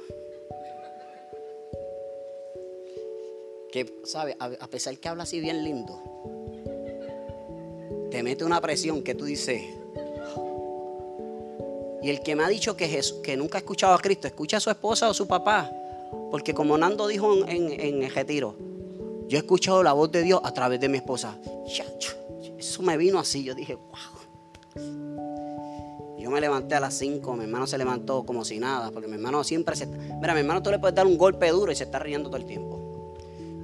que, 3.74 3.92
¿sabes? 4.04 4.36
A, 4.38 4.68
pesar 4.68 4.96
que 5.00 5.10
habla 5.10 5.24
así 5.24 5.40
bien 5.40 5.64
lindo, 5.64 6.00
te 8.12 8.22
mete 8.22 8.46
una 8.46 8.62
presión 8.62 9.02
que 9.02 9.16
tú 9.16 9.26
dices. 9.26 9.64
Y 12.04 12.10
el 12.12 12.22
que 12.22 12.36
me 12.36 12.44
ha 12.44 12.50
dicho 12.50 12.78
que, 12.78 13.02
que 13.24 13.36
nunca 13.36 13.58
ha 13.58 13.62
escuchado 13.62 13.96
a 13.96 13.98
Cristo, 13.98 14.28
escucha 14.28 14.58
a 14.58 14.60
su 14.60 14.70
esposa 14.70 15.10
o 15.10 15.14
su 15.16 15.26
papá. 15.26 15.72
Porque 16.30 16.54
como 16.54 16.78
Nando 16.78 17.08
dijo 17.08 17.48
en, 17.48 17.72
en, 17.72 18.04
el 18.04 18.14
retiro, 18.14 18.56
yo 19.28 19.38
he 19.38 19.42
escuchado 19.42 19.82
la 19.82 19.94
voz 19.94 20.12
de 20.12 20.22
Dios 20.22 20.40
a 20.44 20.54
través 20.54 20.80
de 20.80 20.88
mi 20.88 20.98
esposa. 20.98 21.36
Eso 22.56 22.84
me 22.84 22.96
vino 22.96 23.18
así. 23.18 23.44
Yo 23.44 23.56
dije, 23.56 23.74
wow. 23.74 24.84
Yo 26.20 26.30
me 26.30 26.40
levanté 26.40 26.76
a 26.76 26.80
las 26.80 26.94
5, 26.94 27.36
mi 27.36 27.46
hermano 27.46 27.66
se 27.66 27.80
levantó 27.80 28.24
como 28.24 28.46
si 28.46 28.60
nada, 28.60 28.92
porque 28.92 29.08
mi 29.08 29.16
hermano 29.16 29.44
siempre 29.44 29.76
se... 29.76 29.88
Mira, 29.88 30.36
mi 30.36 30.42
hermano 30.42 30.62
tú 30.62 30.70
le 30.70 30.78
puedes 30.78 30.94
dar 30.94 31.08
un 31.08 31.18
golpe 31.18 31.50
duro 31.50 31.72
y 31.72 31.76
se 31.76 31.86
está 31.86 31.98
riendo 31.98 32.30
todo 32.30 32.38
el 32.38 32.46
tiempo 32.46 32.83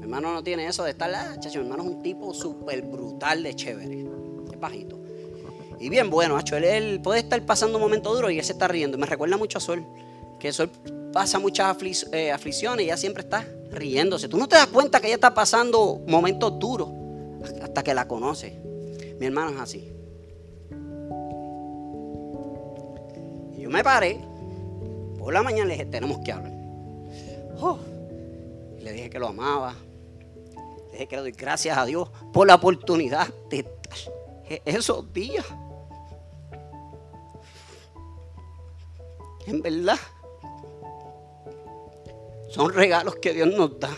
hermano 0.09 0.33
no 0.33 0.43
tiene 0.43 0.65
eso 0.65 0.83
de 0.83 0.91
estar, 0.91 1.13
ah, 1.13 1.35
chacho, 1.39 1.59
mi 1.59 1.65
hermano 1.65 1.83
es 1.83 1.89
un 1.89 2.01
tipo 2.01 2.33
súper 2.33 2.81
brutal 2.81 3.43
de 3.43 3.55
chévere. 3.55 4.07
Es 4.51 4.59
bajito. 4.59 4.99
Y 5.79 5.89
bien 5.89 6.09
bueno, 6.09 6.33
macho. 6.33 6.57
Él, 6.57 6.99
puede 7.01 7.19
estar 7.19 7.39
pasando 7.45 7.77
un 7.77 7.83
momento 7.83 8.13
duro 8.13 8.31
y 8.31 8.39
él 8.39 8.43
se 8.43 8.53
está 8.53 8.67
riendo. 8.67 8.97
Me 8.97 9.05
recuerda 9.05 9.37
mucho 9.37 9.59
a 9.59 9.61
Sol. 9.61 9.85
Que 10.39 10.51
Sol 10.51 10.71
pasa 11.13 11.37
muchas 11.37 11.77
eh, 12.11 12.31
aflicciones 12.31 12.85
y 12.85 12.89
ella 12.89 12.97
siempre 12.97 13.21
está 13.21 13.47
riéndose. 13.71 14.27
Tú 14.27 14.37
no 14.37 14.47
te 14.47 14.55
das 14.55 14.67
cuenta 14.67 14.99
que 14.99 15.07
ella 15.07 15.15
está 15.15 15.33
pasando 15.35 16.01
momentos 16.07 16.57
duros 16.57 16.89
hasta 17.61 17.83
que 17.83 17.93
la 17.93 18.07
conoce. 18.07 18.59
Mi 19.19 19.27
hermano 19.27 19.51
es 19.51 19.57
así. 19.59 19.93
Yo 23.57 23.69
me 23.69 23.83
paré. 23.83 24.19
Por 25.19 25.33
la 25.33 25.43
mañana 25.43 25.65
le 25.65 25.73
dije, 25.73 25.85
tenemos 25.85 26.19
que 26.25 26.31
hablar. 26.31 26.53
Oh, 27.61 27.77
le 28.79 28.91
dije 28.93 29.09
que 29.09 29.19
lo 29.19 29.27
amaba, 29.27 29.75
que 31.07 31.15
le 31.15 31.21
doy 31.21 31.31
gracias 31.31 31.77
a 31.77 31.85
Dios 31.85 32.09
por 32.33 32.47
la 32.47 32.55
oportunidad 32.55 33.27
de 33.49 33.65
esos 34.65 35.11
días. 35.13 35.45
En 39.45 39.61
verdad, 39.61 39.97
son 42.49 42.73
regalos 42.73 43.15
que 43.15 43.33
Dios 43.33 43.47
nos 43.47 43.79
da 43.79 43.89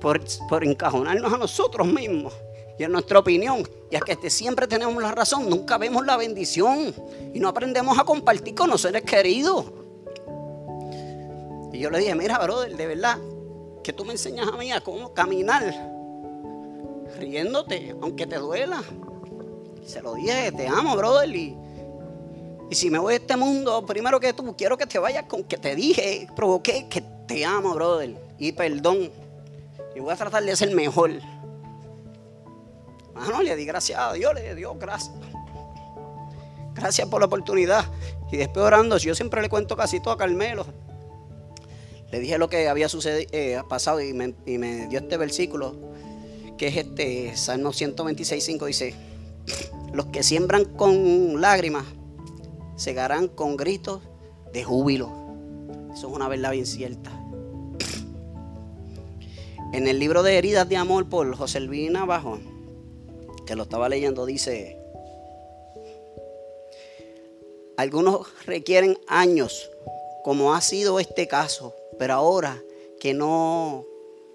por, 0.00 0.20
por 0.48 0.64
encajonarnos 0.64 1.32
a 1.32 1.38
nosotros 1.38 1.86
mismos 1.86 2.32
y 2.78 2.84
en 2.84 2.92
nuestra 2.92 3.18
opinión. 3.18 3.68
Y 3.90 3.96
es 3.96 4.02
que 4.02 4.30
siempre 4.30 4.66
tenemos 4.66 5.00
la 5.02 5.12
razón, 5.12 5.48
nunca 5.48 5.78
vemos 5.78 6.04
la 6.04 6.16
bendición 6.16 6.94
y 7.32 7.40
no 7.40 7.48
aprendemos 7.48 7.98
a 7.98 8.04
compartir 8.04 8.54
con 8.54 8.70
los 8.70 8.80
seres 8.80 9.02
queridos. 9.02 9.66
Y 11.72 11.78
yo 11.78 11.90
le 11.90 11.98
dije, 11.98 12.14
mira, 12.14 12.38
brother, 12.38 12.76
de 12.76 12.86
verdad, 12.86 13.18
que 13.82 13.92
tú 13.92 14.04
me 14.04 14.12
enseñas 14.12 14.48
a 14.48 14.52
mí 14.52 14.72
a 14.72 14.80
cómo 14.80 15.12
caminar 15.12 15.93
riéndote, 17.16 17.94
aunque 18.00 18.26
te 18.26 18.36
duela. 18.36 18.82
Se 19.84 20.00
lo 20.02 20.14
dije, 20.14 20.52
te 20.52 20.66
amo, 20.66 20.96
brother. 20.96 21.34
Y, 21.34 21.56
si 22.70 22.90
me 22.90 22.98
voy 22.98 23.14
de 23.14 23.20
este 23.20 23.36
mundo, 23.36 23.84
primero 23.86 24.18
que 24.18 24.32
tú, 24.32 24.56
quiero 24.56 24.76
que 24.76 24.86
te 24.86 24.98
vayas 24.98 25.24
con 25.24 25.44
que 25.44 25.56
te 25.56 25.74
dije, 25.76 26.26
provoqué 26.34 26.88
que 26.88 27.02
te 27.26 27.44
amo, 27.44 27.74
brother. 27.74 28.16
Y 28.38 28.52
perdón. 28.52 29.10
Y 29.94 30.00
voy 30.00 30.12
a 30.12 30.16
tratar 30.16 30.42
de 30.42 30.56
ser 30.56 30.74
mejor. 30.74 31.10
Mano, 33.14 33.42
le 33.42 33.54
di 33.54 33.64
gracias 33.64 33.98
a 34.00 34.12
Dios, 34.12 34.34
le 34.34 34.54
dio 34.54 34.74
gracias. 34.74 35.14
Gracias 36.74 37.08
por 37.08 37.20
la 37.20 37.26
oportunidad. 37.26 37.84
Y 38.32 38.36
después 38.36 38.66
orando, 38.66 38.96
yo 38.98 39.14
siempre 39.14 39.40
le 39.40 39.48
cuento 39.48 39.76
casi 39.76 40.00
todo 40.00 40.14
a 40.14 40.18
Carmelo. 40.18 40.66
Le 42.10 42.18
dije 42.18 42.38
lo 42.38 42.48
que 42.48 42.68
había 42.68 42.88
sucedido, 42.88 43.30
eh, 43.32 43.62
pasado 43.68 44.00
y 44.00 44.12
me, 44.12 44.34
y 44.46 44.58
me 44.58 44.88
dio 44.88 44.98
este 44.98 45.16
versículo, 45.16 45.76
que 46.58 46.68
es 46.68 46.76
este 46.76 47.36
Salmo 47.36 47.70
126.5, 47.70 48.66
dice, 48.66 48.94
los 49.92 50.06
que 50.06 50.22
siembran 50.22 50.64
con 50.64 51.40
lágrimas, 51.40 51.84
segarán 52.76 53.28
con 53.28 53.56
gritos 53.56 54.02
de 54.52 54.64
júbilo. 54.64 55.10
Eso 55.92 56.08
es 56.08 56.14
una 56.14 56.28
verdad 56.28 56.52
bien 56.52 56.66
cierta. 56.66 57.10
En 59.72 59.88
el 59.88 59.98
libro 59.98 60.22
de 60.22 60.38
Heridas 60.38 60.68
de 60.68 60.76
Amor 60.76 61.08
por 61.08 61.36
José 61.36 61.60
Luis 61.60 61.90
Navajo, 61.90 62.38
que 63.46 63.56
lo 63.56 63.64
estaba 63.64 63.88
leyendo, 63.88 64.24
dice, 64.24 64.78
algunos 67.76 68.28
requieren 68.46 68.98
años, 69.08 69.70
como 70.22 70.54
ha 70.54 70.60
sido 70.60 71.00
este 71.00 71.26
caso, 71.26 71.74
pero 71.98 72.14
ahora 72.14 72.62
que 73.00 73.14
no, 73.14 73.84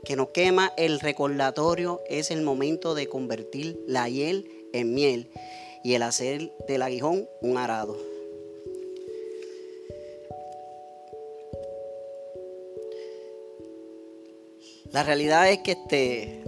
que 0.04 0.16
no 0.16 0.32
quema 0.32 0.74
el 0.78 1.00
recordatorio, 1.00 2.02
es 2.08 2.32
el 2.32 2.42
momento 2.42 2.96
de 2.96 3.08
convertir 3.08 3.80
la 3.88 4.08
hiel 4.08 4.50
en 4.74 4.94
miel 4.94 5.30
y 5.84 5.94
el 5.94 6.04
hacer 6.04 6.52
del 6.68 6.82
aguijón 6.82 7.28
un 7.42 7.58
arado. 7.58 7.98
La 14.92 15.04
realidad 15.04 15.52
es 15.52 15.60
que 15.60 15.72
este. 15.72 16.44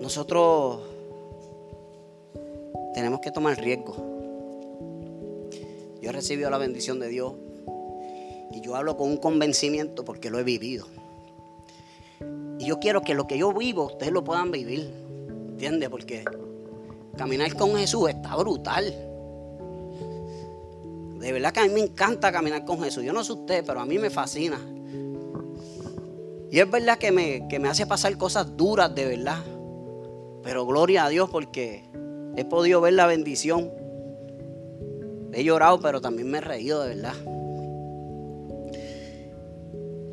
Nosotros 0.00 0.80
tenemos 2.94 3.20
que 3.20 3.32
tomar 3.32 3.58
riesgo. 3.58 3.96
Yo 6.00 6.10
he 6.10 6.12
recibido 6.12 6.50
la 6.50 6.58
bendición 6.58 7.00
de 7.00 7.08
Dios 7.08 7.32
y 8.54 8.60
yo 8.60 8.76
hablo 8.76 8.96
con 8.96 9.10
un 9.10 9.16
convencimiento 9.16 10.04
porque 10.04 10.30
lo 10.30 10.38
he 10.38 10.44
vivido. 10.44 10.86
Y 12.60 12.66
yo 12.66 12.78
quiero 12.78 13.02
que 13.02 13.14
lo 13.14 13.26
que 13.26 13.36
yo 13.36 13.52
vivo 13.52 13.86
ustedes 13.86 14.12
lo 14.12 14.22
puedan 14.22 14.52
vivir. 14.52 14.92
¿Entiendes? 15.50 15.88
Porque 15.88 16.24
caminar 17.16 17.52
con 17.56 17.74
Jesús 17.74 18.10
está 18.10 18.36
brutal. 18.36 18.84
De 21.18 21.32
verdad 21.32 21.52
que 21.52 21.60
a 21.60 21.64
mí 21.64 21.70
me 21.70 21.80
encanta 21.80 22.30
caminar 22.30 22.64
con 22.64 22.80
Jesús. 22.80 23.02
Yo 23.02 23.12
no 23.12 23.24
sé 23.24 23.32
usted, 23.32 23.64
pero 23.66 23.80
a 23.80 23.86
mí 23.86 23.98
me 23.98 24.08
fascina. 24.08 24.60
Y 26.50 26.60
es 26.60 26.70
verdad 26.70 26.96
que 26.96 27.10
me, 27.10 27.48
que 27.48 27.58
me 27.58 27.68
hace 27.68 27.86
pasar 27.86 28.16
cosas 28.16 28.56
duras, 28.56 28.94
de 28.94 29.04
verdad. 29.04 29.42
Pero 30.44 30.64
gloria 30.64 31.06
a 31.06 31.08
Dios 31.08 31.28
porque 31.28 31.90
he 32.36 32.44
podido 32.44 32.80
ver 32.80 32.92
la 32.92 33.06
bendición. 33.06 33.72
He 35.32 35.42
llorado, 35.42 35.80
pero 35.80 36.00
también 36.00 36.30
me 36.30 36.38
he 36.38 36.40
reído, 36.40 36.82
de 36.82 36.94
verdad. 36.94 37.14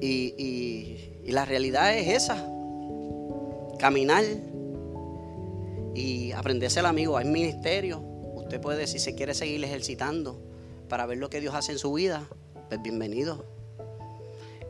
Y, 0.01 1.23
la 1.25 1.45
realidad 1.45 1.95
es 1.95 2.23
esa. 2.23 2.35
Caminar 3.79 4.23
y 5.95 6.31
aprenderse 6.33 6.79
el 6.79 6.87
amigo. 6.87 7.17
Hay 7.17 7.25
ministerio. 7.25 7.99
Usted 8.35 8.59
puede, 8.59 8.87
si 8.87 8.99
se 8.99 9.15
quiere 9.15 9.33
seguir 9.33 9.63
ejercitando 9.63 10.41
para 10.89 11.05
ver 11.05 11.19
lo 11.19 11.29
que 11.29 11.39
Dios 11.39 11.55
hace 11.55 11.71
en 11.71 11.77
su 11.77 11.93
vida, 11.93 12.27
pues 12.67 12.81
bienvenido. 12.81 13.45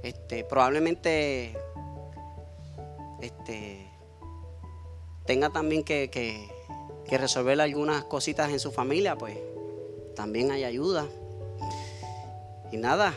Este, 0.04 0.44
probablemente 0.44 1.56
este, 3.22 3.88
tenga 5.26 5.50
también 5.50 5.84
que, 5.84 6.10
que, 6.10 6.50
resolver 7.18 7.60
algunas 7.60 8.06
cositas 8.06 8.52
en 8.52 8.60
su 8.60 8.72
familia, 8.72 9.18
pues 9.18 9.38
también 10.16 10.50
hay 10.52 10.64
ayuda. 10.64 11.08
Y 12.72 12.78
nada, 12.78 13.14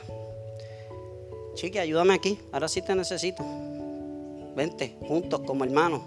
chiqui, 1.54 1.78
ayúdame 1.78 2.14
aquí, 2.14 2.38
ahora 2.52 2.68
sí 2.68 2.82
te 2.82 2.94
necesito. 2.94 3.44
Vente, 4.54 4.96
juntos 5.06 5.40
como 5.46 5.64
hermanos. 5.64 6.02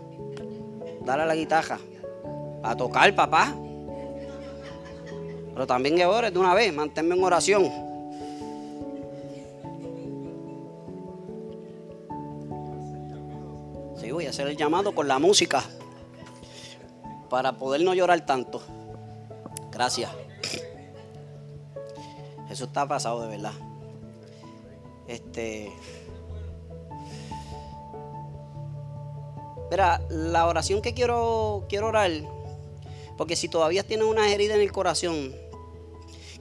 Dale 1.06 1.26
la 1.26 1.36
guitarra. 1.36 1.80
A 2.64 2.76
tocar, 2.76 3.14
papá. 3.16 3.56
Pero 5.54 5.66
también 5.66 5.96
que 5.96 6.06
ores 6.06 6.34
de 6.34 6.40
una 6.40 6.54
vez, 6.54 6.74
manténme 6.74 7.16
en 7.16 7.24
oración. 7.24 7.64
Sí, 14.00 14.12
voy 14.12 14.28
a 14.28 14.30
hacer 14.30 14.48
el 14.48 14.56
llamado 14.56 14.94
con 14.94 15.08
la 15.08 15.18
música 15.18 15.64
para 17.30 17.58
poder 17.58 17.82
no 17.82 17.94
llorar 17.94 18.26
tanto. 18.26 18.62
Gracias. 19.72 20.12
Eso 22.50 22.66
está 22.66 22.88
pasado 22.88 23.22
de 23.24 23.28
verdad. 23.30 23.54
Este. 25.08 25.72
Mira, 29.70 30.02
la 30.10 30.48
oración 30.48 30.82
que 30.82 30.94
quiero, 30.94 31.66
quiero 31.68 31.88
orar, 31.88 32.12
porque 33.18 33.36
si 33.36 33.50
todavía 33.50 33.84
tienes 33.84 34.06
una 34.06 34.32
herida 34.32 34.56
en 34.56 34.62
el 34.62 34.72
corazón, 34.72 35.36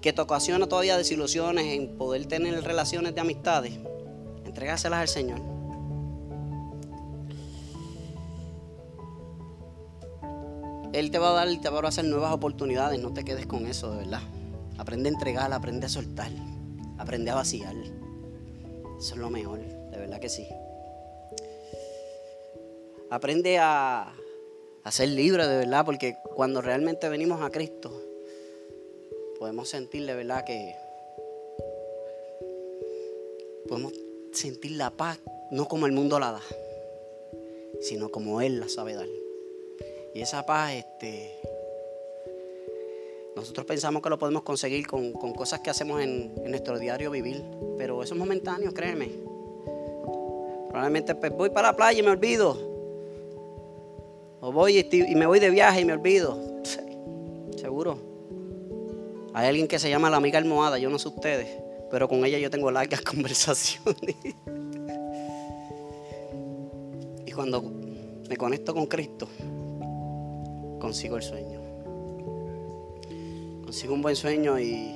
que 0.01 0.13
te 0.13 0.21
ocasiona 0.21 0.69
todavía 0.69 0.97
desilusiones 0.97 1.67
en 1.67 1.97
poder 1.97 2.27
tener 2.27 2.63
relaciones 2.63 3.15
de 3.15 3.21
amistades, 3.21 3.73
entrégaselas 4.45 5.01
al 5.01 5.09
Señor. 5.09 5.41
Él 10.93 11.11
te 11.11 11.19
va 11.19 11.31
a 11.31 11.33
dar 11.33 11.61
te 11.61 11.69
va 11.69 11.81
a 11.81 11.89
hacer 11.89 12.07
nuevas 12.07 12.33
oportunidades. 12.33 12.99
No 13.01 13.13
te 13.13 13.23
quedes 13.23 13.47
con 13.47 13.67
eso, 13.67 13.91
de 13.91 13.99
verdad. 13.99 14.23
Aprende 14.79 15.11
a 15.11 15.13
entregar, 15.13 15.53
aprende 15.53 15.87
a 15.87 15.89
soltar, 15.91 16.31
aprende 16.97 17.31
a 17.31 17.35
vaciar. 17.35 17.75
Eso 18.99 19.15
es 19.15 19.21
lo 19.21 19.31
mejor, 19.31 19.61
de 19.61 19.99
verdad 19.99 20.21
que 20.21 20.29
sí. 20.29 20.49
Aprende 23.11 23.59
a, 23.59 24.13
a 24.83 24.93
ser 24.93 25.09
libre, 25.11 25.47
de 25.47 25.59
verdad, 25.59 25.85
porque 25.85 26.17
cuando 26.35 26.61
realmente 26.61 27.09
venimos 27.09 27.43
a 27.43 27.51
Cristo, 27.51 27.93
podemos 29.39 29.69
sentir 29.69 30.07
de 30.07 30.15
verdad 30.15 30.45
que 30.45 30.75
podemos 33.69 33.93
sentir 34.33 34.73
la 34.73 34.91
paz 34.91 35.19
no 35.51 35.69
como 35.69 35.87
el 35.87 35.93
mundo 35.93 36.19
la 36.19 36.33
da, 36.33 36.43
sino 37.81 38.11
como 38.11 38.41
Él 38.41 38.61
la 38.61 38.69
sabe 38.69 38.95
dar. 38.95 39.09
Y 40.15 40.23
esa 40.23 40.47
paz, 40.47 40.73
este, 40.73 41.39
nosotros 43.47 43.67
pensamos 43.67 44.03
que 44.03 44.11
lo 44.11 44.19
podemos 44.19 44.43
conseguir 44.43 44.89
con, 44.89 45.13
cosas 45.13 45.61
que 45.61 45.71
hacemos 45.71 46.03
en, 46.03 46.35
nuestro 46.51 46.81
diario 46.81 47.13
vivir, 47.13 47.45
pero 47.79 48.03
eso 48.03 48.15
es 48.15 48.19
momentáneo, 48.19 48.75
créeme. 48.75 49.09
Probablemente 50.69 51.15
pues, 51.15 51.31
voy 51.31 51.51
para 51.51 51.69
la 51.69 51.77
playa 51.77 52.01
y 52.01 52.03
me 52.03 52.11
olvido. 52.11 52.59
O 54.41 54.51
voy 54.51 54.81
y 54.81 55.15
me 55.15 55.27
voy 55.27 55.39
de 55.39 55.51
viaje 55.51 55.83
y 55.83 55.85
me 55.85 55.93
olvido. 55.93 56.37
Seguro. 57.57 57.99
Hay 59.33 59.47
alguien 59.47 59.69
que 59.69 59.79
se 59.79 59.89
llama 59.89 60.11
la 60.11 60.17
amiga 60.17 60.41
almohada, 60.41 60.77
yo 60.79 60.91
no 60.91 60.99
sé 60.99 61.07
ustedes, 61.07 61.47
pero 61.89 62.09
con 62.09 62.25
ella 62.25 62.41
yo 62.41 62.51
tengo 62.51 62.73
largas 62.73 63.01
conversaciones. 63.03 64.17
y 67.25 67.31
cuando 67.31 67.63
me 68.29 68.37
conecto 68.37 68.75
con 68.75 68.87
Cristo, 68.87 69.29
consigo 70.81 71.17
el 71.17 71.23
sueño. 71.23 71.56
Consigo 73.67 73.93
un 73.93 74.01
buen 74.01 74.17
sueño 74.17 74.59
y. 74.59 74.95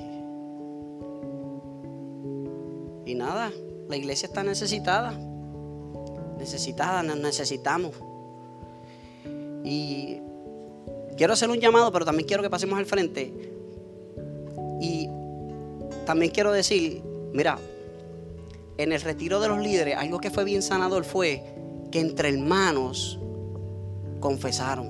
Y 3.05 3.13
nada, 3.13 3.51
la 3.87 3.95
iglesia 3.95 4.25
está 4.25 4.43
necesitada. 4.43 5.11
Necesitada, 6.39 7.03
nos 7.03 7.17
necesitamos. 7.19 7.93
Y 9.63 10.17
quiero 11.17 11.33
hacer 11.33 11.51
un 11.51 11.59
llamado, 11.59 11.91
pero 11.91 12.05
también 12.05 12.27
quiero 12.27 12.41
que 12.41 12.49
pasemos 12.49 12.79
al 12.79 12.87
frente 12.87 13.51
y 14.81 15.07
también 16.05 16.31
quiero 16.31 16.51
decir, 16.51 17.03
mira, 17.33 17.59
en 18.77 18.91
el 18.91 19.01
retiro 19.01 19.39
de 19.39 19.47
los 19.47 19.59
líderes, 19.59 19.95
algo 19.95 20.19
que 20.19 20.31
fue 20.31 20.43
bien 20.43 20.63
sanador 20.63 21.03
fue 21.03 21.43
que 21.91 21.99
entre 21.99 22.29
hermanos 22.29 23.19
confesaron 24.19 24.89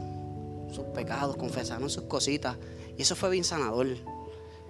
sus 0.72 0.86
pecados, 0.86 1.36
confesaron 1.36 1.90
sus 1.90 2.04
cositas. 2.04 2.58
Eso 3.02 3.16
fue 3.16 3.32
bien 3.32 3.44
sanador. 3.44 3.88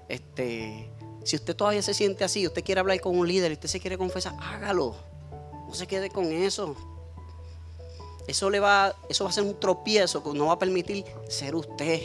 Este, 0.07 0.89
si 1.25 1.35
usted 1.35 1.53
todavía 1.53 1.81
se 1.81 1.93
siente 1.93 2.23
así, 2.23 2.47
usted 2.47 2.63
quiere 2.63 2.79
hablar 2.79 2.99
con 3.01 3.17
un 3.17 3.27
líder, 3.27 3.51
usted 3.51 3.67
se 3.67 3.81
quiere 3.81 3.97
confesar, 3.97 4.35
hágalo. 4.39 4.95
No 5.67 5.73
se 5.73 5.85
quede 5.85 6.09
con 6.09 6.31
eso. 6.31 6.75
Eso 8.27 8.49
le 8.49 8.61
va, 8.61 8.95
eso 9.09 9.25
va 9.25 9.31
a 9.31 9.33
ser 9.33 9.43
un 9.43 9.59
tropiezo 9.59 10.23
que 10.23 10.31
no 10.31 10.45
va 10.45 10.53
a 10.53 10.59
permitir 10.59 11.03
ser 11.27 11.55
usted. 11.55 11.99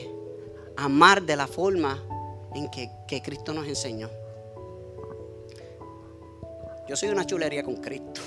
Amar 0.77 1.22
de 1.22 1.37
la 1.37 1.47
forma 1.47 2.03
en 2.55 2.68
que, 2.70 3.22
Cristo 3.22 3.53
nos 3.53 3.68
enseñó. 3.68 4.11
Yo 6.89 6.97
soy 6.97 7.11
una 7.11 7.24
chulería 7.24 7.62
con 7.62 7.77
Cristo. 7.77 8.20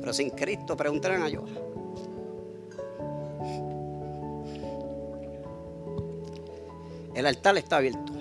Pero 0.00 0.14
sin 0.14 0.30
Cristo, 0.30 0.78
preguntarán 0.78 1.22
a 1.22 1.28
yo. 1.28 1.44
El 7.18 7.26
altar 7.26 7.58
está 7.58 7.78
abierto. 7.78 8.12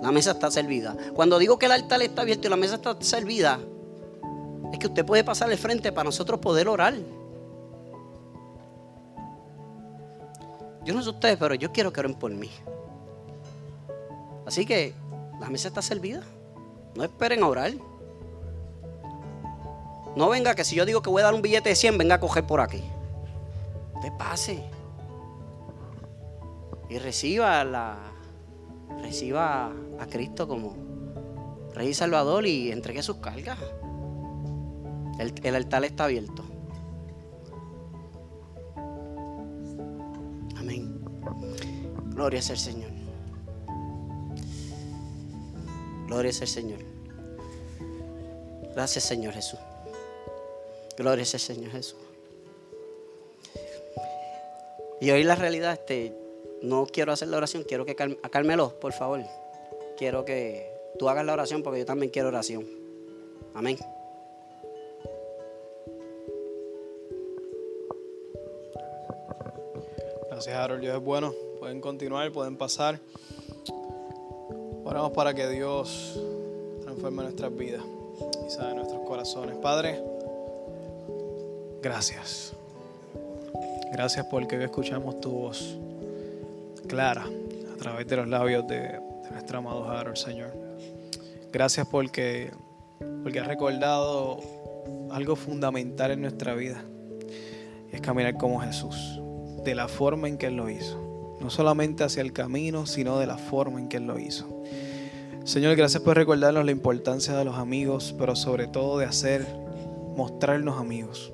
La 0.00 0.10
mesa 0.10 0.30
está 0.30 0.50
servida. 0.50 0.96
Cuando 1.12 1.38
digo 1.38 1.58
que 1.58 1.66
el 1.66 1.72
altar 1.72 2.00
está 2.00 2.22
abierto 2.22 2.46
y 2.46 2.50
la 2.50 2.56
mesa 2.56 2.76
está 2.76 2.96
servida, 3.00 3.60
es 4.72 4.78
que 4.78 4.86
usted 4.86 5.04
puede 5.04 5.24
pasar 5.24 5.50
al 5.50 5.58
frente 5.58 5.92
para 5.92 6.04
nosotros 6.04 6.40
poder 6.40 6.66
orar. 6.66 6.94
Yo 10.86 10.94
no 10.94 11.02
sé 11.02 11.10
ustedes, 11.10 11.36
pero 11.36 11.54
yo 11.54 11.70
quiero 11.70 11.92
que 11.92 12.00
oren 12.00 12.14
por 12.14 12.30
mí. 12.30 12.48
Así 14.46 14.64
que 14.64 14.94
la 15.38 15.50
mesa 15.50 15.68
está 15.68 15.82
servida. 15.82 16.22
No 16.94 17.04
esperen 17.04 17.42
a 17.42 17.48
orar. 17.48 17.72
No 20.16 20.30
venga 20.30 20.54
que 20.54 20.64
si 20.64 20.76
yo 20.76 20.86
digo 20.86 21.02
que 21.02 21.10
voy 21.10 21.20
a 21.20 21.26
dar 21.26 21.34
un 21.34 21.42
billete 21.42 21.68
de 21.68 21.76
100, 21.76 21.98
venga 21.98 22.14
a 22.14 22.20
coger 22.20 22.46
por 22.46 22.62
aquí. 22.62 22.82
Usted 23.96 24.12
pase. 24.16 24.64
Y 26.88 26.96
reciba 26.96 27.62
la 27.62 28.05
reciba 29.02 29.72
a 29.98 30.06
Cristo 30.06 30.46
como 30.48 30.76
Rey 31.74 31.88
y 31.88 31.94
Salvador 31.94 32.46
y 32.46 32.72
entregue 32.72 33.02
sus 33.02 33.16
cargas. 33.16 33.58
El, 35.18 35.32
el 35.42 35.54
altar 35.54 35.84
está 35.84 36.04
abierto. 36.04 36.44
Amén. 40.56 41.00
Gloria 42.10 42.38
es 42.38 42.50
el 42.50 42.58
Señor. 42.58 42.90
Gloria 46.06 46.30
es 46.30 46.40
el 46.40 46.48
Señor. 46.48 46.96
Gracias 48.74 49.04
Señor 49.04 49.32
Jesús. 49.32 49.58
Gloria 50.96 51.22
es 51.22 51.34
el 51.34 51.40
Señor 51.40 51.72
Jesús. 51.72 51.98
Y 55.00 55.10
hoy 55.10 55.24
la 55.24 55.34
realidad, 55.34 55.72
este, 55.72 56.14
no 56.62 56.86
quiero 56.86 57.12
hacer 57.12 57.28
la 57.28 57.36
oración, 57.36 57.64
quiero 57.64 57.84
que 57.84 57.94
Carmelo, 57.94 58.78
por 58.80 58.92
favor, 58.92 59.20
quiero 59.96 60.24
que 60.24 60.70
tú 60.98 61.08
hagas 61.08 61.24
la 61.24 61.32
oración 61.32 61.62
porque 61.62 61.80
yo 61.80 61.86
también 61.86 62.10
quiero 62.10 62.28
oración. 62.28 62.66
Amén. 63.54 63.78
Gracias, 70.28 70.54
Harold. 70.54 70.82
Dios 70.82 70.96
es 70.96 71.02
bueno. 71.02 71.32
Pueden 71.58 71.80
continuar, 71.80 72.30
pueden 72.30 72.56
pasar. 72.56 73.00
Oramos 74.84 75.12
para 75.12 75.32
que 75.34 75.48
Dios 75.48 76.20
transforme 76.82 77.22
nuestras 77.22 77.56
vidas 77.56 77.82
y 78.46 78.50
sane 78.50 78.74
nuestros 78.74 79.00
corazones. 79.06 79.56
Padre, 79.56 80.02
gracias. 81.80 82.52
Gracias 83.92 84.26
porque 84.26 84.62
escuchamos 84.62 85.20
tu 85.20 85.30
voz 85.30 85.78
clara 86.86 87.26
a 87.72 87.76
través 87.76 88.06
de 88.06 88.16
los 88.16 88.28
labios 88.28 88.66
de, 88.66 89.00
nuestro 89.30 89.58
amado 89.58 89.88
Harold, 89.88 90.16
Señor. 90.16 90.52
Gracias 91.52 91.86
porque, 91.88 92.52
porque 93.22 93.40
has 93.40 93.46
recordado 93.46 94.40
algo 95.10 95.36
fundamental 95.36 96.10
en 96.10 96.22
nuestra 96.22 96.54
vida. 96.54 96.82
Es 97.90 98.00
caminar 98.00 98.36
como 98.36 98.60
Jesús, 98.60 99.20
de 99.64 99.74
la 99.74 99.88
forma 99.88 100.28
en 100.28 100.38
que 100.38 100.46
Él 100.46 100.56
lo 100.56 100.70
hizo. 100.70 101.36
No 101.40 101.50
solamente 101.50 102.04
hacia 102.04 102.22
el 102.22 102.32
camino, 102.32 102.86
sino 102.86 103.18
de 103.18 103.26
la 103.26 103.36
forma 103.36 103.78
en 103.78 103.88
que 103.88 103.98
Él 103.98 104.06
lo 104.06 104.18
hizo. 104.18 104.62
Señor, 105.44 105.76
gracias 105.76 106.02
por 106.02 106.16
recordarnos 106.16 106.64
la 106.64 106.72
importancia 106.72 107.36
de 107.36 107.44
los 107.44 107.56
amigos, 107.56 108.14
pero 108.18 108.34
sobre 108.34 108.66
todo 108.66 108.98
de 108.98 109.04
hacer, 109.06 109.46
mostrarnos 110.16 110.80
amigos 110.80 111.32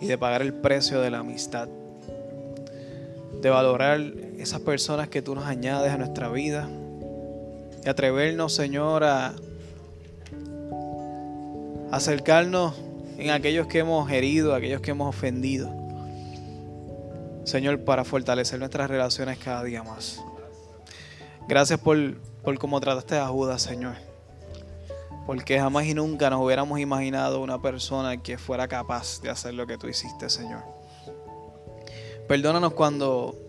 y 0.00 0.06
de 0.06 0.16
pagar 0.18 0.42
el 0.42 0.54
precio 0.54 1.00
de 1.00 1.10
la 1.10 1.18
amistad. 1.18 1.68
De 3.40 3.50
valorar 3.50 4.00
esas 4.38 4.60
personas 4.60 5.08
que 5.08 5.20
tú 5.20 5.34
nos 5.34 5.44
añades 5.44 5.92
a 5.92 5.98
nuestra 5.98 6.28
vida. 6.28 6.68
Y 7.84 7.88
atrevernos, 7.88 8.54
Señor, 8.54 9.04
a 9.04 9.34
acercarnos 11.90 12.74
en 13.18 13.30
aquellos 13.30 13.66
que 13.66 13.80
hemos 13.80 14.10
herido, 14.10 14.54
aquellos 14.54 14.80
que 14.80 14.92
hemos 14.92 15.08
ofendido. 15.08 15.70
Señor, 17.44 17.80
para 17.80 18.04
fortalecer 18.04 18.58
nuestras 18.58 18.88
relaciones 18.88 19.38
cada 19.38 19.64
día 19.64 19.82
más. 19.82 20.22
Gracias 21.48 21.80
por, 21.80 22.16
por 22.42 22.58
cómo 22.58 22.80
trataste 22.80 23.16
a 23.16 23.26
Judas, 23.26 23.62
Señor. 23.62 23.94
Porque 25.26 25.58
jamás 25.58 25.86
y 25.86 25.94
nunca 25.94 26.30
nos 26.30 26.42
hubiéramos 26.42 26.78
imaginado 26.78 27.40
una 27.40 27.60
persona 27.60 28.22
que 28.22 28.38
fuera 28.38 28.68
capaz 28.68 29.20
de 29.20 29.30
hacer 29.30 29.54
lo 29.54 29.66
que 29.66 29.78
tú 29.78 29.88
hiciste, 29.88 30.30
Señor. 30.30 30.62
Perdónanos 32.28 32.74
cuando 32.74 33.47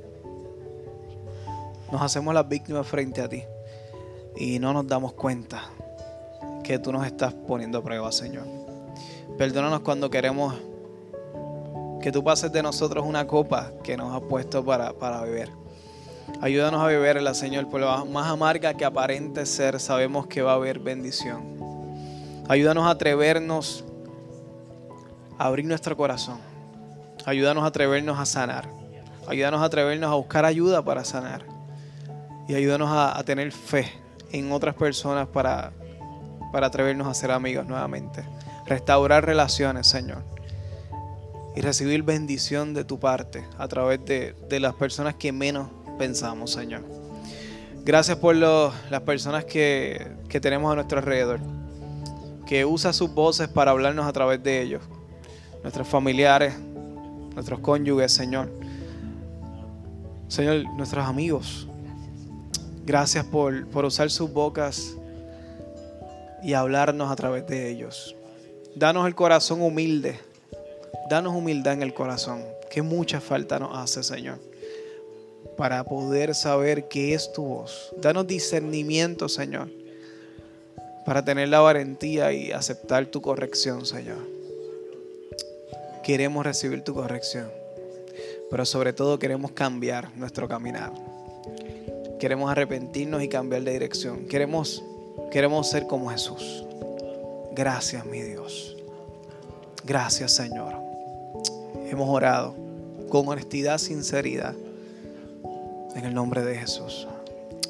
nos 1.92 2.02
hacemos 2.02 2.34
las 2.34 2.48
víctimas 2.48 2.88
frente 2.88 3.22
a 3.22 3.30
ti 3.30 3.44
y 4.36 4.60
no 4.60 4.74
nos 4.74 4.88
damos 4.88 5.14
cuenta 5.14 5.64
que 6.64 6.80
tú 6.80 6.92
nos 6.92 7.06
estás 7.06 7.34
poniendo 7.34 7.80
a 7.80 7.84
prueba, 7.84 8.12
Señor. 8.12 8.46
Perdónanos 9.38 9.82
cuando 9.82 10.10
queremos 10.10 10.56
que 12.02 12.12
tú 12.12 12.24
pases 12.24 12.52
de 12.52 12.62
nosotros 12.62 13.06
una 13.06 13.26
copa 13.26 13.72
que 13.84 13.98
nos 13.98 14.14
has 14.14 14.22
puesto 14.22 14.64
para, 14.64 14.94
para 14.94 15.22
beber. 15.22 15.50
Ayúdanos 16.42 16.82
a 16.82 16.86
beberla, 16.86 17.34
Señor, 17.34 17.70
por 17.70 17.82
lo 17.82 18.06
más 18.06 18.28
amarga 18.28 18.76
que 18.76 18.86
aparente 18.86 19.46
ser, 19.46 19.80
sabemos 19.80 20.28
que 20.28 20.42
va 20.42 20.52
a 20.52 20.56
haber 20.56 20.80
bendición. 20.80 21.58
Ayúdanos 22.48 22.86
a 22.86 22.92
atrevernos 22.92 23.84
a 25.38 25.46
abrir 25.46 25.66
nuestro 25.66 25.98
corazón. 25.98 26.38
Ayúdanos 27.26 27.64
a 27.64 27.68
atrevernos 27.68 28.20
a 28.20 28.26
sanar. 28.26 28.70
Ayúdanos 29.28 29.62
a 29.62 29.66
atrevernos 29.66 30.12
a 30.12 30.16
buscar 30.16 30.46
ayuda 30.46 30.84
para 30.84 31.04
sanar 31.04 31.59
y 32.50 32.56
ayúdanos 32.56 32.90
a, 32.92 33.24
tener 33.24 33.52
fe 33.52 33.92
en 34.32 34.52
otras 34.52 34.74
personas 34.74 35.28
para, 35.28 35.72
para 36.52 36.66
atrevernos 36.66 37.06
a 37.08 37.14
ser 37.14 37.30
amigos 37.30 37.68
nuevamente. 37.68 38.24
Restaurar 38.66 39.24
relaciones, 39.24 39.86
Señor. 39.86 40.24
Y 41.56 41.62
recibir 41.62 42.02
bendición 42.02 42.74
de 42.74 42.84
tu 42.84 43.00
parte 43.00 43.46
a 43.60 43.68
través 43.68 44.04
de, 44.04 44.60
las 44.60 44.74
personas 44.74 45.14
que 45.14 45.32
menos 45.32 45.70
pensamos, 46.00 46.52
Señor. 46.52 46.84
Gracias 47.86 48.18
por 48.18 48.36
las 48.36 49.02
personas 49.06 49.46
que, 49.46 50.12
que 50.28 50.40
tenemos 50.40 50.72
a 50.72 50.76
nuestro 50.76 50.98
alrededor, 50.98 51.40
que 52.48 52.66
usa 52.66 52.94
sus 52.94 53.14
voces 53.14 53.48
para 53.48 53.70
hablarnos 53.70 54.08
a 54.08 54.12
través 54.12 54.42
de 54.42 54.60
ellos. 54.60 54.82
Nuestros 55.62 55.88
familiares, 55.88 56.56
nuestros 57.36 57.60
cónyuges, 57.60 58.12
Señor. 58.12 58.52
Señor, 60.30 60.64
nuestros 60.76 61.06
amigos, 61.06 61.69
Gracias 62.90 63.24
por, 63.24 63.86
usar 63.86 64.10
sus 64.10 64.34
bocas 64.34 64.96
y 66.42 66.54
hablarnos 66.54 67.12
a 67.12 67.16
través 67.16 67.46
de 67.46 67.70
ellos. 67.70 68.16
Danos 68.74 69.06
el 69.06 69.14
corazón 69.14 69.62
humilde. 69.62 70.20
Danos 71.08 71.36
humildad 71.36 71.74
en 71.74 71.84
el 71.84 71.94
corazón, 71.94 72.44
que 72.72 72.82
mucha 72.82 73.22
falta 73.22 73.60
nos 73.60 73.78
hace, 73.78 74.02
Señor, 74.02 74.40
para 75.56 75.84
poder 75.84 76.34
saber 76.34 76.88
qué 76.88 77.14
es 77.14 77.32
tu 77.32 77.44
voz. 77.44 77.94
Danos 78.02 78.26
discernimiento, 78.26 79.30
Señor, 79.30 79.70
para 81.06 81.24
tener 81.24 81.50
la 81.50 81.60
valentía 81.60 82.34
y 82.34 82.52
aceptar 82.52 83.06
tu 83.06 83.22
corrección, 83.22 83.86
Señor. 83.86 84.18
Queremos 86.02 86.44
recibir 86.44 86.84
tu 86.84 86.96
corrección, 86.96 87.52
pero 88.50 88.66
sobre 88.66 88.94
todo 88.94 89.20
queremos 89.20 89.52
cambiar 89.52 90.10
nuestro 90.18 90.48
caminar. 90.48 90.92
Queremos 92.20 92.52
arrepentirnos 92.52 93.24
y 93.24 93.30
cambiar 93.30 93.64
de 93.64 93.72
dirección. 93.72 94.26
Queremos, 94.28 94.84
queremos 95.32 95.70
ser 95.70 95.88
como 95.88 96.10
Jesús. 96.10 96.66
Gracias, 97.54 98.06
mi 98.06 98.22
Dios. 98.22 98.78
Gracias, 99.86 100.34
Señor. 100.34 100.74
Hemos 101.90 102.10
orado 102.10 102.56
con 103.10 103.28
honestidad, 103.28 103.78
sinceridad. 103.78 104.54
En 105.96 106.06
el 106.06 106.14
nombre 106.14 106.44
de 106.44 106.56
Jesús. 106.56 107.08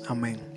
Amén. 0.07 0.48